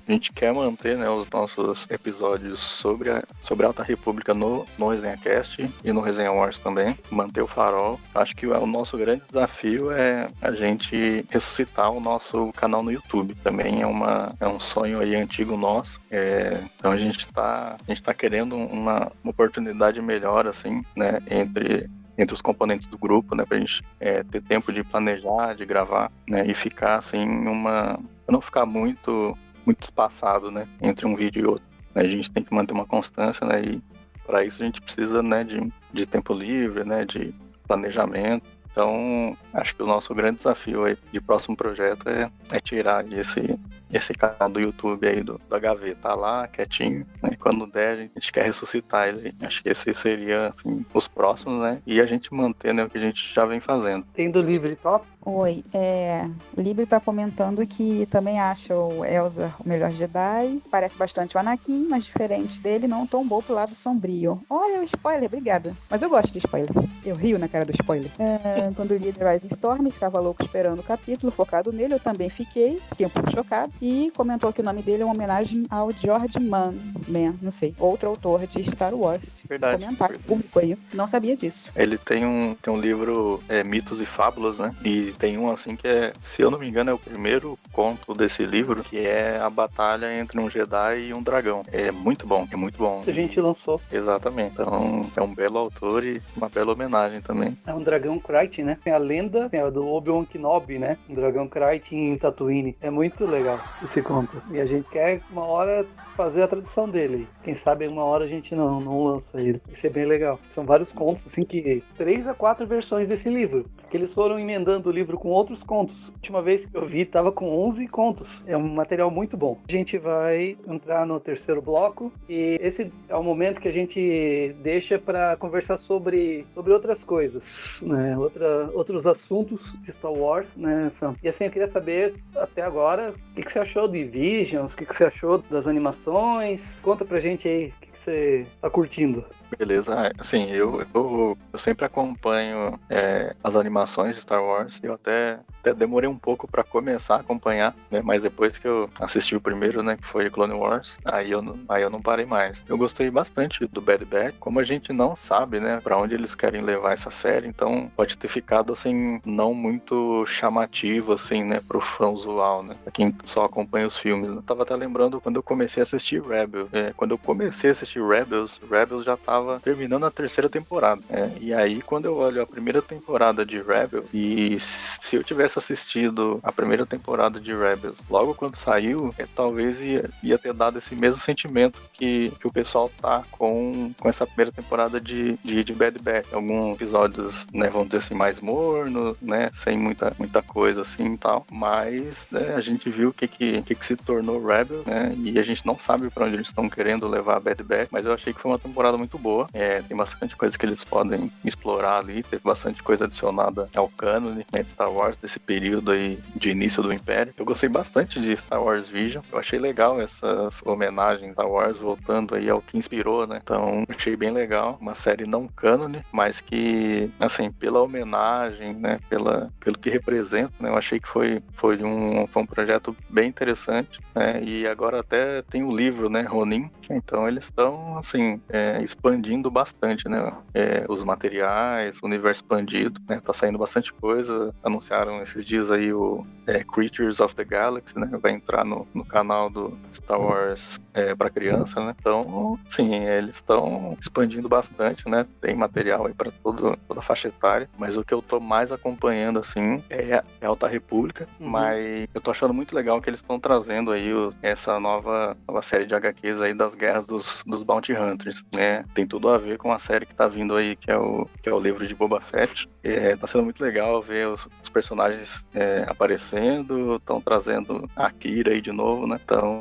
a 0.07 0.11
gente 0.11 0.31
quer 0.31 0.53
manter 0.53 0.97
né, 0.97 1.09
os 1.09 1.29
nossos 1.29 1.89
episódios 1.89 2.59
sobre 2.59 3.09
a, 3.09 3.23
sobre 3.41 3.65
a 3.65 3.69
Alta 3.69 3.83
República 3.83 4.33
no, 4.33 4.65
no 4.77 4.89
ResenhaCast 4.89 5.69
e 5.83 5.91
no 5.91 6.01
Resenha 6.01 6.31
Wars 6.31 6.59
também. 6.59 6.97
Manter 7.09 7.41
o 7.41 7.47
farol. 7.47 7.99
Acho 8.13 8.35
que 8.35 8.47
o, 8.47 8.57
o 8.57 8.65
nosso 8.65 8.97
grande 8.97 9.23
desafio 9.27 9.91
é 9.91 10.29
a 10.41 10.51
gente 10.51 11.25
ressuscitar 11.29 11.91
o 11.91 11.99
nosso 11.99 12.51
canal 12.53 12.83
no 12.83 12.91
YouTube. 12.91 13.35
Também 13.43 13.81
é, 13.81 13.87
uma, 13.87 14.35
é 14.39 14.47
um 14.47 14.59
sonho 14.59 14.99
aí 14.99 15.15
antigo 15.15 15.57
nosso. 15.57 15.99
É, 16.11 16.61
então 16.75 16.91
a 16.91 16.97
gente 16.97 17.19
está 17.19 17.49
a 17.49 17.91
gente 17.91 18.03
tá 18.03 18.13
querendo 18.13 18.55
uma, 18.55 19.11
uma 19.23 19.31
oportunidade 19.31 20.01
melhor, 20.01 20.47
assim, 20.47 20.83
né, 20.95 21.19
entre 21.29 21.88
entre 22.19 22.35
os 22.35 22.41
componentes 22.41 22.85
do 22.87 22.97
grupo, 22.97 23.33
né, 23.33 23.45
pra 23.45 23.57
gente 23.57 23.81
é, 23.97 24.23
ter 24.23 24.43
tempo 24.43 24.73
de 24.73 24.83
planejar, 24.83 25.55
de 25.55 25.65
gravar, 25.65 26.11
né, 26.27 26.45
e 26.45 26.53
ficar 26.53 26.97
assim 26.97 27.25
uma, 27.25 27.97
não 28.27 28.41
ficar 28.41 28.65
muito 28.65 29.37
muito 29.65 29.83
espaçado, 29.83 30.51
né, 30.51 30.67
entre 30.81 31.05
um 31.05 31.15
vídeo 31.15 31.41
e 31.41 31.45
outro. 31.45 31.65
A 31.95 32.03
gente 32.03 32.29
tem 32.29 32.43
que 32.43 32.53
manter 32.53 32.73
uma 32.73 32.85
constância, 32.85 33.47
né, 33.47 33.61
e 33.63 33.81
para 34.25 34.43
isso 34.43 34.61
a 34.61 34.65
gente 34.65 34.81
precisa, 34.81 35.23
né, 35.23 35.43
de, 35.45 35.71
de 35.93 36.05
tempo 36.05 36.33
livre, 36.33 36.83
né, 36.83 37.05
de 37.05 37.33
planejamento. 37.65 38.45
Então, 38.71 39.37
acho 39.53 39.75
que 39.75 39.83
o 39.83 39.87
nosso 39.87 40.13
grande 40.13 40.37
desafio 40.37 40.85
aí 40.85 40.97
de 41.11 41.21
próximo 41.21 41.55
projeto 41.55 42.07
é, 42.09 42.29
é 42.51 42.59
tirar 42.59 43.05
esse 43.11 43.59
esse 43.91 44.13
canal 44.13 44.49
do 44.49 44.59
YouTube 44.59 45.07
aí 45.07 45.23
do, 45.23 45.39
do 45.49 45.59
HV 45.59 45.95
tá 45.95 46.13
lá, 46.13 46.47
quietinho, 46.47 47.05
né? 47.21 47.31
Quando 47.39 47.65
der, 47.67 47.93
a 47.93 48.01
gente 48.01 48.31
quer 48.31 48.45
ressuscitar 48.45 49.09
ele. 49.09 49.33
Acho 49.41 49.63
que 49.63 49.69
esse 49.69 49.93
seria 49.93 50.47
assim, 50.47 50.85
os 50.93 51.07
próximos, 51.07 51.61
né? 51.61 51.81
E 51.85 51.99
a 51.99 52.05
gente 52.05 52.33
manter 52.33 52.73
né, 52.73 52.83
o 52.83 52.89
que 52.89 52.97
a 52.97 53.01
gente 53.01 53.33
já 53.33 53.45
vem 53.45 53.59
fazendo. 53.59 54.05
Tem 54.13 54.29
do 54.29 54.41
Livre 54.41 54.75
Top? 54.75 55.05
Oi, 55.25 55.65
é, 55.73 56.25
o 56.57 56.61
Libre 56.61 56.85
tá 56.85 56.99
comentando 56.99 57.65
que 57.67 58.07
também 58.09 58.39
acha 58.39 58.73
o 58.73 59.03
Elsa 59.03 59.53
o 59.59 59.67
melhor 59.67 59.91
Jedi. 59.91 60.61
Parece 60.71 60.97
bastante 60.97 61.35
o 61.35 61.39
Anakin, 61.39 61.87
mas 61.89 62.05
diferente 62.05 62.59
dele, 62.61 62.87
não 62.87 63.05
tombou 63.05 63.41
pro 63.43 63.53
lado 63.53 63.75
sombrio. 63.75 64.41
Olha 64.49 64.79
o 64.79 64.83
spoiler, 64.83 65.27
obrigada. 65.27 65.73
Mas 65.89 66.01
eu 66.01 66.09
gosto 66.09 66.31
de 66.31 66.39
spoiler. 66.39 66.71
Eu 67.05 67.15
rio 67.15 67.37
na 67.37 67.49
cara 67.49 67.65
do 67.65 67.73
spoiler. 67.73 68.09
É, 68.17 68.71
quando 68.75 68.95
li 68.95 69.11
The 69.11 69.33
Rising 69.33 69.49
Storm, 69.51 69.89
ficava 69.91 70.19
louco 70.19 70.41
esperando 70.41 70.79
o 70.79 70.83
capítulo, 70.83 71.31
focado 71.31 71.71
nele, 71.71 71.95
eu 71.95 71.99
também 71.99 72.29
fiquei, 72.29 72.79
fiquei 72.89 73.05
um 73.05 73.09
pouco 73.09 73.29
chocado. 73.29 73.73
E 73.81 74.11
comentou 74.15 74.51
que 74.51 74.61
o 74.61 74.63
nome 74.63 74.81
dele 74.81 75.03
é 75.03 75.05
uma 75.05 75.13
homenagem 75.13 75.65
ao 75.69 75.91
George 75.91 76.39
Mann, 76.39 76.73
Man, 77.07 77.35
não 77.41 77.51
sei, 77.51 77.73
outro 77.79 78.09
autor 78.09 78.45
de 78.45 78.63
Star 78.69 78.93
Wars. 78.93 79.43
Verdade. 79.47 79.83
Comentário 79.83 80.17
verdade. 80.17 80.27
público 80.27 80.59
aí. 80.59 80.77
Não 80.93 81.07
sabia 81.07 81.35
disso. 81.35 81.71
Ele 81.75 81.97
tem 81.97 82.25
um, 82.25 82.55
tem 82.61 82.73
um 82.73 82.79
livro 82.79 83.41
é, 83.47 83.63
Mitos 83.63 84.01
e 84.01 84.05
Fábulas, 84.05 84.59
né? 84.59 84.75
E 84.83 85.13
tem 85.13 85.37
um 85.37 85.49
assim 85.49 85.75
que 85.75 85.87
é, 85.87 86.13
se 86.23 86.41
eu 86.41 86.51
não 86.51 86.59
me 86.59 86.67
engano, 86.67 86.91
é 86.91 86.93
o 86.93 86.99
primeiro 86.99 87.57
conto 87.71 88.13
desse 88.13 88.45
livro, 88.45 88.83
que 88.83 88.97
é 88.97 89.39
a 89.39 89.49
batalha 89.49 90.19
entre 90.19 90.39
um 90.39 90.49
Jedi 90.49 91.07
e 91.07 91.13
um 91.13 91.23
dragão. 91.23 91.63
É 91.71 91.91
muito 91.91 92.27
bom, 92.27 92.47
é 92.51 92.55
muito 92.55 92.77
bom. 92.77 93.03
A 93.07 93.11
gente 93.11 93.39
lançou. 93.39 93.79
Exatamente. 93.91 94.53
Então 94.53 95.05
é 95.15 95.21
um 95.21 95.33
belo 95.33 95.57
autor 95.57 96.03
e 96.03 96.21
uma 96.35 96.49
bela 96.49 96.73
homenagem 96.73 97.21
também. 97.21 97.57
É 97.65 97.73
um 97.73 97.81
dragão 97.81 98.19
Krayt, 98.19 98.61
né? 98.61 98.77
Tem 98.83 98.91
a 98.91 98.97
lenda 98.97 99.49
tem 99.49 99.61
a 99.61 99.69
do 99.69 99.87
Obi-Wan 99.87 100.25
Kenobi, 100.25 100.77
né? 100.77 100.97
Um 101.09 101.15
dragão 101.15 101.47
Krayt 101.47 101.95
em 101.95 102.17
Tatooine. 102.17 102.75
É 102.81 102.89
muito 102.89 103.25
legal 103.25 103.59
esse 103.83 104.01
conto. 104.01 104.41
E 104.51 104.59
a 104.59 104.65
gente 104.65 104.89
quer 104.89 105.21
uma 105.31 105.45
hora 105.45 105.85
fazer 106.15 106.43
a 106.43 106.47
tradução 106.47 106.89
dele. 106.89 107.27
Quem 107.43 107.55
sabe 107.55 107.87
uma 107.87 108.03
hora 108.03 108.25
a 108.25 108.27
gente 108.27 108.53
não, 108.55 108.79
não 108.79 109.03
lança 109.03 109.39
ele. 109.41 109.61
Isso 109.71 109.85
é 109.85 109.89
bem 109.89 110.05
legal. 110.05 110.39
São 110.49 110.65
vários 110.65 110.91
contos, 110.91 111.25
assim, 111.25 111.43
que 111.43 111.83
três 111.97 112.27
a 112.27 112.33
quatro 112.33 112.67
versões 112.67 113.07
desse 113.07 113.29
livro. 113.29 113.65
Que 113.89 113.97
eles 113.97 114.13
foram 114.13 114.39
emendando 114.39 114.89
o 114.89 114.91
livro 114.91 115.17
com 115.17 115.29
outros 115.29 115.63
contos. 115.63 116.09
A 116.09 116.13
última 116.13 116.41
vez 116.41 116.65
que 116.65 116.75
eu 116.75 116.85
vi, 116.85 117.05
tava 117.05 117.31
com 117.31 117.49
11 117.67 117.87
contos. 117.87 118.43
É 118.47 118.55
um 118.55 118.67
material 118.67 119.09
muito 119.09 119.35
bom. 119.35 119.59
A 119.67 119.71
gente 119.71 119.97
vai 119.97 120.57
entrar 120.67 121.05
no 121.05 121.19
terceiro 121.19 121.61
bloco 121.61 122.11
e 122.27 122.57
esse 122.61 122.91
é 123.07 123.15
o 123.15 123.23
momento 123.23 123.59
que 123.59 123.67
a 123.67 123.73
gente 123.73 124.55
deixa 124.61 124.99
para 124.99 125.35
conversar 125.37 125.77
sobre, 125.77 126.45
sobre 126.53 126.73
outras 126.73 127.03
coisas, 127.03 127.83
né? 127.85 128.17
Outra, 128.17 128.69
outros 128.73 129.05
assuntos 129.05 129.73
de 129.81 129.91
Star 129.91 130.11
Wars, 130.11 130.47
né, 130.55 130.89
Sam? 130.91 131.15
E 131.23 131.27
assim, 131.27 131.45
eu 131.45 131.51
queria 131.51 131.67
saber 131.67 132.15
até 132.35 132.61
agora 132.61 133.13
o 133.31 133.35
que, 133.35 133.43
que 133.43 133.51
você 133.51 133.59
achou 133.59 133.87
de 133.87 134.03
Visions, 134.03 134.73
o 134.73 134.77
que, 134.77 134.85
que 134.85 134.95
você 134.95 135.05
achou 135.05 135.39
das 135.49 135.67
animações. 135.67 136.79
Conta 136.81 137.05
pra 137.05 137.19
gente 137.19 137.47
aí 137.47 137.67
o 137.67 137.81
que, 137.81 137.91
que 137.91 137.99
você 137.99 138.47
tá 138.61 138.69
curtindo. 138.69 139.25
Beleza, 139.57 140.11
assim, 140.17 140.45
eu, 140.51 140.85
eu, 140.93 141.37
eu 141.51 141.59
sempre 141.59 141.83
acompanho 141.83 142.79
é, 142.87 143.35
as 143.43 143.55
animações 143.55 144.15
de 144.15 144.21
Star 144.21 144.43
Wars. 144.43 144.79
Eu 144.83 144.93
até, 144.93 145.39
até 145.59 145.73
demorei 145.73 146.07
um 146.07 146.17
pouco 146.19 146.47
para 146.47 146.63
começar 146.63 147.15
a 147.15 147.19
acompanhar, 147.21 147.75
né? 147.89 147.99
Mas 148.03 148.21
depois 148.21 148.59
que 148.59 148.67
eu 148.67 148.87
assisti 148.99 149.35
o 149.35 149.41
primeiro, 149.41 149.81
né, 149.81 149.97
que 149.97 150.05
foi 150.05 150.29
Clone 150.29 150.53
Wars, 150.53 150.97
aí 151.03 151.31
eu, 151.31 151.41
não, 151.41 151.59
aí 151.67 151.81
eu 151.81 151.89
não 151.89 151.99
parei 152.01 152.25
mais. 152.27 152.63
Eu 152.67 152.77
gostei 152.77 153.09
bastante 153.09 153.65
do 153.67 153.81
Bad 153.81 154.05
Batch, 154.05 154.35
como 154.39 154.59
a 154.59 154.63
gente 154.63 154.93
não 154.93 155.15
sabe, 155.15 155.59
né, 155.59 155.81
para 155.81 155.97
onde 155.97 156.13
eles 156.13 156.35
querem 156.35 156.61
levar 156.61 156.93
essa 156.93 157.09
série, 157.09 157.47
então 157.47 157.91
pode 157.95 158.17
ter 158.17 158.27
ficado 158.27 158.71
assim 158.71 159.19
não 159.25 159.53
muito 159.53 160.25
chamativo 160.27 161.13
assim, 161.13 161.43
né, 161.43 161.59
pro 161.67 161.81
fã 161.81 162.09
usual, 162.09 162.61
né, 162.61 162.75
pra 162.83 162.91
quem 162.91 163.15
só 163.25 163.45
acompanha 163.45 163.87
os 163.87 163.97
filmes. 163.97 164.29
Eu 164.29 164.43
tava 164.43 164.61
até 164.63 164.75
lembrando 164.75 165.19
quando 165.19 165.37
eu 165.37 165.43
comecei 165.43 165.81
a 165.81 165.83
assistir 165.83 166.21
Rebels. 166.21 166.69
É, 166.71 166.93
quando 166.93 167.11
eu 167.11 167.17
comecei 167.17 167.69
a 167.69 167.73
assistir 167.73 168.03
Rebels, 168.05 168.59
Rebels 168.69 169.03
já 169.03 169.17
tava 169.17 169.38
terminando 169.61 170.05
a 170.05 170.11
terceira 170.11 170.49
temporada. 170.49 171.01
É, 171.09 171.29
e 171.39 171.53
aí 171.53 171.81
quando 171.81 172.05
eu 172.05 172.15
olho 172.17 172.41
a 172.41 172.47
primeira 172.47 172.81
temporada 172.81 173.45
de 173.45 173.61
Rebels 173.61 174.05
e 174.13 174.57
se 174.59 175.15
eu 175.15 175.23
tivesse 175.23 175.59
assistido 175.59 176.39
a 176.43 176.51
primeira 176.51 176.85
temporada 176.85 177.39
de 177.39 177.55
Rebels 177.55 177.97
logo 178.09 178.33
quando 178.33 178.55
saiu, 178.55 179.13
é, 179.17 179.25
talvez 179.35 179.81
ia, 179.81 180.09
ia 180.23 180.37
ter 180.37 180.53
dado 180.53 180.77
esse 180.77 180.95
mesmo 180.95 181.21
sentimento 181.21 181.79
que, 181.93 182.31
que 182.39 182.47
o 182.47 182.51
pessoal 182.51 182.91
tá 183.01 183.23
com, 183.31 183.91
com 183.99 184.09
essa 184.09 184.25
primeira 184.25 184.51
temporada 184.51 184.99
de, 184.99 185.37
de, 185.43 185.63
de 185.63 185.73
Bad 185.73 185.99
Batch. 185.99 186.33
Alguns 186.33 186.75
episódios, 186.75 187.45
né, 187.53 187.69
vamos 187.69 187.87
dizer 187.87 187.97
assim, 187.97 188.13
mais 188.13 188.39
mornos, 188.39 189.17
né, 189.21 189.49
sem 189.63 189.77
muita, 189.77 190.13
muita 190.17 190.41
coisa 190.41 190.81
assim 190.81 191.13
e 191.13 191.17
tal. 191.17 191.45
Mas 191.51 192.27
né, 192.31 192.53
a 192.55 192.61
gente 192.61 192.89
viu 192.89 193.09
o 193.09 193.13
que, 193.13 193.27
que, 193.27 193.61
que, 193.61 193.75
que 193.75 193.85
se 193.85 193.95
tornou 193.95 194.45
Rebel, 194.45 194.83
né, 194.85 195.13
e 195.17 195.37
a 195.39 195.43
gente 195.43 195.65
não 195.65 195.77
sabe 195.77 196.09
para 196.09 196.25
onde 196.25 196.35
eles 196.35 196.47
estão 196.47 196.69
querendo 196.69 197.07
levar 197.07 197.37
a 197.37 197.39
Bad 197.39 197.63
Batch, 197.63 197.89
mas 197.91 198.05
eu 198.05 198.13
achei 198.13 198.33
que 198.33 198.39
foi 198.39 198.51
uma 198.51 198.59
temporada 198.59 198.97
muito 198.97 199.17
boa. 199.17 199.28
É, 199.53 199.81
tem 199.81 199.95
bastante 199.95 200.35
coisa 200.35 200.57
que 200.57 200.65
eles 200.65 200.83
podem 200.83 201.31
explorar 201.43 201.99
ali, 201.99 202.23
teve 202.23 202.41
bastante 202.43 202.81
coisa 202.83 203.05
adicionada 203.05 203.69
ao 203.75 203.87
cânone 203.89 204.45
né, 204.53 204.63
de 204.63 204.71
Star 204.71 204.91
Wars 204.91 205.17
desse 205.17 205.39
período 205.39 205.91
aí 205.91 206.19
de 206.35 206.49
início 206.49 206.81
do 206.81 206.93
Império. 206.93 207.33
Eu 207.37 207.45
gostei 207.45 207.69
bastante 207.69 208.19
de 208.19 208.35
Star 208.35 208.61
Wars 208.61 208.87
Vision, 208.87 209.23
eu 209.31 209.39
achei 209.39 209.59
legal 209.59 210.01
essas 210.01 210.61
homenagens 210.65 211.33
Star 211.33 211.47
Wars 211.47 211.77
voltando 211.77 212.35
aí 212.35 212.49
ao 212.49 212.61
que 212.61 212.77
inspirou, 212.77 213.25
né? 213.27 213.39
Então, 213.41 213.83
achei 213.87 214.15
bem 214.15 214.31
legal, 214.31 214.77
uma 214.81 214.95
série 214.95 215.25
não 215.25 215.47
cânone, 215.47 216.03
mas 216.11 216.41
que, 216.41 217.09
assim, 217.19 217.51
pela 217.51 217.81
homenagem, 217.81 218.73
né, 218.73 218.99
pela, 219.09 219.51
pelo 219.59 219.77
que 219.77 219.89
representa, 219.89 220.53
né, 220.59 220.69
eu 220.69 220.75
achei 220.75 220.99
que 220.99 221.07
foi, 221.07 221.41
foi, 221.53 221.81
um, 221.83 222.27
foi 222.27 222.43
um 222.43 222.45
projeto 222.45 222.95
bem 223.09 223.29
interessante, 223.29 223.99
né, 224.15 224.41
e 224.43 224.67
agora 224.67 224.99
até 224.99 225.41
tem 225.43 225.63
o 225.63 225.75
livro, 225.75 226.09
né, 226.09 226.21
Ronin, 226.21 226.69
então 226.89 227.27
eles 227.27 227.45
estão, 227.45 227.97
assim, 227.97 228.41
é, 228.49 228.81
expandindo 228.83 229.18
bastante, 229.51 230.07
né, 230.07 230.31
é, 230.53 230.85
os 230.87 231.03
materiais, 231.03 231.97
o 232.01 232.05
universo 232.05 232.41
expandido, 232.41 232.99
né, 233.07 233.21
tá 233.23 233.33
saindo 233.33 233.57
bastante 233.57 233.93
coisa, 233.93 234.53
anunciaram 234.63 235.21
esses 235.21 235.45
dias 235.45 235.71
aí 235.71 235.91
o 235.93 236.25
é, 236.47 236.63
Creatures 236.63 237.19
of 237.19 237.35
the 237.35 237.43
Galaxy, 237.43 237.97
né, 237.97 238.09
vai 238.21 238.31
entrar 238.31 238.65
no, 238.65 238.87
no 238.93 239.05
canal 239.05 239.49
do 239.49 239.77
Star 239.93 240.19
Wars 240.19 240.79
é, 240.93 241.15
para 241.15 241.29
criança, 241.29 241.83
né, 241.83 241.95
então, 241.99 242.57
sim, 242.67 242.95
eles 242.95 243.35
estão 243.35 243.97
expandindo 243.99 244.47
bastante, 244.47 245.07
né, 245.09 245.25
tem 245.41 245.55
material 245.55 246.07
aí 246.07 246.13
para 246.13 246.31
toda 246.31 246.77
a 246.89 247.01
faixa 247.01 247.27
etária, 247.27 247.69
mas 247.77 247.97
o 247.97 248.03
que 248.03 248.13
eu 248.13 248.21
tô 248.21 248.39
mais 248.39 248.71
acompanhando, 248.71 249.39
assim, 249.39 249.83
é 249.89 250.15
a 250.15 250.47
Alta 250.47 250.67
República, 250.67 251.27
uhum. 251.39 251.49
mas 251.49 252.07
eu 252.13 252.21
tô 252.21 252.31
achando 252.31 252.53
muito 252.53 252.75
legal 252.75 253.01
que 253.01 253.09
eles 253.09 253.19
estão 253.19 253.39
trazendo 253.39 253.91
aí 253.91 254.13
o, 254.13 254.33
essa 254.41 254.79
nova, 254.79 255.37
nova 255.47 255.61
série 255.61 255.85
de 255.85 255.95
HQs 255.95 256.41
aí 256.41 256.53
das 256.53 256.75
guerras 256.75 257.05
dos, 257.05 257.43
dos 257.45 257.63
Bounty 257.63 257.93
Hunters, 257.93 258.43
né? 258.53 258.83
Tem 258.93 259.05
tudo 259.09 259.27
a 259.29 259.37
ver 259.37 259.57
com 259.57 259.71
a 259.71 259.79
série 259.79 260.05
que 260.05 260.15
tá 260.15 260.27
vindo 260.27 260.55
aí, 260.55 260.75
que 260.75 260.89
é 260.91 260.97
o, 260.97 261.27
que 261.41 261.49
é 261.49 261.53
o 261.53 261.59
livro 261.59 261.85
de 261.85 261.95
Boba 261.95 262.21
Fett. 262.21 262.69
É, 262.83 263.15
tá 263.15 263.27
sendo 263.27 263.43
muito 263.43 263.61
legal 263.61 264.01
ver 264.01 264.27
os, 264.27 264.47
os 264.61 264.69
personagens 264.69 265.45
é, 265.53 265.83
aparecendo, 265.87 266.95
estão 266.97 267.19
trazendo 267.19 267.89
a 267.95 268.09
Kira 268.11 268.51
aí 268.51 268.61
de 268.61 268.71
novo, 268.71 269.07
né? 269.07 269.19
Então, 269.23 269.59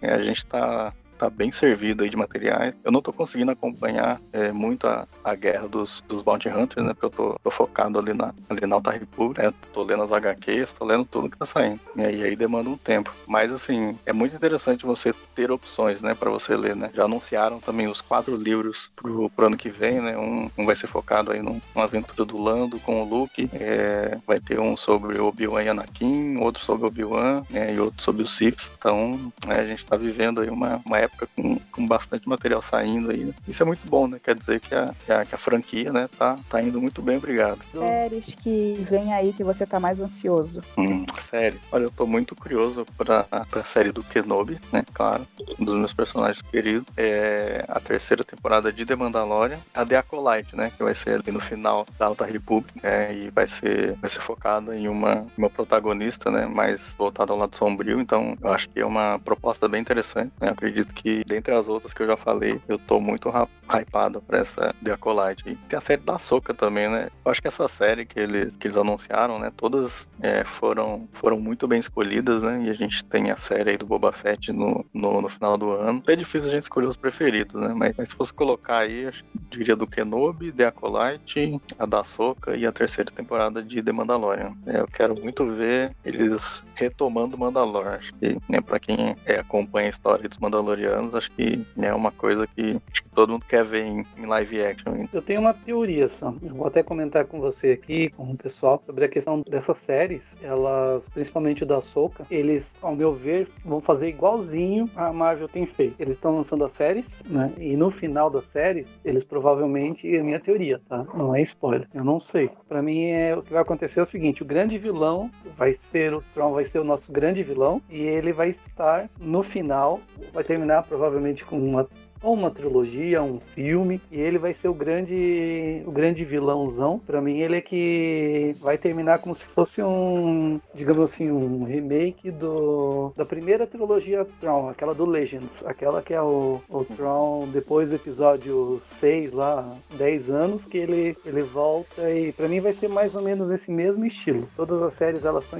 é, 0.00 0.14
a 0.14 0.22
gente 0.22 0.46
tá 0.46 0.94
tá 1.18 1.30
bem 1.30 1.52
servido 1.52 2.02
aí 2.02 2.10
de 2.10 2.16
materiais. 2.16 2.74
Eu 2.84 2.92
não 2.92 3.02
tô 3.02 3.12
conseguindo 3.12 3.50
acompanhar 3.50 4.20
é, 4.32 4.52
muito 4.52 4.86
a, 4.86 5.06
a 5.24 5.34
guerra 5.34 5.68
dos, 5.68 6.02
dos 6.08 6.22
Bounty 6.22 6.48
Hunters, 6.48 6.84
né? 6.84 6.92
Porque 6.94 7.06
eu 7.06 7.10
tô, 7.10 7.38
tô 7.42 7.50
focado 7.50 7.98
ali 7.98 8.12
na, 8.12 8.34
ali 8.48 8.66
na 8.66 8.76
Alta 8.76 8.90
República, 8.90 9.42
né? 9.42 9.54
Tô 9.72 9.82
lendo 9.82 10.02
as 10.02 10.12
HQs, 10.12 10.72
tô 10.72 10.84
lendo 10.84 11.04
tudo 11.04 11.30
que 11.30 11.38
tá 11.38 11.46
saindo. 11.46 11.80
E 11.96 12.02
aí, 12.02 12.36
demanda 12.36 12.68
um 12.68 12.76
tempo. 12.76 13.14
Mas, 13.26 13.52
assim, 13.52 13.96
é 14.04 14.12
muito 14.12 14.34
interessante 14.34 14.84
você 14.84 15.14
ter 15.34 15.50
opções, 15.50 16.02
né? 16.02 16.14
Pra 16.14 16.30
você 16.30 16.56
ler, 16.56 16.74
né? 16.74 16.90
Já 16.94 17.04
anunciaram 17.04 17.60
também 17.60 17.86
os 17.86 18.00
quatro 18.00 18.36
livros 18.36 18.90
pro, 18.96 19.30
pro 19.30 19.46
ano 19.46 19.56
que 19.56 19.68
vem, 19.68 20.00
né? 20.00 20.16
Um, 20.16 20.50
um 20.58 20.66
vai 20.66 20.76
ser 20.76 20.86
focado 20.86 21.32
aí 21.32 21.40
num, 21.40 21.60
numa 21.74 21.84
aventura 21.84 22.24
do 22.24 22.40
Lando 22.40 22.78
com 22.80 23.02
o 23.02 23.04
Luke. 23.04 23.48
É, 23.52 24.18
vai 24.26 24.40
ter 24.40 24.58
um 24.58 24.76
sobre 24.76 25.18
Obi-Wan 25.20 25.62
e 25.62 25.68
Anakin, 25.68 26.36
outro 26.38 26.64
sobre 26.64 26.86
Obi-Wan, 26.86 27.42
né? 27.48 27.74
E 27.74 27.78
outro 27.78 28.02
sobre 28.02 28.22
os 28.22 28.30
Sith. 28.30 28.72
Então, 28.76 29.32
né, 29.46 29.60
a 29.60 29.64
gente 29.64 29.86
tá 29.86 29.96
vivendo 29.96 30.40
aí 30.40 30.50
uma, 30.50 30.80
uma 30.84 30.98
época 30.98 31.11
época 31.12 31.28
com, 31.36 31.58
com 31.70 31.86
bastante 31.86 32.28
material 32.28 32.62
saindo 32.62 33.10
aí. 33.10 33.24
Né? 33.24 33.34
Isso 33.46 33.62
é 33.62 33.66
muito 33.66 33.86
bom, 33.86 34.08
né? 34.08 34.18
Quer 34.22 34.34
dizer 34.34 34.60
que 34.60 34.74
a, 34.74 34.92
que 35.04 35.12
a, 35.12 35.24
que 35.24 35.34
a, 35.34 35.38
franquia, 35.38 35.92
né, 35.92 36.08
tá, 36.18 36.36
tá 36.48 36.62
indo 36.62 36.80
muito 36.80 37.02
bem, 37.02 37.16
obrigado. 37.16 37.60
Séries 37.72 38.34
que 38.34 38.84
vem 38.88 39.12
aí 39.12 39.32
que 39.32 39.44
você 39.44 39.66
tá 39.66 39.78
mais 39.78 40.00
ansioso. 40.00 40.62
Hum, 40.76 41.04
série. 41.28 41.58
Olha, 41.70 41.84
eu 41.84 41.90
tô 41.90 42.06
muito 42.06 42.34
curioso 42.34 42.86
pra, 42.96 43.24
pra 43.24 43.64
série 43.64 43.92
do 43.92 44.02
Kenobi, 44.02 44.58
né? 44.72 44.84
Claro, 44.92 45.26
um 45.58 45.64
dos 45.64 45.78
meus 45.78 45.92
personagens 45.92 46.42
queridos. 46.42 46.86
É 46.96 47.64
a 47.68 47.80
terceira 47.80 48.24
temporada 48.24 48.72
de 48.72 48.84
The 48.84 48.96
Mandalorian, 48.96 49.58
a 49.74 49.84
The 49.84 49.96
Acolyte, 49.96 50.56
né? 50.56 50.72
Que 50.76 50.82
vai 50.82 50.94
ser 50.94 51.20
ali 51.20 51.32
no 51.32 51.40
final 51.40 51.86
da 51.98 52.06
Alta 52.06 52.24
República, 52.24 52.80
é, 52.82 53.12
e 53.12 53.30
vai 53.30 53.46
ser, 53.46 53.94
vai 53.94 54.08
ser 54.08 54.20
focada 54.20 54.76
em 54.76 54.88
uma, 54.88 55.26
uma 55.36 55.50
protagonista, 55.50 56.30
né? 56.30 56.46
Mais 56.46 56.94
voltada 56.98 57.32
ao 57.32 57.38
lado 57.38 57.56
sombrio, 57.56 58.00
então 58.00 58.36
eu 58.40 58.52
acho 58.52 58.68
que 58.68 58.80
é 58.80 58.86
uma 58.86 59.18
proposta 59.18 59.68
bem 59.68 59.80
interessante, 59.80 60.32
né? 60.40 60.48
Eu 60.48 60.52
acredito 60.52 60.91
que 60.94 61.22
dentre 61.26 61.54
as 61.54 61.68
outras 61.68 61.92
que 61.92 62.02
eu 62.02 62.06
já 62.06 62.16
falei, 62.16 62.60
eu 62.68 62.78
tô 62.78 63.00
muito 63.00 63.32
hypado 63.68 64.20
pra 64.22 64.38
essa 64.38 64.74
The 64.82 64.92
Acolyte. 64.92 65.42
E 65.46 65.56
tem 65.56 65.78
a 65.78 65.80
série 65.80 66.02
da 66.02 66.18
Soca 66.18 66.54
também, 66.54 66.88
né? 66.88 67.08
Eu 67.24 67.30
acho 67.30 67.40
que 67.40 67.48
essa 67.48 67.66
série 67.68 68.04
que 68.04 68.18
eles, 68.18 68.54
que 68.56 68.68
eles 68.68 68.76
anunciaram, 68.76 69.38
né? 69.38 69.52
Todas 69.56 70.08
é, 70.20 70.44
foram, 70.44 71.08
foram 71.12 71.40
muito 71.40 71.66
bem 71.66 71.80
escolhidas, 71.80 72.42
né? 72.42 72.62
E 72.64 72.70
a 72.70 72.74
gente 72.74 73.04
tem 73.04 73.30
a 73.30 73.36
série 73.36 73.70
aí 73.70 73.78
do 73.78 73.86
Boba 73.86 74.12
Fett 74.12 74.52
no, 74.52 74.84
no, 74.92 75.20
no 75.20 75.28
final 75.28 75.56
do 75.56 75.70
ano. 75.70 76.02
É 76.06 76.16
difícil 76.16 76.48
a 76.48 76.52
gente 76.52 76.64
escolher 76.64 76.86
os 76.86 76.96
preferidos, 76.96 77.60
né? 77.60 77.72
Mas, 77.74 77.94
mas 77.96 78.08
se 78.10 78.14
fosse 78.14 78.32
colocar 78.32 78.78
aí, 78.78 79.10
que 79.50 79.58
diria 79.58 79.76
do 79.76 79.86
Kenobi, 79.86 80.52
The 80.52 80.66
Acolyte, 80.66 81.60
a 81.78 81.86
da 81.86 82.04
Soca 82.04 82.56
e 82.56 82.66
a 82.66 82.72
terceira 82.72 83.10
temporada 83.10 83.62
de 83.62 83.82
The 83.82 83.92
Mandalorian. 83.92 84.52
É, 84.66 84.80
eu 84.80 84.86
quero 84.86 85.14
muito 85.14 85.46
ver 85.46 85.94
eles 86.04 86.64
retomando 86.74 87.38
Mandalorian. 87.38 87.92
Acho 87.92 88.14
que, 88.14 88.36
né, 88.48 88.60
pra 88.60 88.78
quem 88.78 89.16
é, 89.26 89.40
acompanha 89.40 89.88
a 89.88 89.90
história 89.90 90.28
dos 90.28 90.38
Mandalorianos, 90.38 91.02
anos, 91.02 91.14
acho 91.14 91.30
que 91.32 91.64
é 91.80 91.94
uma 91.94 92.10
coisa 92.10 92.46
que, 92.46 92.78
que 92.92 93.10
todo 93.14 93.32
mundo 93.32 93.44
quer 93.46 93.64
ver 93.64 93.84
em, 93.84 94.06
em, 94.16 94.26
live 94.26 94.62
action. 94.62 95.06
Eu 95.12 95.22
tenho 95.22 95.40
uma 95.40 95.54
teoria 95.54 96.08
só. 96.08 96.34
Eu 96.42 96.54
vou 96.54 96.66
até 96.66 96.82
comentar 96.82 97.24
com 97.26 97.40
você 97.40 97.72
aqui, 97.72 98.10
com 98.10 98.30
o 98.30 98.36
pessoal, 98.36 98.82
sobre 98.86 99.04
a 99.04 99.08
questão 99.08 99.42
dessas 99.42 99.78
séries. 99.78 100.36
Elas, 100.42 101.08
principalmente 101.08 101.64
da 101.64 101.80
Soca, 101.80 102.26
eles, 102.30 102.74
ao 102.80 102.94
meu 102.94 103.14
ver, 103.14 103.48
vão 103.64 103.80
fazer 103.80 104.08
igualzinho 104.08 104.88
a 104.94 105.12
Marvel 105.12 105.48
tem 105.48 105.66
feito. 105.66 105.94
Eles 105.98 106.14
estão 106.14 106.36
lançando 106.36 106.64
as 106.64 106.72
séries, 106.72 107.22
né? 107.26 107.52
E 107.58 107.76
no 107.76 107.90
final 107.90 108.30
das 108.30 108.44
séries, 108.46 108.86
eles 109.04 109.24
provavelmente, 109.24 110.14
é 110.14 110.22
minha 110.22 110.40
teoria, 110.40 110.80
tá? 110.88 111.04
Não 111.14 111.34
é 111.34 111.42
spoiler. 111.42 111.88
Eu 111.94 112.04
não 112.04 112.20
sei. 112.20 112.50
Para 112.68 112.82
mim, 112.82 113.06
é, 113.06 113.36
o 113.36 113.42
que 113.42 113.52
vai 113.52 113.62
acontecer 113.62 114.00
é 114.00 114.02
o 114.02 114.06
seguinte: 114.06 114.42
o 114.42 114.46
grande 114.46 114.78
vilão 114.78 115.30
vai 115.56 115.76
ser 115.78 116.14
o 116.14 116.22
Tron, 116.34 116.52
vai 116.52 116.64
ser 116.64 116.71
o 116.78 116.84
nosso 116.84 117.12
grande 117.12 117.42
vilão, 117.42 117.80
e 117.88 118.00
ele 118.00 118.32
vai 118.32 118.50
estar 118.50 119.08
no 119.18 119.42
final, 119.42 120.00
vai 120.32 120.44
terminar 120.44 120.82
provavelmente 120.84 121.44
com 121.44 121.58
uma 121.58 121.88
ou 122.22 122.34
uma 122.34 122.50
trilogia, 122.50 123.22
um 123.22 123.40
filme, 123.54 124.00
e 124.10 124.20
ele 124.20 124.38
vai 124.38 124.54
ser 124.54 124.68
o 124.68 124.74
grande, 124.74 125.82
o 125.86 125.90
grande 125.90 126.24
vilãozão. 126.24 126.98
Para 126.98 127.20
mim, 127.20 127.38
ele 127.38 127.56
é 127.56 127.60
que 127.60 128.54
vai 128.60 128.78
terminar 128.78 129.18
como 129.18 129.34
se 129.34 129.44
fosse 129.44 129.82
um, 129.82 130.60
digamos 130.74 131.02
assim, 131.02 131.30
um 131.30 131.64
remake 131.64 132.30
do 132.30 133.12
da 133.16 133.24
primeira 133.24 133.66
trilogia 133.66 134.26
Tron, 134.40 134.68
aquela 134.68 134.94
do 134.94 135.04
Legends, 135.04 135.64
aquela 135.64 136.02
que 136.02 136.14
é 136.14 136.20
o, 136.20 136.60
o 136.68 136.84
Tron 136.84 137.48
depois 137.52 137.90
do 137.90 137.96
episódio 137.96 138.80
6 139.00 139.32
lá, 139.32 139.76
10 139.94 140.30
anos 140.30 140.64
que 140.64 140.78
ele 140.78 141.16
ele 141.24 141.42
volta 141.42 142.10
e 142.10 142.32
para 142.32 142.48
mim 142.48 142.60
vai 142.60 142.72
ser 142.72 142.88
mais 142.88 143.14
ou 143.14 143.22
menos 143.22 143.50
esse 143.50 143.70
mesmo 143.70 144.04
estilo. 144.04 144.46
Todas 144.56 144.82
as 144.82 144.94
séries 144.94 145.24
elas 145.24 145.44
estão 145.44 145.58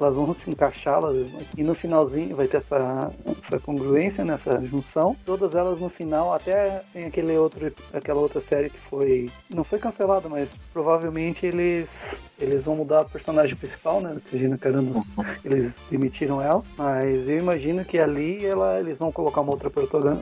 elas 0.00 0.14
vão 0.14 0.34
se 0.34 0.50
encaixar 0.50 1.02
e 1.56 1.62
no 1.62 1.74
finalzinho 1.74 2.36
vai 2.36 2.46
ter 2.46 2.58
essa 2.58 3.12
essa 3.42 3.58
congruência 3.58 4.24
nessa 4.24 4.60
junção. 4.64 5.16
Todas 5.24 5.54
elas 5.54 5.80
no 5.80 5.88
final 5.98 6.32
até 6.32 6.82
tem 6.92 7.06
aquele 7.06 7.36
outro, 7.36 7.72
aquela 7.92 8.20
outra 8.20 8.40
série 8.40 8.70
que 8.70 8.78
foi. 8.78 9.28
Não 9.50 9.64
foi 9.64 9.80
cancelada, 9.80 10.28
mas 10.28 10.54
provavelmente 10.72 11.44
eles. 11.44 12.22
Eles 12.40 12.62
vão 12.62 12.76
mudar 12.76 13.00
o 13.00 13.10
personagem 13.10 13.56
principal, 13.56 14.00
né? 14.00 14.16
Regina 14.30 14.56
Caramba, 14.56 15.02
eles 15.44 15.76
demitiram 15.90 16.40
ela. 16.40 16.62
Mas 16.76 17.28
eu 17.28 17.36
imagino 17.36 17.84
que 17.84 17.98
ali 17.98 18.46
ela, 18.46 18.78
eles 18.78 18.96
vão 18.96 19.10
colocar 19.10 19.40
uma 19.40 19.50
outra, 19.50 19.68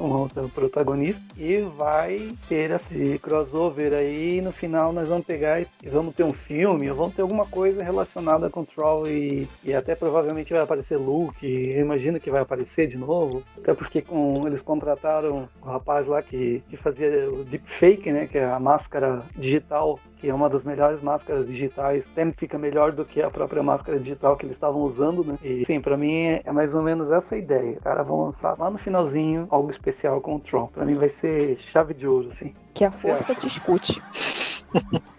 uma 0.01 0.21
outra 0.21 0.49
protagonista 0.49 1.23
e 1.37 1.59
vai 1.77 2.33
ter 2.49 2.71
esse 2.71 3.19
crossover 3.19 3.93
aí. 3.93 4.39
E 4.39 4.41
no 4.41 4.51
final 4.51 4.95
nós 4.95 5.09
vamos 5.09 5.27
pegar 5.27 5.61
e 5.61 5.69
vamos 5.85 6.15
ter 6.15 6.25
um 6.25 6.33
filme, 6.33 6.89
ou 6.89 6.97
vamos 6.97 7.15
ter 7.15 7.21
alguma 7.21 7.45
coisa 7.45 7.85
relacionada 7.85 8.49
com 8.49 8.65
Troll 8.65 9.09
e, 9.09 9.47
e 9.63 9.75
até 9.75 9.95
provavelmente 9.95 10.55
vai 10.55 10.63
aparecer 10.63 10.97
Luke. 10.97 11.47
Eu 11.47 11.83
imagino 11.83 12.19
que 12.19 12.31
vai 12.31 12.41
aparecer 12.41 12.87
de 12.89 12.97
novo. 12.97 13.43
Até 13.59 13.75
porque 13.75 14.01
com, 14.01 14.47
eles 14.47 14.63
contrataram 14.63 15.47
o 15.67 15.73
rapaz 15.73 16.07
lá 16.07 16.23
que, 16.23 16.63
que 16.69 16.77
fazia 16.77 17.29
o 17.31 17.45
deepfake, 17.45 18.13
né? 18.13 18.27
Que 18.27 18.39
é 18.39 18.45
a 18.45 18.61
máscara 18.61 19.23
digital, 19.35 19.99
que 20.19 20.29
é 20.29 20.35
uma 20.35 20.49
das 20.49 20.65
melhores 20.65 21.03
máscaras 21.03 21.47
digitais. 21.47 22.09
Até 22.13 22.31
fica 22.33 22.57
melhor 22.59 22.93
do 22.93 23.05
que 23.05 23.21
a 23.21 23.31
própria 23.31 23.63
máscara 23.63 23.99
digital 23.99 24.37
que 24.37 24.47
eles 24.47 24.57
estavam 24.57 24.83
usando, 24.83 25.25
né? 25.25 25.39
E 25.43 25.65
sim, 25.65 25.81
pra 25.81 25.97
mim 25.97 26.41
é 26.45 26.53
mais 26.53 26.75
ou 26.75 26.83
menos 26.83 27.11
essa 27.11 27.35
a 27.35 27.39
ideia. 27.39 27.79
Cara, 27.83 28.03
vão 28.03 28.25
lançar 28.25 28.57
lá 28.59 28.71
no 28.71 28.79
finalzinho 28.79 29.47
algo 29.51 29.71
especial 29.71 30.21
com 30.21 30.37
o 30.37 30.41
Tron. 30.41 30.69
Pra 30.69 30.85
mim 30.85 30.95
vai 30.95 31.09
ser 31.09 31.59
chave 31.59 31.95
de 31.95 32.07
ouro, 32.07 32.29
assim. 32.31 32.55
Que 32.73 32.85
a 32.85 32.91
força 32.91 33.35
te 33.35 33.47
escute. 33.47 34.01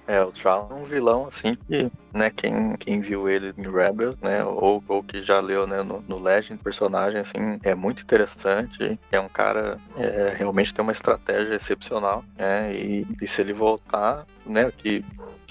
É, 0.08 0.22
o 0.22 0.32
Tron 0.32 0.70
é 0.72 0.74
um 0.74 0.86
vilão, 0.86 1.28
assim, 1.28 1.56
que, 1.68 1.92
né, 2.14 2.30
quem, 2.30 2.78
quem 2.78 3.02
viu 3.02 3.28
ele 3.28 3.54
em 3.58 3.70
Rebel, 3.70 4.16
né, 4.22 4.42
ou, 4.44 4.82
ou 4.88 5.04
que 5.04 5.22
já 5.22 5.42
leu, 5.42 5.68
né, 5.68 5.84
no, 5.84 6.02
no 6.08 6.18
Legend, 6.18 6.64
personagem, 6.64 7.20
assim, 7.20 7.60
é 7.62 7.76
muito 7.76 8.04
interessante, 8.04 8.98
é 9.12 9.20
um 9.20 9.28
cara, 9.28 9.78
é, 9.98 10.34
realmente 10.38 10.74
tem 10.74 10.82
uma 10.82 10.94
estratégia 10.94 11.56
excepcional, 11.56 12.24
né, 12.38 12.74
e, 12.74 13.06
e 13.22 13.28
se 13.28 13.42
ele 13.42 13.52
voltar, 13.52 14.26
né, 14.46 14.72
que 14.78 15.04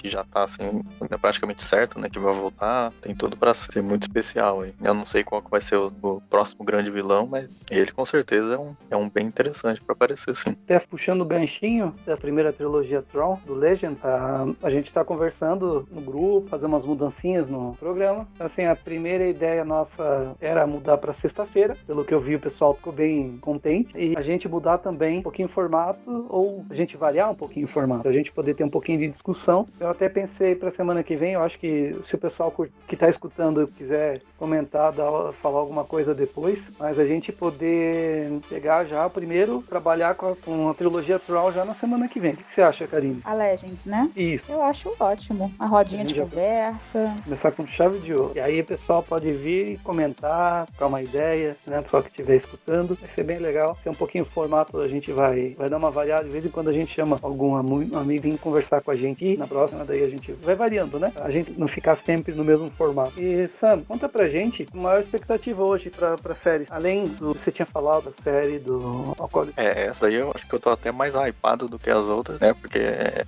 que 0.07 0.09
já 0.09 0.23
tá 0.23 0.45
assim, 0.45 0.81
praticamente 1.21 1.63
certo, 1.63 1.99
né? 1.99 2.09
Que 2.09 2.17
vai 2.17 2.33
voltar, 2.33 2.91
tem 3.01 3.13
tudo 3.13 3.35
para 3.35 3.53
ser 3.53 3.83
muito 3.83 4.03
especial. 4.03 4.65
Hein? 4.65 4.73
Eu 4.81 4.93
não 4.93 5.05
sei 5.05 5.23
qual 5.23 5.41
que 5.41 5.51
vai 5.51 5.61
ser 5.61 5.75
o, 5.75 5.91
o, 6.01 6.21
próximo 6.21 6.63
grande 6.63 6.89
vilão, 6.89 7.27
mas 7.27 7.61
ele 7.69 7.91
com 7.91 8.05
certeza 8.05 8.55
é 8.55 8.57
um, 8.57 8.75
é 8.89 8.97
um 8.97 9.09
bem 9.09 9.27
interessante 9.27 9.81
para 9.81 9.93
aparecer, 9.93 10.35
sim. 10.35 10.51
Até 10.51 10.79
puxando 10.79 11.21
o 11.21 11.25
ganchinho 11.25 11.93
da 12.05 12.15
primeira 12.15 12.53
trilogia 12.53 13.01
Tron, 13.01 13.39
do 13.45 13.53
Legend, 13.53 13.97
a, 14.03 14.45
a 14.63 14.69
gente 14.69 14.91
tá 14.91 15.03
conversando 15.03 15.87
no 15.91 16.01
grupo, 16.01 16.49
fazer 16.49 16.65
umas 16.65 16.85
mudancinhas 16.85 17.49
no 17.49 17.75
programa. 17.79 18.27
Assim, 18.39 18.65
a 18.65 18.75
primeira 18.75 19.27
ideia 19.27 19.65
nossa 19.65 20.35
era 20.39 20.65
mudar 20.65 20.97
para 20.97 21.13
sexta-feira, 21.13 21.77
pelo 21.85 22.05
que 22.05 22.13
eu 22.13 22.21
vi, 22.21 22.35
o 22.35 22.39
pessoal 22.39 22.73
ficou 22.73 22.93
bem 22.93 23.37
contente. 23.41 23.97
E 23.97 24.15
a 24.15 24.21
gente 24.21 24.47
mudar 24.47 24.77
também 24.77 25.19
um 25.19 25.23
pouquinho 25.23 25.47
o 25.47 25.51
formato, 25.51 26.25
ou 26.29 26.65
a 26.69 26.73
gente 26.73 26.95
variar 26.95 27.31
um 27.31 27.35
pouquinho 27.35 27.65
o 27.65 27.69
formato, 27.69 28.07
a 28.07 28.11
gente 28.11 28.31
poder 28.31 28.53
ter 28.53 28.63
um 28.63 28.69
pouquinho 28.69 28.99
de 28.99 29.07
discussão. 29.07 29.65
Eu 29.79 29.89
até 29.97 30.07
pensei 30.07 30.55
para 30.55 30.69
semana 30.69 31.03
que 31.03 31.15
vem, 31.15 31.33
eu 31.33 31.41
acho 31.41 31.57
que 31.57 31.95
se 32.03 32.13
o 32.13 32.17
pessoal 32.19 32.53
que 32.87 32.93
está 32.93 33.09
escutando 33.09 33.67
quiser 33.67 34.21
comentar, 34.37 34.91
dar, 34.91 35.33
falar 35.41 35.59
alguma 35.59 35.83
coisa 35.83 36.13
depois, 36.13 36.71
mas 36.79 36.99
a 36.99 37.05
gente 37.05 37.31
poder 37.31 38.39
pegar 38.47 38.85
já 38.85 39.09
primeiro, 39.09 39.63
trabalhar 39.67 40.13
com 40.13 40.31
a, 40.31 40.35
com 40.35 40.69
a 40.69 40.73
trilogia 40.73 41.17
Troll 41.17 41.51
já 41.51 41.65
na 41.65 41.73
semana 41.73 42.07
que 42.07 42.19
vem. 42.19 42.33
O 42.33 42.37
que 42.37 42.53
você 42.53 42.61
acha, 42.61 42.85
Karine? 42.85 43.21
A 43.25 43.33
Legends, 43.33 43.87
né? 43.87 44.09
Isso. 44.15 44.51
Eu 44.51 44.61
acho 44.61 44.93
ótimo. 44.99 45.51
Uma 45.59 45.67
rodinha 45.67 46.05
de 46.05 46.13
conversa. 46.13 47.15
Começar 47.23 47.51
com 47.51 47.65
chave 47.65 47.97
de 47.99 48.13
ouro. 48.13 48.33
E 48.35 48.39
aí 48.39 48.61
o 48.61 48.65
pessoal 48.65 49.01
pode 49.01 49.31
vir 49.31 49.71
e 49.71 49.77
comentar, 49.77 50.67
trocar 50.67 50.87
uma 50.87 51.01
ideia, 51.01 51.57
né? 51.65 51.79
O 51.79 51.83
pessoal 51.83 52.03
que 52.03 52.09
estiver 52.09 52.35
escutando. 52.35 52.95
Vai 52.95 53.09
ser 53.09 53.23
bem 53.23 53.39
legal. 53.39 53.75
Ser 53.81 53.89
um 53.89 53.95
pouquinho 53.95 54.23
o 54.23 54.27
formato, 54.27 54.79
a 54.79 54.87
gente 54.87 55.11
vai, 55.11 55.55
vai 55.57 55.69
dar 55.69 55.77
uma 55.77 55.89
variada. 55.89 56.25
De 56.25 56.29
vez 56.29 56.45
em 56.45 56.49
quando 56.49 56.69
a 56.69 56.73
gente 56.73 56.93
chama 56.93 57.17
algum 57.21 57.55
amigo 57.55 58.27
vir 58.27 58.37
conversar 58.37 58.81
com 58.81 58.91
a 58.91 58.95
gente. 58.95 59.25
E 59.25 59.37
na 59.37 59.47
próxima, 59.47 59.76
daí 59.83 60.03
a 60.03 60.09
gente 60.09 60.31
vai 60.31 60.55
variando, 60.55 60.99
né? 60.99 61.11
A 61.17 61.29
gente 61.29 61.51
não 61.57 61.67
ficar 61.67 61.95
sempre 61.95 62.33
no 62.33 62.43
mesmo 62.43 62.69
formato. 62.71 63.19
E 63.19 63.47
Sam, 63.47 63.81
conta 63.81 64.07
pra 64.07 64.27
gente 64.27 64.67
a 64.73 64.77
maior 64.77 65.01
expectativa 65.01 65.63
hoje 65.63 65.89
pra, 65.89 66.17
pra 66.17 66.35
série. 66.35 66.65
Além 66.69 67.05
do 67.07 67.33
que 67.33 67.41
você 67.41 67.51
tinha 67.51 67.65
falado 67.65 68.05
da 68.05 68.11
série 68.23 68.59
do 68.59 69.13
Alcoólico. 69.17 69.59
É, 69.59 69.85
essa 69.85 70.07
aí 70.07 70.15
eu 70.15 70.31
acho 70.33 70.47
que 70.47 70.53
eu 70.53 70.59
tô 70.59 70.69
até 70.69 70.91
mais 70.91 71.13
hypado 71.13 71.67
do 71.67 71.79
que 71.79 71.89
as 71.89 72.05
outras, 72.05 72.39
né? 72.39 72.53
Porque 72.53 72.79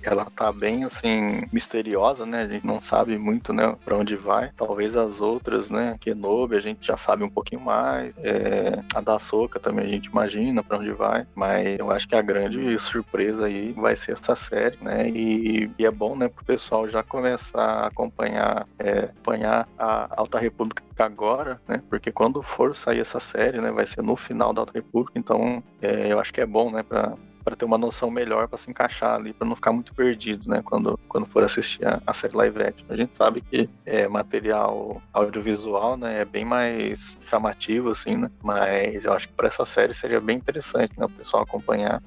ela 0.02 0.26
tá 0.34 0.52
bem 0.52 0.84
assim, 0.84 1.42
misteriosa, 1.52 2.24
né? 2.24 2.42
A 2.42 2.48
gente 2.48 2.66
não 2.66 2.80
sabe 2.80 3.18
muito, 3.18 3.52
né, 3.52 3.76
pra 3.84 3.96
onde 3.96 4.16
vai. 4.16 4.50
Talvez 4.56 4.96
as 4.96 5.20
outras, 5.20 5.70
né? 5.70 5.96
Kenobi, 6.00 6.56
a 6.56 6.60
gente 6.60 6.86
já 6.86 6.96
sabe 6.96 7.24
um 7.24 7.28
pouquinho 7.28 7.60
mais. 7.60 8.12
É, 8.18 8.80
a 8.94 9.00
da 9.00 9.18
Soca 9.18 9.58
também 9.58 9.86
a 9.86 9.88
gente 9.88 10.06
imagina 10.06 10.62
pra 10.62 10.78
onde 10.78 10.92
vai. 10.92 11.26
Mas 11.34 11.78
eu 11.78 11.90
acho 11.90 12.08
que 12.08 12.14
a 12.14 12.22
grande 12.22 12.78
surpresa 12.78 13.46
aí 13.46 13.72
vai 13.72 13.96
ser 13.96 14.12
essa 14.12 14.34
série, 14.34 14.78
né? 14.80 15.08
E, 15.08 15.70
e 15.78 15.86
é 15.86 15.90
bom, 15.90 16.16
né, 16.16 16.28
pro 16.40 16.44
pessoal 16.44 16.88
já 16.88 17.02
começar 17.02 17.62
a 17.62 17.86
acompanhar, 17.86 18.66
é, 18.78 19.04
acompanhar 19.04 19.68
a 19.78 20.20
Alta 20.20 20.38
República 20.38 20.82
agora, 20.98 21.60
né? 21.68 21.82
Porque 21.88 22.10
quando 22.10 22.42
for 22.42 22.74
sair 22.74 23.00
essa 23.00 23.20
série, 23.20 23.60
né, 23.60 23.70
vai 23.70 23.86
ser 23.86 24.02
no 24.02 24.16
final 24.16 24.52
da 24.52 24.62
Alta 24.62 24.72
República. 24.74 25.18
Então, 25.18 25.62
é, 25.80 26.12
eu 26.12 26.18
acho 26.18 26.32
que 26.32 26.40
é 26.40 26.46
bom, 26.46 26.70
né, 26.70 26.82
para 26.82 27.14
para 27.42 27.56
ter 27.56 27.64
uma 27.64 27.78
noção 27.78 28.10
melhor 28.10 28.46
para 28.48 28.58
se 28.58 28.70
encaixar 28.70 29.14
ali, 29.14 29.32
para 29.32 29.48
não 29.48 29.56
ficar 29.56 29.72
muito 29.72 29.94
perdido, 29.94 30.46
né, 30.46 30.60
quando, 30.62 31.00
quando 31.08 31.24
for 31.24 31.42
assistir 31.42 31.86
a, 31.86 31.98
a 32.06 32.12
série 32.12 32.36
live 32.36 32.62
action. 32.62 32.86
A 32.90 32.96
gente 32.96 33.16
sabe 33.16 33.40
que 33.40 33.66
é, 33.86 34.06
material 34.06 35.00
audiovisual, 35.10 35.96
né, 35.96 36.20
é 36.20 36.24
bem 36.26 36.44
mais 36.44 37.16
chamativo, 37.26 37.90
assim, 37.90 38.14
né, 38.14 38.30
mas 38.42 39.06
eu 39.06 39.12
acho 39.14 39.26
que 39.26 39.32
para 39.34 39.48
essa 39.48 39.64
série 39.64 39.94
seria 39.94 40.20
bem 40.20 40.36
interessante, 40.36 40.92
né, 40.98 41.06
o 41.06 41.08
pessoal 41.08 41.42
acompanhar 41.42 42.02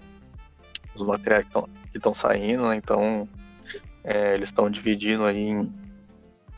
os 0.93 1.01
materiais 1.01 1.47
que 1.91 1.97
estão 1.97 2.13
saindo, 2.13 2.69
né, 2.69 2.75
então 2.75 3.27
é, 4.03 4.33
eles 4.33 4.49
estão 4.49 4.69
dividindo 4.69 5.25
aí 5.25 5.37
em, 5.37 5.73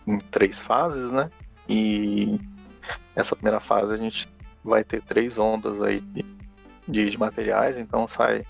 em 0.08 0.20
três 0.20 0.60
fases, 0.60 1.10
né, 1.12 1.30
e 1.68 2.40
essa 3.16 3.36
primeira 3.36 3.60
fase 3.60 3.94
a 3.94 3.98
gente 3.98 4.28
vai 4.64 4.84
ter 4.84 5.02
três 5.02 5.38
ondas 5.38 5.82
aí 5.82 6.02
de, 6.88 7.10
de 7.10 7.18
materiais, 7.18 7.78
então 7.78 8.08
sai 8.08 8.46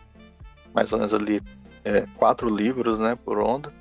mais 0.74 0.91
ou 0.91 1.00
menos 1.00 1.14
ali 1.14 1.41
é, 1.84 2.06
quatro 2.18 2.50
livros, 2.50 3.00
né, 3.00 3.16
por 3.16 3.39
onda. 3.39 3.72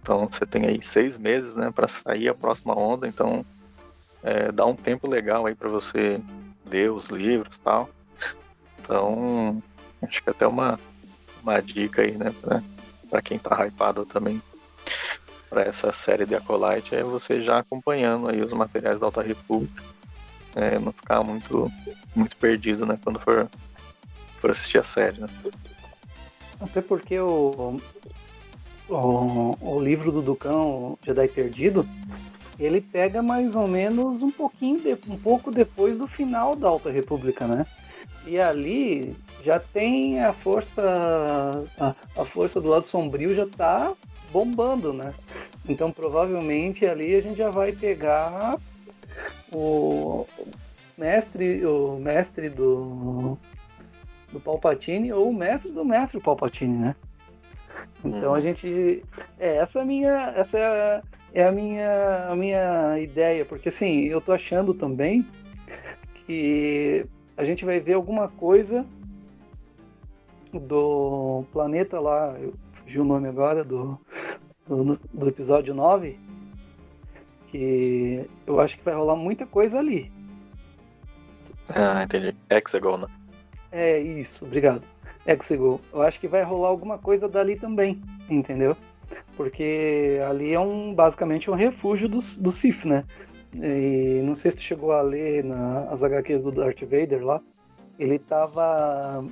Então 0.00 0.28
você 0.30 0.46
tem 0.46 0.66
aí 0.66 0.82
seis 0.82 1.18
meses, 1.18 1.54
né, 1.54 1.70
para 1.70 1.88
sair 1.88 2.28
a 2.28 2.34
próxima 2.34 2.78
onda. 2.78 3.08
Então 3.08 3.44
é, 4.22 4.52
dá 4.52 4.64
um 4.66 4.76
tempo 4.76 5.08
legal 5.08 5.46
aí 5.46 5.54
para 5.54 5.68
você 5.68 6.20
ler 6.66 6.92
os 6.92 7.08
livros, 7.08 7.58
tal. 7.58 7.88
Então 8.78 9.62
acho 10.02 10.22
que 10.22 10.30
até 10.30 10.46
uma 10.46 10.78
uma 11.42 11.60
dica 11.60 12.02
aí, 12.02 12.12
né, 12.12 12.34
para 13.08 13.22
quem 13.22 13.38
tá 13.38 13.66
hypado 13.66 14.04
também 14.04 14.42
para 15.48 15.62
essa 15.62 15.92
série 15.92 16.26
de 16.26 16.34
Acolyte 16.34 16.94
é 16.94 17.02
você 17.02 17.40
já 17.42 17.58
acompanhando 17.58 18.28
aí 18.28 18.40
os 18.40 18.52
materiais 18.52 18.98
da 18.98 19.06
Alta 19.06 19.22
República, 19.22 19.82
é, 20.54 20.78
não 20.78 20.92
ficar 20.92 21.22
muito 21.22 21.70
muito 22.14 22.36
perdido, 22.36 22.84
né, 22.84 22.98
quando 23.02 23.18
for 23.20 23.48
for 24.40 24.50
assistir 24.50 24.78
a 24.78 24.84
série, 24.84 25.20
né? 25.20 25.28
Até 26.60 26.80
porque 26.80 27.18
o, 27.18 27.80
o, 28.88 29.56
o 29.60 29.80
livro 29.80 30.10
do 30.10 30.22
Ducão, 30.22 30.98
Jedi 31.04 31.28
Perdido, 31.28 31.86
ele 32.58 32.80
pega 32.80 33.22
mais 33.22 33.54
ou 33.54 33.68
menos 33.68 34.22
um 34.22 34.30
pouquinho, 34.30 34.80
de, 34.80 34.98
um 35.08 35.18
pouco 35.18 35.50
depois 35.50 35.96
do 35.96 36.06
final 36.06 36.56
da 36.56 36.68
Alta 36.68 36.90
República, 36.90 37.46
né? 37.46 37.66
E 38.26 38.38
ali 38.38 39.16
já 39.44 39.58
tem 39.58 40.22
a 40.22 40.32
força, 40.32 40.82
a, 41.78 41.94
a 42.20 42.24
força 42.24 42.60
do 42.60 42.68
lado 42.68 42.86
sombrio 42.86 43.34
já 43.34 43.46
tá 43.46 43.92
bombando, 44.30 44.92
né? 44.92 45.14
Então 45.68 45.90
provavelmente 45.90 46.86
ali 46.86 47.14
a 47.14 47.20
gente 47.20 47.38
já 47.38 47.50
vai 47.50 47.72
pegar 47.72 48.56
o 49.52 50.26
mestre, 50.96 51.64
o 51.64 51.98
mestre 51.98 52.48
do 52.48 53.38
do 54.32 54.40
Palpatine 54.40 55.12
ou 55.12 55.30
o 55.30 55.34
mestre 55.34 55.70
do 55.70 55.84
mestre 55.84 56.20
Palpatine, 56.20 56.76
né? 56.76 56.96
Então 58.04 58.30
uhum. 58.30 58.34
a 58.34 58.40
gente. 58.40 59.02
É, 59.38 59.56
essa 59.56 59.78
é 59.78 59.82
a 59.82 59.84
minha. 59.84 60.32
Essa 60.36 60.58
é 60.58 60.66
a, 60.66 61.02
é 61.34 61.46
a 61.46 61.52
minha, 61.52 62.26
a 62.28 62.36
minha 62.36 62.98
ideia, 62.98 63.44
porque 63.44 63.68
assim, 63.68 64.04
eu 64.04 64.20
tô 64.20 64.32
achando 64.32 64.72
também 64.72 65.26
que 66.24 67.04
a 67.36 67.44
gente 67.44 67.64
vai 67.64 67.80
ver 67.80 67.94
alguma 67.94 68.28
coisa 68.28 68.84
do 70.52 71.44
planeta 71.52 72.00
lá, 72.00 72.34
eu 72.88 72.94
fugi 72.94 73.00
o 73.00 73.04
nome 73.04 73.28
agora, 73.28 73.62
do, 73.62 74.00
do, 74.66 74.98
do 75.12 75.28
episódio 75.28 75.74
9, 75.74 76.18
que 77.48 78.28
eu 78.46 78.60
acho 78.60 78.78
que 78.78 78.84
vai 78.84 78.94
rolar 78.94 79.16
muita 79.16 79.46
coisa 79.46 79.78
ali. 79.78 80.10
Ah, 81.68 82.02
entendi. 82.02 82.34
Hexagon, 82.48 82.96
né? 82.96 83.06
É 83.70 83.98
isso, 83.98 84.44
obrigado. 84.44 84.82
Exegol. 85.26 85.80
Eu 85.92 86.00
acho 86.00 86.18
que 86.18 86.26
vai 86.26 86.42
rolar 86.42 86.68
alguma 86.68 86.96
coisa 86.96 87.28
dali 87.28 87.56
também, 87.56 88.00
entendeu? 88.30 88.74
Porque 89.36 90.18
ali 90.26 90.54
é 90.54 90.60
um 90.60 90.94
basicamente 90.94 91.50
um 91.50 91.54
refúgio 91.54 92.08
do, 92.08 92.20
do 92.38 92.50
Sith, 92.50 92.86
né? 92.86 93.04
E 93.54 94.22
não 94.24 94.34
sei 94.34 94.52
se 94.52 94.56
tu 94.56 94.62
chegou 94.62 94.92
a 94.92 95.02
ler 95.02 95.44
nas 95.44 96.02
HQs 96.02 96.42
do 96.42 96.50
Darth 96.50 96.80
Vader 96.80 97.22
lá. 97.22 97.40
Ele 97.98 98.18
tava 98.18 99.26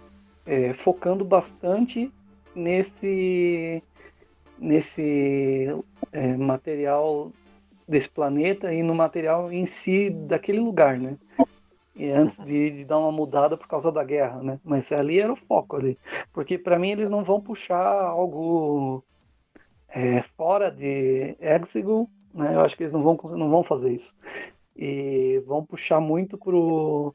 é, 0.44 0.74
focando 0.74 1.24
bastante 1.24 2.12
nesse 2.56 3.82
nesse 4.58 5.68
é, 6.12 6.36
material 6.36 7.30
desse 7.86 8.08
planeta 8.08 8.72
e 8.72 8.82
no 8.82 8.94
material 8.94 9.52
em 9.52 9.66
si 9.66 10.10
daquele 10.10 10.58
lugar, 10.58 10.98
né? 10.98 11.16
E 11.94 12.10
antes 12.10 12.36
de, 12.44 12.70
de, 12.70 12.84
dar 12.84 12.98
uma 12.98 13.12
mudada 13.12 13.56
por 13.56 13.68
causa 13.68 13.92
da 13.92 14.02
guerra, 14.02 14.42
né? 14.42 14.58
Mas 14.64 14.90
ali 14.90 15.20
era 15.20 15.32
o 15.32 15.36
foco 15.36 15.76
ali, 15.76 15.98
porque 16.32 16.58
para 16.58 16.78
mim 16.78 16.90
eles 16.90 17.10
não 17.10 17.22
vão 17.22 17.40
puxar 17.40 18.04
algo 18.04 19.04
é, 19.88 20.22
fora 20.36 20.70
de 20.70 21.36
Exegol, 21.38 22.10
né? 22.34 22.54
Eu 22.54 22.60
acho 22.60 22.76
que 22.76 22.82
eles 22.82 22.92
não 22.92 23.02
vão 23.02 23.18
não 23.36 23.50
vão 23.50 23.62
fazer 23.62 23.92
isso 23.92 24.16
e 24.74 25.42
vão 25.46 25.64
puxar 25.64 26.00
muito 26.00 26.36
pro 26.36 27.14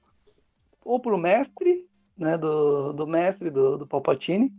ou 0.84 1.00
pro 1.00 1.18
mestre, 1.18 1.86
né? 2.18 2.38
Do, 2.38 2.94
do 2.94 3.08
mestre 3.08 3.50
do, 3.50 3.78
do 3.78 3.88
Palpatine 3.88 4.52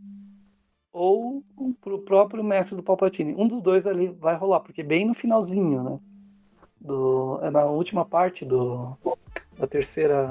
ou 0.93 1.43
pro 1.81 2.01
próprio 2.01 2.45
mestre 2.45 2.77
do 2.77 2.83
Palpatine. 2.83 3.35
Um 3.35 3.49
dos 3.49 3.63
dois 3.63 3.87
ali 3.87 4.09
vai 4.09 4.37
rolar, 4.37 4.61
porque 4.61 4.83
bem 4.83 5.07
no 5.07 5.15
finalzinho, 5.15 5.83
né? 5.83 5.99
Do, 6.81 7.39
é 7.43 7.51
na 7.51 7.65
última 7.65 8.05
parte 8.05 8.45
do, 8.45 8.97
da 9.59 9.67
terceira 9.67 10.27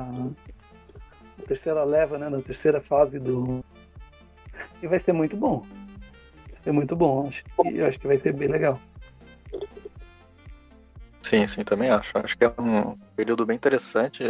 da 1.37 1.45
terceira 1.47 1.83
leva, 1.83 2.17
né? 2.17 2.29
Da 2.29 2.41
terceira 2.41 2.81
fase 2.81 3.19
do 3.19 3.63
e 4.81 4.87
vai 4.87 4.99
ser 4.99 5.13
muito 5.13 5.37
bom. 5.37 5.65
Vai 6.51 6.61
ser 6.63 6.71
muito 6.71 6.95
bom, 6.95 7.27
acho 7.27 7.43
que, 7.43 7.81
acho 7.81 7.99
que 7.99 8.07
vai 8.07 8.19
ser 8.19 8.33
bem 8.33 8.47
legal. 8.47 8.79
Sim, 11.23 11.47
sim, 11.47 11.63
também 11.63 11.89
acho. 11.89 12.17
Acho 12.17 12.37
que 12.37 12.43
é 12.43 12.51
um 12.59 12.97
período 13.15 13.45
bem 13.45 13.55
interessante. 13.55 14.23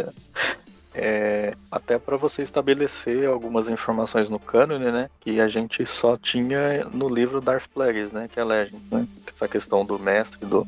É, 0.94 1.54
até 1.70 1.98
para 1.98 2.18
você 2.18 2.42
estabelecer 2.42 3.26
algumas 3.26 3.68
informações 3.68 4.28
no 4.28 4.38
cânone, 4.38 4.90
né? 4.90 5.08
Que 5.20 5.40
a 5.40 5.48
gente 5.48 5.86
só 5.86 6.16
tinha 6.18 6.84
no 6.84 7.08
livro 7.08 7.40
Darth 7.40 7.66
Plagueis, 7.72 8.12
né? 8.12 8.28
Que 8.30 8.38
é 8.38 8.44
Legend, 8.44 8.82
né? 8.90 9.08
Essa 9.26 9.48
questão 9.48 9.86
do 9.86 9.98
mestre 9.98 10.44
do 10.44 10.66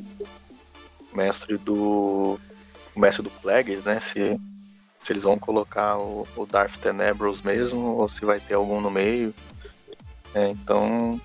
mestre 1.13 1.57
do 1.57 2.39
mestre 2.95 3.21
do 3.21 3.29
Plagueis, 3.29 3.83
né? 3.83 3.99
Se, 3.99 4.39
se 5.03 5.13
eles 5.13 5.23
vão 5.23 5.37
colocar 5.37 5.97
o, 5.97 6.27
o 6.35 6.45
Darth 6.45 6.75
Tenebros 6.77 7.41
mesmo 7.43 7.95
ou 7.95 8.09
se 8.09 8.25
vai 8.25 8.39
ter 8.39 8.55
algum 8.55 8.81
no 8.81 8.89
meio. 8.89 9.33
É, 10.33 10.47
então, 10.49 11.21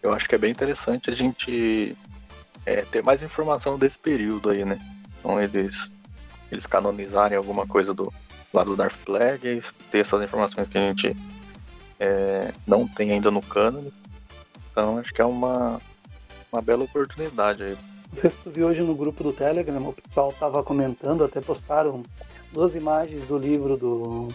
eu 0.00 0.12
acho 0.14 0.28
que 0.28 0.36
é 0.36 0.38
bem 0.38 0.52
interessante 0.52 1.10
a 1.10 1.14
gente 1.14 1.96
é, 2.64 2.82
ter 2.82 3.02
mais 3.02 3.22
informação 3.22 3.76
desse 3.76 3.98
período 3.98 4.50
aí, 4.50 4.64
né? 4.64 4.78
Então 5.18 5.40
eles 5.40 5.92
eles 6.50 6.66
canonizarem 6.66 7.36
alguma 7.36 7.66
coisa 7.66 7.94
do 7.94 8.12
lado 8.52 8.70
do 8.70 8.76
Darth 8.76 8.96
Plagueis, 9.04 9.72
ter 9.90 9.98
essas 9.98 10.22
informações 10.22 10.68
que 10.68 10.78
a 10.78 10.80
gente 10.80 11.16
é, 11.98 12.52
não 12.66 12.86
tem 12.86 13.12
ainda 13.12 13.30
no 13.30 13.42
cânone. 13.42 13.92
Então 14.70 14.98
acho 14.98 15.12
que 15.12 15.22
é 15.22 15.24
uma, 15.24 15.80
uma 16.52 16.62
bela 16.62 16.84
oportunidade 16.84 17.62
aí. 17.62 17.76
Não 18.12 18.20
sei 18.20 18.30
se 18.30 18.38
tu 18.38 18.50
viu 18.50 18.66
hoje 18.66 18.80
no 18.82 18.94
grupo 18.94 19.22
do 19.22 19.32
Telegram, 19.32 19.88
o 19.88 19.92
pessoal 19.92 20.30
estava 20.30 20.62
comentando, 20.64 21.22
até 21.22 21.40
postaram 21.40 22.02
duas 22.52 22.74
imagens 22.74 23.24
do 23.28 23.38
livro 23.38 23.76
do, 23.76 24.28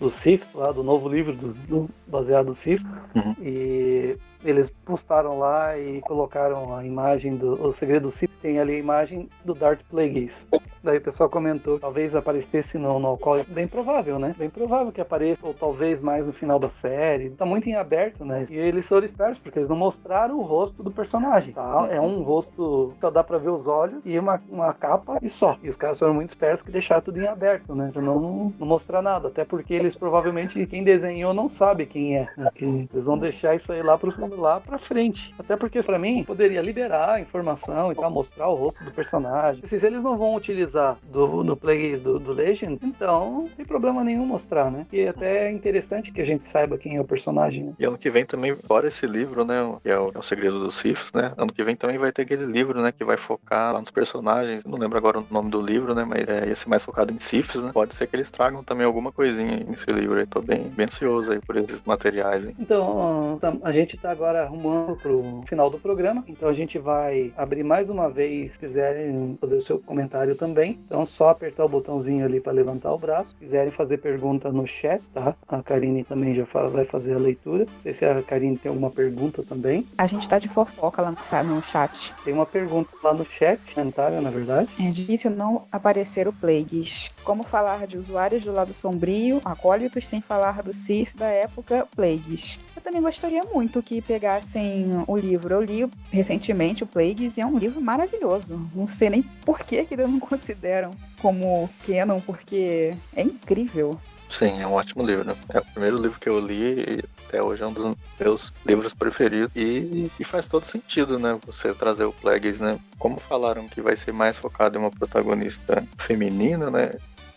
do 0.00 0.10
Sith, 0.10 0.46
lá 0.54 0.72
do 0.72 0.82
novo 0.82 1.08
livro 1.08 1.34
do, 1.34 1.52
do 1.52 1.90
baseado 2.06 2.46
no 2.46 2.56
Sith, 2.56 2.82
uhum. 3.14 3.36
e 3.42 4.16
eles 4.44 4.70
postaram 4.84 5.38
lá 5.38 5.76
e 5.78 6.00
colocaram 6.02 6.74
a 6.74 6.84
imagem 6.84 7.36
do 7.36 7.60
o 7.60 7.72
segredo 7.72 8.04
do 8.04 8.10
Sith, 8.10 8.30
tem 8.40 8.58
ali 8.58 8.74
a 8.74 8.78
imagem 8.78 9.28
do 9.44 9.54
Darth 9.54 9.80
Plagueis. 9.90 10.46
Daí 10.82 10.96
o 10.96 11.00
pessoal 11.00 11.28
comentou, 11.28 11.78
talvez 11.78 12.14
aparecesse 12.14 12.78
no, 12.78 12.98
no 12.98 13.08
Alcohol. 13.08 13.44
Bem 13.48 13.68
provável, 13.68 14.18
né? 14.18 14.34
Bem 14.38 14.48
provável 14.48 14.90
que 14.90 15.00
apareça, 15.00 15.46
ou 15.46 15.52
talvez 15.52 16.00
mais 16.00 16.26
no 16.26 16.32
final 16.32 16.58
da 16.58 16.70
série. 16.70 17.30
Tá 17.30 17.44
muito 17.44 17.68
em 17.68 17.74
aberto, 17.74 18.24
né? 18.24 18.46
E 18.50 18.56
eles 18.56 18.88
foram 18.88 19.04
espertos, 19.04 19.38
porque 19.38 19.58
eles 19.58 19.68
não 19.68 19.76
mostraram 19.76 20.38
o 20.38 20.42
rosto 20.42 20.82
do 20.82 20.90
personagem, 20.90 21.52
tá? 21.52 21.86
É 21.90 22.00
um 22.00 22.22
rosto, 22.22 22.94
só 22.98 23.10
dá 23.10 23.22
pra 23.22 23.36
ver 23.36 23.50
os 23.50 23.66
olhos 23.66 24.00
e 24.06 24.18
uma, 24.18 24.40
uma 24.48 24.72
capa 24.72 25.18
e 25.20 25.28
só. 25.28 25.58
E 25.62 25.68
os 25.68 25.76
caras 25.76 25.98
foram 25.98 26.14
muito 26.14 26.28
espertos 26.28 26.62
que 26.62 26.72
deixaram 26.72 27.02
tudo 27.02 27.20
em 27.20 27.26
aberto, 27.26 27.74
né? 27.74 27.90
Pra 27.92 28.00
não, 28.00 28.52
não 28.58 28.66
mostrar 28.66 29.02
nada. 29.02 29.28
Até 29.28 29.44
porque 29.44 29.74
eles 29.74 29.94
provavelmente, 29.94 30.66
quem 30.66 30.82
desenhou 30.82 31.34
não 31.34 31.46
sabe 31.46 31.84
quem 31.84 32.16
é. 32.16 32.28
Né? 32.36 32.50
eles 32.60 33.04
vão 33.04 33.18
deixar 33.18 33.54
isso 33.54 33.70
aí 33.72 33.82
lá 33.82 33.98
pro 33.98 34.12
lá 34.36 34.60
pra 34.60 34.78
frente. 34.78 35.34
Até 35.38 35.56
porque, 35.56 35.82
para 35.82 35.98
mim, 35.98 36.24
poderia 36.24 36.60
liberar 36.62 37.14
a 37.14 37.20
informação 37.20 37.92
e 37.92 37.94
tal, 37.94 38.10
mostrar 38.10 38.48
o 38.48 38.54
rosto 38.54 38.84
do 38.84 38.90
personagem. 38.90 39.64
Se 39.66 39.74
eles 39.86 40.02
não 40.02 40.16
vão 40.16 40.34
utilizar 40.34 40.96
do, 41.02 41.42
no 41.44 41.56
Plays 41.56 42.00
do, 42.00 42.18
do 42.18 42.32
Legend, 42.32 42.78
então 42.82 43.42
não 43.42 43.48
tem 43.48 43.64
problema 43.64 44.02
nenhum 44.04 44.26
mostrar, 44.26 44.70
né? 44.70 44.86
E 44.92 45.06
até 45.06 45.48
é 45.48 45.52
interessante 45.52 46.12
que 46.12 46.20
a 46.20 46.24
gente 46.24 46.48
saiba 46.50 46.78
quem 46.78 46.96
é 46.96 47.00
o 47.00 47.04
personagem. 47.04 47.64
Né? 47.64 47.72
E 47.78 47.84
ano 47.84 47.98
que 47.98 48.10
vem 48.10 48.24
também, 48.24 48.54
fora 48.54 48.88
esse 48.88 49.06
livro, 49.06 49.44
né? 49.44 49.56
Que 49.82 49.90
é 49.90 49.98
o, 49.98 50.10
é 50.14 50.18
o 50.18 50.22
Segredo 50.22 50.60
dos 50.60 50.76
Siths, 50.76 51.12
né? 51.12 51.32
Ano 51.36 51.52
que 51.52 51.62
vem 51.62 51.76
também 51.76 51.98
vai 51.98 52.12
ter 52.12 52.22
aquele 52.22 52.46
livro, 52.46 52.80
né? 52.80 52.92
Que 52.92 53.04
vai 53.04 53.16
focar 53.16 53.72
lá 53.72 53.80
nos 53.80 53.90
personagens. 53.90 54.64
Não 54.64 54.78
lembro 54.78 54.98
agora 54.98 55.18
o 55.18 55.26
nome 55.30 55.50
do 55.50 55.60
livro, 55.60 55.94
né? 55.94 56.04
Mas 56.04 56.28
é, 56.28 56.48
ia 56.48 56.56
ser 56.56 56.68
mais 56.68 56.84
focado 56.84 57.12
em 57.12 57.18
Siths, 57.18 57.62
né? 57.62 57.70
Pode 57.72 57.94
ser 57.94 58.06
que 58.06 58.16
eles 58.16 58.30
tragam 58.30 58.62
também 58.62 58.86
alguma 58.86 59.12
coisinha 59.12 59.64
nesse 59.66 59.86
livro. 59.90 60.18
Eu 60.18 60.26
tô 60.26 60.40
bem, 60.40 60.64
bem 60.68 60.86
ansioso 60.86 61.32
aí 61.32 61.40
por 61.40 61.56
esses 61.56 61.82
materiais. 61.84 62.44
Hein? 62.44 62.54
Então, 62.58 63.38
a 63.62 63.72
gente 63.72 63.96
tá 63.96 64.10
agora 64.20 64.42
arrumando 64.42 64.96
pro 64.96 65.42
final 65.48 65.70
do 65.70 65.78
programa. 65.78 66.22
Então 66.28 66.46
a 66.46 66.52
gente 66.52 66.78
vai 66.78 67.32
abrir 67.38 67.64
mais 67.64 67.88
uma 67.88 68.10
vez, 68.10 68.52
se 68.52 68.58
quiserem 68.58 69.38
fazer 69.40 69.56
o 69.56 69.62
seu 69.62 69.78
comentário 69.78 70.36
também. 70.36 70.78
Então 70.84 71.06
só 71.06 71.30
apertar 71.30 71.64
o 71.64 71.68
botãozinho 71.68 72.26
ali 72.26 72.38
para 72.38 72.52
levantar 72.52 72.92
o 72.92 72.98
braço. 72.98 73.30
Se 73.30 73.36
quiserem 73.36 73.72
fazer 73.72 73.96
pergunta 73.96 74.52
no 74.52 74.66
chat, 74.66 75.02
tá? 75.14 75.34
A 75.48 75.62
Karine 75.62 76.04
também 76.04 76.34
já 76.34 76.44
fala, 76.44 76.68
vai 76.68 76.84
fazer 76.84 77.14
a 77.14 77.18
leitura. 77.18 77.64
Não 77.64 77.80
sei 77.80 77.94
se 77.94 78.04
a 78.04 78.22
Karine 78.22 78.58
tem 78.58 78.68
alguma 78.68 78.90
pergunta 78.90 79.42
também. 79.42 79.86
A 79.96 80.06
gente 80.06 80.28
tá 80.28 80.38
de 80.38 80.48
fofoca 80.48 81.00
lá 81.00 81.10
no 81.10 81.62
chat. 81.62 82.12
Tem 82.22 82.34
uma 82.34 82.44
pergunta 82.44 82.90
lá 83.02 83.14
no 83.14 83.24
chat, 83.24 83.58
comentário, 83.74 84.20
na 84.20 84.30
verdade. 84.30 84.68
É 84.78 84.90
difícil 84.90 85.30
não 85.30 85.62
aparecer 85.72 86.28
o 86.28 86.32
Plagues. 86.32 87.10
Como 87.24 87.42
falar 87.42 87.86
de 87.86 87.96
usuários 87.96 88.44
do 88.44 88.52
lado 88.52 88.74
sombrio, 88.74 89.40
acólitos, 89.44 90.06
sem 90.06 90.20
falar 90.20 90.62
do 90.62 90.74
Sith 90.74 91.08
da 91.16 91.26
época 91.26 91.88
Plagues? 91.96 92.58
Eu 92.80 92.84
também 92.84 93.02
gostaria 93.02 93.44
muito 93.44 93.82
que 93.82 94.00
pegassem 94.00 95.04
o 95.06 95.14
livro. 95.14 95.52
Eu 95.52 95.62
li 95.62 95.90
recentemente 96.10 96.82
o 96.82 96.86
Plagues 96.86 97.36
e 97.36 97.40
é 97.42 97.46
um 97.46 97.58
livro 97.58 97.78
maravilhoso. 97.78 98.70
Não 98.74 98.88
sei 98.88 99.10
nem 99.10 99.22
por 99.22 99.58
que, 99.60 99.84
que 99.84 99.94
eles 99.94 100.08
não 100.08 100.18
consideram 100.18 100.92
como 101.20 101.68
canon, 101.86 102.20
porque 102.20 102.94
é 103.14 103.22
incrível. 103.22 104.00
Sim, 104.30 104.62
é 104.62 104.66
um 104.66 104.72
ótimo 104.72 105.04
livro. 105.04 105.30
É 105.50 105.58
o 105.58 105.64
primeiro 105.66 105.98
livro 105.98 106.18
que 106.18 106.28
eu 106.28 106.40
li 106.40 106.80
e 106.80 107.04
até 107.26 107.42
hoje 107.42 107.62
é 107.62 107.66
um 107.66 107.72
dos 107.72 107.96
meus 108.18 108.50
livros 108.64 108.94
preferidos. 108.94 109.54
E, 109.54 110.10
e 110.18 110.24
faz 110.24 110.48
todo 110.48 110.64
sentido, 110.64 111.18
né? 111.18 111.38
Você 111.44 111.74
trazer 111.74 112.04
o 112.04 112.12
Plagueis, 112.12 112.60
né? 112.60 112.78
Como 112.98 113.20
falaram 113.20 113.68
que 113.68 113.82
vai 113.82 113.94
ser 113.94 114.12
mais 114.12 114.38
focado 114.38 114.78
em 114.78 114.80
uma 114.80 114.90
protagonista 114.90 115.86
feminina, 115.98 116.70
né? 116.70 116.94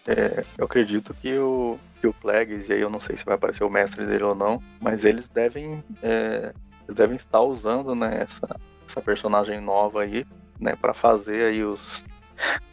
É, 0.08 0.44
eu 0.58 0.66
acredito 0.66 1.14
que 1.14 1.38
o, 1.38 1.80
que 2.02 2.08
o 2.08 2.14
Plagueis, 2.14 2.68
e 2.68 2.74
aí 2.74 2.82
eu 2.82 2.90
não 2.90 3.00
sei 3.00 3.16
se 3.16 3.24
vai 3.24 3.36
aparecer 3.36 3.64
o 3.64 3.70
mestre 3.70 4.06
dele 4.06 4.24
ou 4.24 4.36
não, 4.36 4.62
mas 4.82 5.06
eles 5.06 5.28
devem, 5.30 5.84
é, 6.02 6.54
eles 6.84 6.96
devem 6.96 7.16
estar 7.16 7.42
usando 7.42 7.96
né, 7.96 8.22
essa, 8.22 8.60
essa 8.88 9.02
personagem 9.02 9.62
nova 9.62 10.02
aí, 10.02 10.26
né, 10.60 10.76
para 10.76 10.94
fazer 10.94 11.46
aí 11.46 11.64
os, 11.64 12.04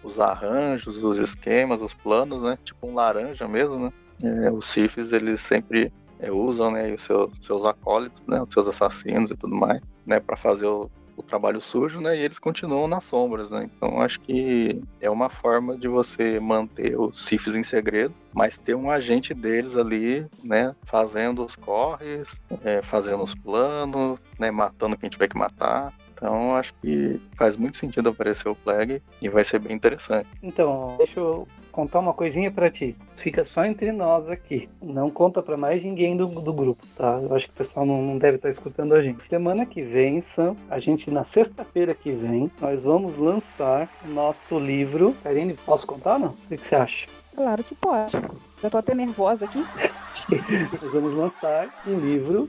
os 0.03 0.18
arranjos, 0.18 1.03
os 1.03 1.18
esquemas, 1.18 1.83
os 1.83 1.95
planos, 1.95 2.43
né, 2.43 2.59
tipo 2.64 2.89
um 2.89 2.95
laranja 2.95 3.47
mesmo, 3.47 3.78
né. 3.78 3.93
É, 4.22 4.51
os 4.51 4.66
Sifis, 4.66 5.12
eles 5.12 5.41
sempre 5.41 5.93
é, 6.18 6.33
usam, 6.33 6.72
né, 6.72 6.93
os 6.93 7.03
seus, 7.03 7.31
seus 7.41 7.64
acólitos, 7.64 8.20
né, 8.26 8.43
os 8.43 8.53
seus 8.53 8.66
assassinos 8.66 9.31
e 9.31 9.37
tudo 9.37 9.55
mais, 9.55 9.81
né, 10.05 10.18
para 10.18 10.37
fazer 10.37 10.66
o, 10.66 10.91
o 11.21 11.23
trabalho 11.23 11.61
sujo, 11.61 12.01
né? 12.01 12.16
E 12.16 12.21
eles 12.21 12.39
continuam 12.39 12.89
nas 12.89 13.05
sombras, 13.05 13.51
né? 13.51 13.68
Então 13.75 14.01
acho 14.01 14.21
que 14.21 14.83
é 15.01 15.09
uma 15.09 15.31
forma 15.31 15.77
de 15.77 15.89
você 15.89 16.41
manter 16.41 16.99
os 16.99 17.25
Sifs 17.25 17.55
em 17.55 17.62
segredo, 17.62 18.14
mas 18.35 18.57
ter 18.57 18.75
um 18.75 18.91
agente 18.91 19.33
deles 19.33 19.77
ali, 19.77 20.27
né? 20.43 20.75
Fazendo 20.85 21.45
os 21.45 21.55
corres, 21.55 22.41
é, 22.64 22.83
fazendo 22.83 23.23
os 23.23 23.35
planos, 23.35 24.18
né? 24.39 24.51
Matando 24.51 24.97
quem 24.97 25.11
tiver 25.11 25.29
que 25.29 25.39
matar. 25.39 25.93
Então 26.21 26.55
acho 26.55 26.75
que 26.83 27.18
faz 27.35 27.57
muito 27.57 27.79
sentido 27.79 28.11
aparecer 28.11 28.49
o 28.49 28.55
Plague 28.55 29.03
e 29.23 29.29
vai 29.31 29.43
ser 29.43 29.59
bem 29.59 29.75
interessante. 29.75 30.29
Então, 30.43 30.95
deixa 30.99 31.18
eu 31.18 31.49
contar 31.73 32.01
uma 32.01 32.12
coisinha 32.12 32.51
para 32.51 32.71
ti. 32.71 32.95
Fica 33.16 33.43
só 33.43 33.64
entre 33.64 33.91
nós 33.91 34.29
aqui. 34.29 34.68
Não 34.83 35.11
conta 35.11 35.43
para 35.43 35.57
mais 35.57 35.83
ninguém 35.83 36.14
do, 36.14 36.27
do 36.27 36.53
grupo, 36.53 36.87
tá? 36.95 37.18
Eu 37.23 37.35
acho 37.35 37.47
que 37.47 37.53
o 37.53 37.57
pessoal 37.57 37.87
não, 37.87 38.03
não 38.03 38.18
deve 38.18 38.37
estar 38.37 38.49
tá 38.49 38.53
escutando 38.53 38.95
a 38.95 39.03
gente. 39.03 39.27
Semana 39.29 39.64
que 39.64 39.83
vem, 39.83 40.21
Sam, 40.21 40.55
a 40.68 40.79
gente 40.79 41.11
na 41.11 41.25
sexta-feira 41.25 41.95
que 41.95 42.12
vem, 42.12 42.51
nós 42.61 42.81
vamos 42.81 43.16
lançar 43.16 43.89
nosso 44.05 44.59
livro. 44.59 45.16
Karine, 45.23 45.55
posso 45.64 45.87
contar 45.87 46.18
não? 46.18 46.29
O 46.29 46.49
que 46.49 46.59
você 46.59 46.75
acha? 46.75 47.07
Claro 47.35 47.64
que 47.64 47.75
pode. 47.75 48.12
Já 48.62 48.68
tô 48.68 48.77
até 48.77 48.95
nervosa 48.95 49.47
aqui. 49.47 49.64
nós 50.83 50.93
vamos 50.93 51.14
lançar 51.14 51.83
um 51.87 51.99
livro 51.99 52.47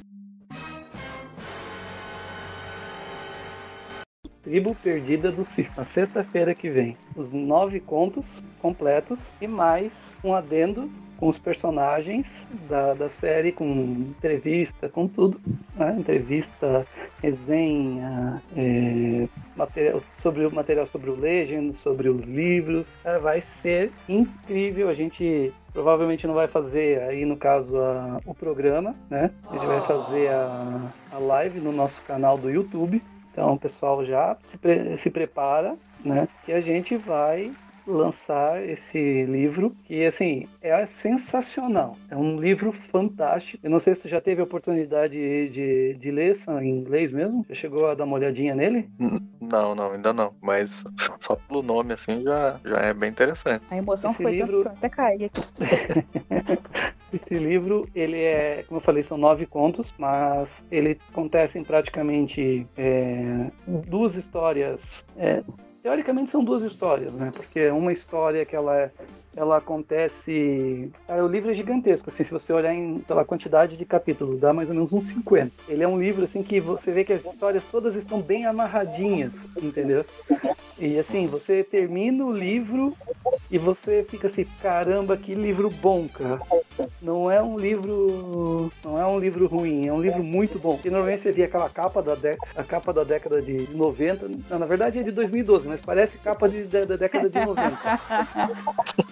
Tribo 4.43 4.73
Perdida 4.73 5.31
do 5.31 5.45
Sif, 5.45 5.69
na 5.77 5.85
sexta-feira 5.85 6.55
que 6.55 6.69
vem. 6.69 6.97
Os 7.15 7.31
nove 7.31 7.79
contos 7.79 8.43
completos 8.59 9.33
e 9.39 9.47
mais 9.47 10.17
um 10.23 10.33
adendo 10.33 10.89
com 11.17 11.27
os 11.27 11.37
personagens 11.37 12.47
da, 12.67 12.95
da 12.95 13.07
série, 13.07 13.51
com 13.51 13.63
entrevista, 14.09 14.89
com 14.89 15.07
tudo. 15.07 15.39
Né? 15.75 15.95
Entrevista, 15.99 16.87
resenha, 17.21 18.41
é, 18.57 19.27
material, 19.55 20.01
sobre 20.23 20.43
o 20.47 20.51
material 20.51 20.87
sobre 20.87 21.11
o 21.11 21.19
Legend, 21.19 21.73
sobre 21.73 22.09
os 22.09 22.23
livros. 22.23 22.87
Vai 23.21 23.41
ser 23.41 23.91
incrível. 24.09 24.89
A 24.89 24.95
gente 24.95 25.53
provavelmente 25.71 26.25
não 26.25 26.33
vai 26.33 26.47
fazer 26.47 26.99
aí 27.03 27.23
no 27.25 27.37
caso 27.37 27.77
a, 27.77 28.19
o 28.25 28.33
programa, 28.33 28.95
né? 29.07 29.29
A 29.47 29.53
gente 29.53 29.67
vai 29.67 29.81
fazer 29.81 30.29
a, 30.29 30.91
a 31.11 31.19
live 31.19 31.59
no 31.59 31.71
nosso 31.71 32.01
canal 32.01 32.39
do 32.39 32.49
YouTube. 32.49 32.99
Então 33.31 33.53
o 33.53 33.59
pessoal 33.59 34.03
já 34.03 34.37
se, 34.43 34.57
pre, 34.57 34.97
se 34.97 35.09
prepara, 35.09 35.75
né? 36.03 36.27
Que 36.45 36.51
a 36.51 36.61
gente 36.61 36.95
vai 36.95 37.51
lançar 37.85 38.63
esse 38.63 39.25
livro, 39.25 39.75
que 39.85 40.05
assim, 40.05 40.47
é 40.61 40.85
sensacional. 40.85 41.97
É 42.09 42.15
um 42.15 42.39
livro 42.39 42.71
fantástico. 42.91 43.59
Eu 43.63 43.71
não 43.71 43.79
sei 43.79 43.95
se 43.95 44.01
você 44.01 44.09
já 44.09 44.21
teve 44.21 44.41
a 44.41 44.43
oportunidade 44.43 45.15
de, 45.49 45.95
de 45.95 46.11
ler 46.11 46.35
em 46.61 46.69
inglês 46.69 47.11
mesmo. 47.11 47.45
Já 47.49 47.55
chegou 47.55 47.87
a 47.87 47.95
dar 47.95 48.03
uma 48.03 48.15
olhadinha 48.15 48.55
nele? 48.55 48.89
Não, 49.41 49.75
não, 49.75 49.91
ainda 49.91 50.13
não. 50.13 50.33
Mas 50.39 50.81
só 51.19 51.35
pelo 51.35 51.61
nome 51.61 51.93
assim 51.93 52.23
já, 52.23 52.57
já 52.63 52.77
é 52.77 52.93
bem 52.93 53.09
interessante. 53.09 53.65
A 53.69 53.75
emoção 53.75 54.11
esse 54.11 54.23
foi 54.23 54.31
livro... 54.31 54.63
tanto 54.63 54.77
até 54.77 54.87
cair 54.87 55.25
aqui. 55.25 55.41
Esse 57.13 57.35
livro, 57.35 57.87
ele 57.93 58.21
é, 58.21 58.63
como 58.67 58.79
eu 58.79 58.83
falei, 58.83 59.03
são 59.03 59.17
nove 59.17 59.45
contos, 59.45 59.93
mas 59.97 60.63
ele 60.71 60.97
acontece 61.09 61.59
em 61.59 61.63
praticamente 61.63 62.65
é, 62.77 63.51
duas 63.67 64.15
histórias 64.15 65.05
é, 65.17 65.43
Teoricamente 65.81 66.29
são 66.29 66.43
duas 66.43 66.61
histórias, 66.61 67.11
né? 67.11 67.31
Porque 67.33 67.69
uma 67.69 67.91
história 67.91 68.45
que 68.45 68.55
ela 68.55 68.91
ela 69.35 69.57
acontece. 69.57 70.91
Cara, 71.07 71.25
o 71.25 71.27
livro 71.27 71.51
é 71.51 71.53
gigantesco, 71.53 72.09
assim, 72.09 72.23
se 72.23 72.31
você 72.31 72.51
olhar 72.51 72.73
em, 72.73 72.99
pela 72.99 73.25
quantidade 73.25 73.77
de 73.77 73.85
capítulos, 73.85 74.39
dá 74.39 74.53
mais 74.53 74.69
ou 74.69 74.75
menos 74.75 74.93
uns 74.93 75.05
50. 75.05 75.51
Ele 75.67 75.83
é 75.83 75.87
um 75.87 75.99
livro 75.99 76.23
assim 76.23 76.43
que 76.43 76.59
você 76.59 76.91
vê 76.91 77.03
que 77.03 77.13
as 77.13 77.25
histórias 77.25 77.63
todas 77.71 77.95
estão 77.95 78.21
bem 78.21 78.45
amarradinhas, 78.45 79.33
entendeu? 79.61 80.05
E 80.77 80.99
assim, 80.99 81.27
você 81.27 81.63
termina 81.63 82.25
o 82.25 82.31
livro 82.31 82.93
e 83.49 83.57
você 83.57 84.05
fica 84.07 84.27
assim, 84.27 84.45
caramba, 84.61 85.17
que 85.17 85.33
livro 85.33 85.69
bom, 85.69 86.07
cara. 86.07 86.41
Não 87.01 87.29
é 87.29 87.41
um 87.41 87.57
livro. 87.57 88.71
Não 88.83 88.99
é 88.99 89.05
um 89.05 89.19
livro 89.19 89.47
ruim, 89.47 89.87
é 89.87 89.93
um 89.93 90.01
livro 90.01 90.23
muito 90.23 90.59
bom. 90.59 90.79
E 90.83 90.89
normalmente 90.89 91.21
você 91.21 91.31
via 91.31 91.45
aquela 91.45 91.69
capa 91.69 92.01
da, 92.01 92.15
de, 92.15 92.37
a 92.55 92.63
capa 92.63 92.93
da 92.93 93.03
década 93.03 93.41
de 93.41 93.67
90. 93.75 94.29
Não, 94.49 94.59
na 94.59 94.65
verdade 94.65 94.99
é 94.99 95.03
de 95.03 95.11
2012, 95.11 95.67
mas 95.67 95.81
parece 95.81 96.17
capa 96.17 96.47
de, 96.47 96.63
de, 96.63 96.85
da 96.85 96.95
década 96.95 97.29
de 97.29 97.45
90. 97.45 97.77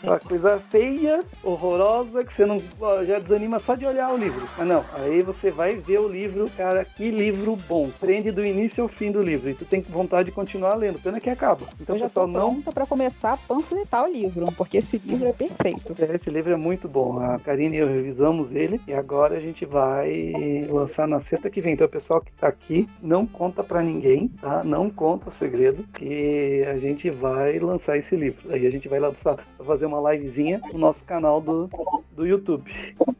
Uma 0.03 0.19
coisa 0.21 0.59
feia, 0.69 1.23
horrorosa, 1.43 2.23
que 2.23 2.33
você 2.33 2.45
não 2.45 2.61
já 3.05 3.19
desanima 3.19 3.59
só 3.59 3.75
de 3.75 3.85
olhar 3.85 4.13
o 4.13 4.17
livro. 4.17 4.47
Mas 4.57 4.67
não, 4.67 4.83
aí 4.93 5.21
você 5.21 5.51
vai 5.51 5.75
ver 5.75 5.99
o 5.99 6.07
livro, 6.07 6.49
cara, 6.57 6.85
que 6.85 7.09
livro 7.11 7.55
bom. 7.67 7.89
Prende 7.99 8.31
do 8.31 8.45
início 8.45 8.83
ao 8.83 8.89
fim 8.89 9.11
do 9.11 9.21
livro. 9.21 9.49
E 9.49 9.53
tu 9.53 9.65
tem 9.65 9.81
vontade 9.81 10.29
de 10.29 10.31
continuar 10.31 10.75
lendo. 10.75 10.99
Pena 10.99 11.19
que 11.19 11.29
acaba. 11.29 11.65
Então, 11.79 11.95
eu 11.95 11.99
já 11.99 12.05
pessoal, 12.05 12.27
não. 12.27 12.61
para 12.61 12.85
começar 12.85 13.33
a 13.33 13.37
panfletar 13.37 14.05
o 14.05 14.11
livro, 14.11 14.51
porque 14.53 14.77
esse 14.77 14.97
livro 14.97 15.27
é 15.27 15.33
perfeito. 15.33 15.95
É, 15.99 16.15
esse 16.15 16.29
livro 16.29 16.51
é 16.51 16.57
muito 16.57 16.87
bom. 16.87 17.19
A 17.19 17.39
Karine 17.39 17.58
e 17.67 17.77
eu 17.77 17.87
revisamos 17.87 18.53
ele 18.53 18.79
e 18.87 18.93
agora 18.93 19.37
a 19.37 19.39
gente 19.39 19.65
vai 19.65 20.33
lançar 20.69 21.07
na 21.07 21.19
sexta 21.19 21.49
que 21.49 21.61
vem. 21.61 21.73
Então, 21.73 21.87
o 21.87 21.89
pessoal 21.89 22.21
que 22.21 22.31
tá 22.33 22.47
aqui, 22.47 22.87
não 23.01 23.25
conta 23.25 23.63
para 23.63 23.81
ninguém, 23.81 24.29
tá? 24.41 24.63
Não 24.63 24.89
conta 24.89 25.29
o 25.29 25.31
segredo, 25.31 25.83
que 25.93 26.63
a 26.67 26.77
gente 26.77 27.09
vai 27.09 27.59
lançar 27.59 27.97
esse 27.97 28.15
livro. 28.15 28.51
Aí 28.51 28.65
a 28.65 28.69
gente 28.69 28.87
vai 28.87 28.99
lançar, 28.99 29.37
fazer 29.65 29.85
uma 29.85 30.11
livezinha 30.11 30.61
no 30.71 30.79
nosso 30.79 31.03
canal 31.03 31.41
do, 31.41 31.69
do 32.11 32.25
YouTube. 32.25 32.71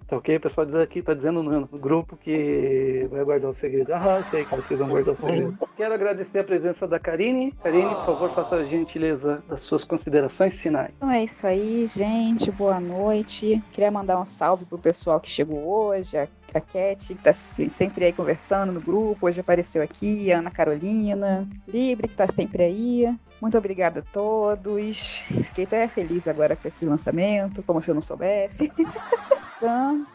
Tá 0.10 0.18
ok? 0.18 0.38
O 0.38 0.40
pessoal 0.40 0.66
diz 0.66 0.76
aqui, 0.76 1.04
tá 1.04 1.14
dizendo 1.14 1.44
no, 1.44 1.60
no 1.60 1.68
grupo 1.78 2.18
que 2.18 3.08
vai 3.12 3.24
guardar 3.24 3.52
o 3.52 3.54
segredo. 3.54 3.94
Ah, 3.94 4.24
sei 4.32 4.44
que 4.44 4.56
vocês 4.56 4.80
vão 4.80 4.90
guardar 4.90 5.14
o 5.14 5.18
segredo. 5.18 5.58
Quero 5.78 5.94
agradecer 5.94 6.40
a 6.40 6.44
presença 6.44 6.88
da 6.88 7.00
Karine. 7.00 7.52
Karine, 7.64 7.90
por 7.90 8.06
favor, 8.06 8.34
faça 8.34 8.56
a 8.56 8.66
gentileza 8.66 9.44
das 9.48 9.62
suas 9.62 9.84
considerações 9.84 10.56
finais. 10.56 10.92
Então 10.98 11.12
é 11.12 11.24
isso 11.24 11.46
aí, 11.46 11.86
gente. 11.86 12.52
Boa 12.52 12.80
noite. 12.80 13.62
Queria 13.72 13.92
mandar 13.92 14.19
um 14.20 14.26
salve 14.26 14.66
pro 14.66 14.78
pessoal 14.78 15.20
que 15.20 15.30
chegou 15.30 15.60
hoje, 15.60 16.18
a 16.18 16.28
a 16.54 16.62
Cat, 16.62 17.14
que 17.14 17.16
tá 17.16 17.34
sempre 17.34 18.06
aí 18.06 18.14
conversando 18.14 18.72
no 18.72 18.82
grupo, 18.82 19.28
hoje 19.28 19.40
apareceu 19.40 19.82
aqui, 19.82 20.32
a 20.32 20.40
Ana 20.40 20.52
Carolina, 20.52 21.48
Libre, 21.68 22.08
que 22.08 22.16
tá 22.16 22.28
sempre 22.28 22.64
aí. 22.64 23.16
Muito 23.42 23.58
obrigada 23.58 24.00
a 24.02 24.14
todos. 24.14 25.24
Fiquei 25.48 25.64
até 25.64 25.88
feliz 25.88 26.28
agora 26.28 26.56
com 26.56 26.68
esse 26.68 26.86
lançamento, 26.86 27.64
como 27.64 27.82
se 27.82 27.90
eu 27.90 27.96
não 27.96 28.02
soubesse. 28.02 28.72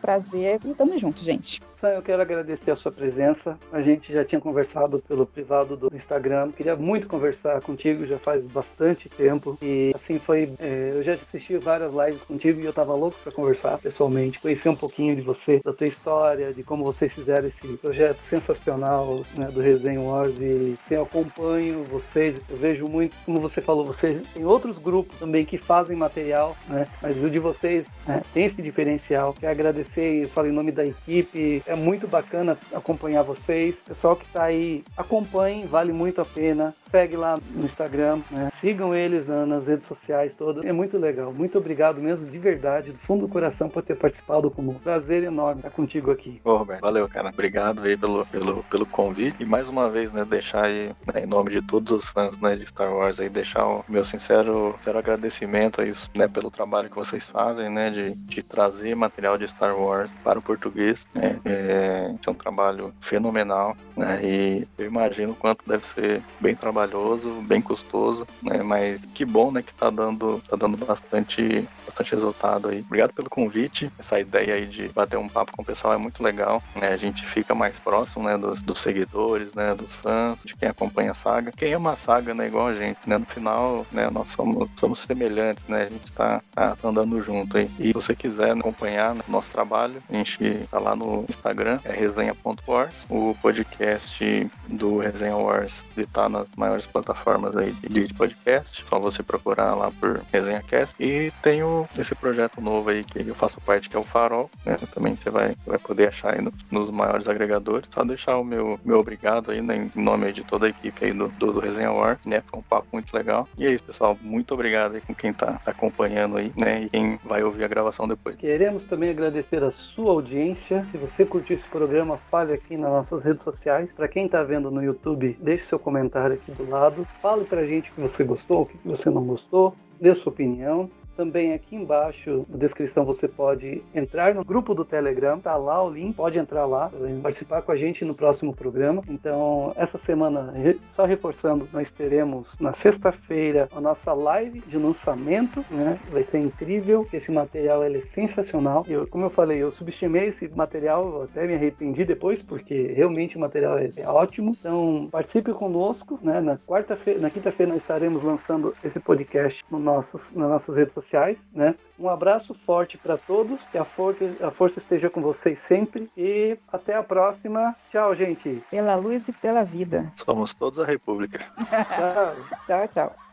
prazer 0.01 0.61
e 0.65 0.75
tamo 0.75 0.99
junto, 0.99 1.23
gente. 1.23 1.61
Eu 1.83 2.01
quero 2.01 2.23
agradecer 2.23 2.71
a 2.71 2.77
sua 2.77 2.91
presença. 2.91 3.59
A 3.71 3.83
gente 3.83 4.11
já 4.11 4.25
tinha 4.25 4.41
conversado 4.41 5.01
pelo 5.07 5.27
privado 5.27 5.77
do 5.77 5.95
Instagram. 5.95 6.51
Queria 6.51 6.75
muito 6.75 7.07
conversar 7.07 7.61
contigo, 7.61 8.07
já 8.07 8.19
faz 8.19 8.43
bastante 8.43 9.09
tempo. 9.09 9.59
E 9.61 9.93
assim 9.95 10.19
foi. 10.19 10.51
É, 10.59 10.93
eu 10.95 11.03
já 11.03 11.13
assisti 11.13 11.59
várias 11.59 11.93
lives 11.93 12.23
contigo 12.23 12.59
e 12.61 12.65
eu 12.65 12.73
tava 12.73 12.95
louco 12.95 13.19
para 13.23 13.33
conversar 13.33 13.77
pessoalmente, 13.77 14.41
conhecer 14.41 14.71
um 14.71 14.77
pouquinho 14.77 15.15
de 15.15 15.21
você, 15.21 15.61
da 15.63 15.75
tua 15.75 15.87
história, 15.87 16.55
de 16.55 16.63
como 16.63 16.85
vocês 16.85 17.13
fizeram 17.13 17.47
esse 17.47 17.67
projeto 17.77 18.21
sensacional 18.23 19.23
né, 19.37 19.49
do 19.49 19.61
Resenha 19.61 20.01
Wars. 20.01 20.35
E 20.41 20.79
assim, 20.87 20.95
eu 20.95 21.03
acompanho 21.03 21.85
vocês, 21.85 22.41
eu 22.49 22.57
vejo 22.57 22.89
muito, 22.89 23.14
como 23.25 23.41
você 23.41 23.61
falou, 23.61 23.85
vocês 23.85 24.23
tem 24.35 24.45
outros 24.45 24.79
grupos 24.79 25.19
também 25.19 25.45
que 25.45 25.59
fazem 25.59 25.97
material, 25.97 26.57
né? 26.69 26.87
Mas 27.03 27.23
o 27.23 27.31
de 27.31 27.39
vocês 27.39 27.87
né, 28.07 28.23
tem 28.33 28.47
esse 28.47 28.61
diferencial. 28.61 29.35
Quero 29.39 29.53
agradecer 29.53 30.23
e 30.23 30.27
falo 30.27 30.49
em 30.49 30.53
nome 30.53 30.73
da 30.73 30.85
equipe. 30.85 31.63
É 31.67 31.75
muito 31.75 32.07
bacana 32.07 32.57
acompanhar 32.73 33.23
vocês. 33.23 33.77
Pessoal 33.87 34.17
que 34.17 34.25
está 34.25 34.45
aí, 34.45 34.85
acompanhem, 34.97 35.67
vale 35.67 35.93
muito 35.93 36.21
a 36.21 36.25
pena. 36.25 36.75
Segue 36.91 37.17
lá 37.17 37.37
no 37.51 37.65
Instagram, 37.65 38.21
né? 38.31 38.51
sigam 38.61 38.95
eles 38.95 39.27
nas 39.27 39.67
redes 39.67 39.87
sociais 39.87 40.35
todas. 40.35 40.65
É 40.65 40.73
muito 40.73 40.97
legal. 40.97 41.33
Muito 41.33 41.59
obrigado 41.59 42.01
mesmo, 42.01 42.31
de 42.31 42.39
verdade, 42.39 42.93
do 42.93 42.99
fundo 42.99 43.27
do 43.27 43.33
coração, 43.33 43.69
por 43.69 43.83
ter 43.83 43.97
participado 43.97 44.51
com 44.51 44.63
um 44.63 44.75
prazer 44.75 45.25
enorme 45.25 45.61
estar 45.61 45.71
contigo 45.71 46.11
aqui. 46.11 46.41
Ô, 46.45 46.57
Roberto, 46.57 46.81
valeu, 46.81 47.09
cara. 47.09 47.31
Obrigado 47.31 47.83
aí 47.83 47.97
pelo, 47.97 48.25
pelo, 48.27 48.63
pelo 48.65 48.87
convite. 48.87 49.43
E 49.43 49.45
mais 49.45 49.69
uma 49.69 49.91
vez, 49.91 50.13
né, 50.13 50.25
deixar 50.25 50.67
aí, 50.67 50.95
né, 51.13 51.25
em 51.25 51.27
nome 51.27 51.51
de 51.51 51.63
todos 51.63 51.93
os 51.93 52.09
fãs 52.09 52.39
né, 52.39 52.55
de 52.57 52.67
Star 52.67 52.95
Wars, 52.95 53.04
aí, 53.21 53.29
deixar 53.29 53.67
o 53.67 53.85
meu 53.89 54.05
sincero, 54.05 54.75
sincero 54.79 54.99
agradecimento 54.99 55.81
aí, 55.81 55.93
né, 56.15 56.29
pelo 56.29 56.51
trabalho 56.51 56.91
que 56.91 56.97
vocês 56.97 57.27
fazem, 57.27 57.69
né, 57.69 57.91
de, 57.91 58.15
de 58.15 58.43
trazer 58.43 58.95
material 58.95 59.39
de 59.39 59.49
Star 59.49 59.77
Wars 59.77 60.11
para 60.23 60.39
o 60.39 60.43
português. 60.43 61.07
Né? 61.15 61.39
É, 61.45 62.15
é 62.27 62.31
um 62.31 62.35
trabalho 62.35 62.95
fenomenal, 63.01 63.77
né? 63.97 64.21
E 64.23 64.69
eu 64.79 64.87
imagino 64.87 65.33
o 65.33 65.37
quanto 65.37 65.65
deve 65.67 65.85
ser 65.87 66.23
bem 66.41 66.55
trabalhoso, 66.55 67.31
bem 67.43 67.61
custoso, 67.61 68.27
né? 68.43 68.63
Mas 68.63 69.01
que 69.15 69.25
bom, 69.25 69.51
né? 69.51 69.63
Que 69.63 69.75
tá 69.75 69.91
dando, 69.91 70.43
tá 70.49 70.57
dando 70.57 70.77
bastante, 70.77 71.67
bastante 71.87 72.15
resultado 72.15 72.69
aí. 72.69 72.81
Obrigado 72.81 73.13
pelo 73.13 73.31
convite. 73.31 73.91
Essa 73.99 74.19
ideia 74.19 74.55
aí 74.55 74.67
de 74.67 74.89
bater 74.89 75.17
um 75.17 75.29
papo 75.29 75.53
com 75.53 75.63
o 75.63 75.65
pessoal 75.65 75.95
é 75.95 75.97
muito 75.97 76.23
legal, 76.23 76.63
né? 76.75 76.89
A 76.89 76.97
gente 76.97 77.27
fica 77.27 77.55
mais 77.55 77.79
próximo, 77.79 78.25
né? 78.25 78.37
Dos, 78.37 78.61
dos 78.61 78.81
seguidores, 78.81 79.53
né? 79.55 79.75
Dos 79.75 79.95
fãs, 79.97 80.39
de 80.45 80.57
quem 80.57 80.69
acompanha 80.69 81.13
a 81.13 81.15
saga. 81.15 81.53
Quem 81.53 81.73
ama 81.75 81.93
a 81.93 81.97
saga, 81.97 82.35
né? 82.35 82.47
Igual 82.47 82.69
a 82.69 82.75
gente, 82.75 82.94
né? 83.07 83.19
No 83.19 83.27
final, 83.27 83.87
né? 83.93 84.09
Nós 84.11 84.29
somos, 84.29 84.69
somos 84.77 85.01
semelhantes, 85.01 85.65
né? 85.69 85.85
A 85.85 85.91
gente 85.91 86.13
tá, 86.13 86.43
tá 86.55 86.77
andando 86.83 87.23
junto 87.23 87.57
aí. 87.57 87.71
E 87.79 87.89
se 87.89 87.93
você 87.93 88.15
quiser 88.15 88.53
acompanhar 88.53 89.15
né, 89.15 89.23
nosso 89.29 89.51
trabalho, 89.51 90.03
a 90.09 90.13
gente 90.13 90.67
tá 90.71 90.79
lá 90.79 90.95
no 90.95 91.25
Instagram, 91.29 91.79
é 91.85 91.93
resenha.wars. 91.93 92.95
O 93.09 93.37
podcast 93.41 94.51
do 94.69 94.99
Resenha 94.99 95.37
Wars 95.37 95.85
está 95.97 96.29
nas 96.29 96.49
maiores 96.57 96.87
plataformas 96.87 97.57
aí 97.57 97.73
de 97.73 98.13
podcast. 98.15 98.85
Só 98.87 98.99
você 98.99 99.23
procurar 99.23 99.75
lá 99.75 99.91
por 99.91 100.23
ResenhaCast. 100.33 100.95
E 100.99 101.33
tem 101.43 101.63
o, 101.63 101.89
esse 101.99 102.15
projeto 102.15 102.61
novo 102.61 102.91
aí 102.91 103.05
que 103.05 103.27
eu 103.27 103.35
faço 103.35 103.61
parte, 103.61 103.89
que 103.89 103.97
é 103.97 103.99
o 103.99 104.05
Farol. 104.05 104.51
Né? 104.65 104.77
Também 104.93 105.17
você 105.17 105.31
vai, 105.31 105.57
vai 105.67 105.79
poder 105.79 106.09
achar 106.09 106.35
aí 106.35 106.41
no, 106.41 106.53
nos 106.71 106.91
maiores 106.91 107.29
agregadores. 107.29 107.89
Só 107.93 108.05
deixar 108.05 108.39
o 108.39 108.45
meu, 108.45 108.79
meu 108.85 108.99
obrigado 108.99 109.51
aí, 109.51 109.61
né, 109.61 109.89
em 109.95 110.01
nome 110.01 110.33
de 110.33 110.43
toda 110.45 110.67
a 110.67 110.69
equipe 110.69 111.05
aí 111.05 111.13
do, 111.13 111.29
do, 111.29 111.53
do 111.53 111.61
Resenha 111.61 111.93
Wars. 111.93 112.19
Né? 112.25 112.43
Foi 112.47 112.61
um 112.61 112.63
papo 112.63 112.84
muito 112.93 113.15
legal. 113.15 113.49
E 113.59 113.67
é 113.67 113.71
isso, 113.71 113.85
pessoal. 113.85 114.17
Muito 114.21 114.55
obrigado 114.55 114.95
aí 114.95 115.01
com 115.01 115.15
quem 115.15 115.33
tá, 115.33 115.59
tá 115.65 115.71
acompanhando 115.71 116.37
aí, 116.37 116.53
né? 116.57 116.85
E 116.85 116.89
quem 116.89 117.19
vai 117.25 117.43
ouvir 117.43 117.65
a 117.65 117.69
gravação 117.69 118.07
depois. 118.07 118.37
Queremos 118.37 118.85
também 118.85 119.11
agradecer 119.11 119.63
a 119.63 119.71
sua 119.71 120.13
audiência. 120.13 120.85
Se 120.91 120.99
você 120.99 121.25
curtiu 121.25 121.57
esse 121.57 121.69
programa, 121.69 122.17
fale 122.31 122.53
aqui 122.53 122.77
nas 122.77 122.91
nossas 122.91 123.25
redes 123.25 123.43
sociais. 123.43 123.95
Para 123.95 124.09
quem 124.09 124.27
está 124.27 124.43
vendo 124.43 124.71
no 124.71 124.83
YouTube, 124.83 125.37
deixe 125.41 125.65
seu 125.65 125.79
comentário 125.79 126.35
aqui 126.35 126.51
do 126.53 126.69
lado. 126.69 127.05
Fale 127.21 127.45
para 127.45 127.61
a 127.61 127.67
gente 127.67 127.91
o 127.91 127.95
que 127.95 128.01
você 128.01 128.25
gostou, 128.25 128.63
o 128.63 128.67
que 128.67 128.79
você 128.85 129.11
não 129.11 129.25
gostou. 129.25 129.75
Dê 130.01 130.15
sua 130.15 130.33
opinião. 130.33 130.91
Também 131.17 131.53
aqui 131.53 131.77
embaixo, 131.77 132.45
na 132.49 132.57
descrição, 132.59 133.05
você 133.05 133.29
pode 133.29 133.83
entrar 133.95 134.35
no 134.35 134.45
grupo 134.45 134.75
do 134.75 134.85
Telegram, 134.85 135.39
tá 135.39 135.57
lá 135.57 135.83
o 135.83 135.91
link, 135.91 136.15
pode 136.15 136.39
entrar 136.39 136.67
lá, 136.67 136.91
participar 137.23 137.63
com 137.63 137.73
a 137.73 137.77
gente 137.77 138.05
no 138.05 138.15
próximo 138.15 138.55
programa. 138.55 139.03
Então, 139.09 139.73
essa 139.77 139.97
semana, 139.97 140.53
só 140.95 141.05
reforçando, 141.05 141.69
nós 141.73 141.91
teremos 141.91 142.59
na 142.59 142.73
sexta-feira 142.73 143.69
a 143.73 143.81
nossa 143.81 144.13
live 144.13 144.61
de 144.61 144.77
lançamento, 144.77 145.65
né? 145.71 145.99
Vai 146.11 146.25
ser 146.25 146.39
incrível, 146.39 147.07
esse 147.13 147.31
material 147.31 147.85
ele 147.85 147.99
é 147.99 148.03
sensacional. 148.03 148.85
Eu, 148.89 149.07
como 149.07 149.25
eu 149.25 149.31
falei, 149.31 149.63
eu 149.63 149.71
subestimei 149.71 150.29
esse 150.29 150.49
material, 150.49 151.23
até 151.23 151.47
me 151.47 151.55
arrependi 151.55 152.05
depois, 152.05 152.43
porque 152.43 152.93
realmente 152.93 153.37
o 153.37 153.41
material 153.41 153.79
é, 153.79 153.91
é 153.97 154.09
ótimo. 154.09 154.57
Então, 154.59 155.09
participe 155.11 155.53
conosco, 155.53 156.19
né? 156.23 156.41
Na 156.41 156.59
quarta-feira, 156.59 157.21
na 157.21 157.31
quinta-feira 157.31 157.73
nós 157.73 157.83
estaremos 157.83 158.23
lançando 158.23 158.75
esse 158.83 158.99
podcast 158.99 159.65
no 159.71 159.79
nossos, 159.79 160.33
nas 160.33 160.49
nossas 160.49 160.77
redes 160.77 160.95
sociais, 160.95 161.04
né? 161.53 161.75
Um 161.99 162.09
abraço 162.09 162.55
forte 162.55 162.99
para 162.99 163.17
todos, 163.17 163.61
que 163.67 163.79
a 163.79 163.85
força, 163.85 164.25
a 164.43 164.51
força 164.51 164.79
esteja 164.79 165.09
com 165.09 165.21
vocês 165.21 165.59
sempre 165.59 166.11
e 166.17 166.59
até 166.73 166.95
a 166.95 167.03
próxima. 167.03 167.75
Tchau, 167.91 168.15
gente. 168.15 168.63
Pela 168.71 168.97
luz 168.97 169.29
e 169.29 169.33
pela 169.33 169.63
vida. 169.63 170.13
Somos 170.17 170.55
todos 170.55 170.79
a 170.79 170.85
República. 170.85 171.39
tchau, 172.67 172.89
tchau. 172.89 172.89
tchau. 172.89 173.24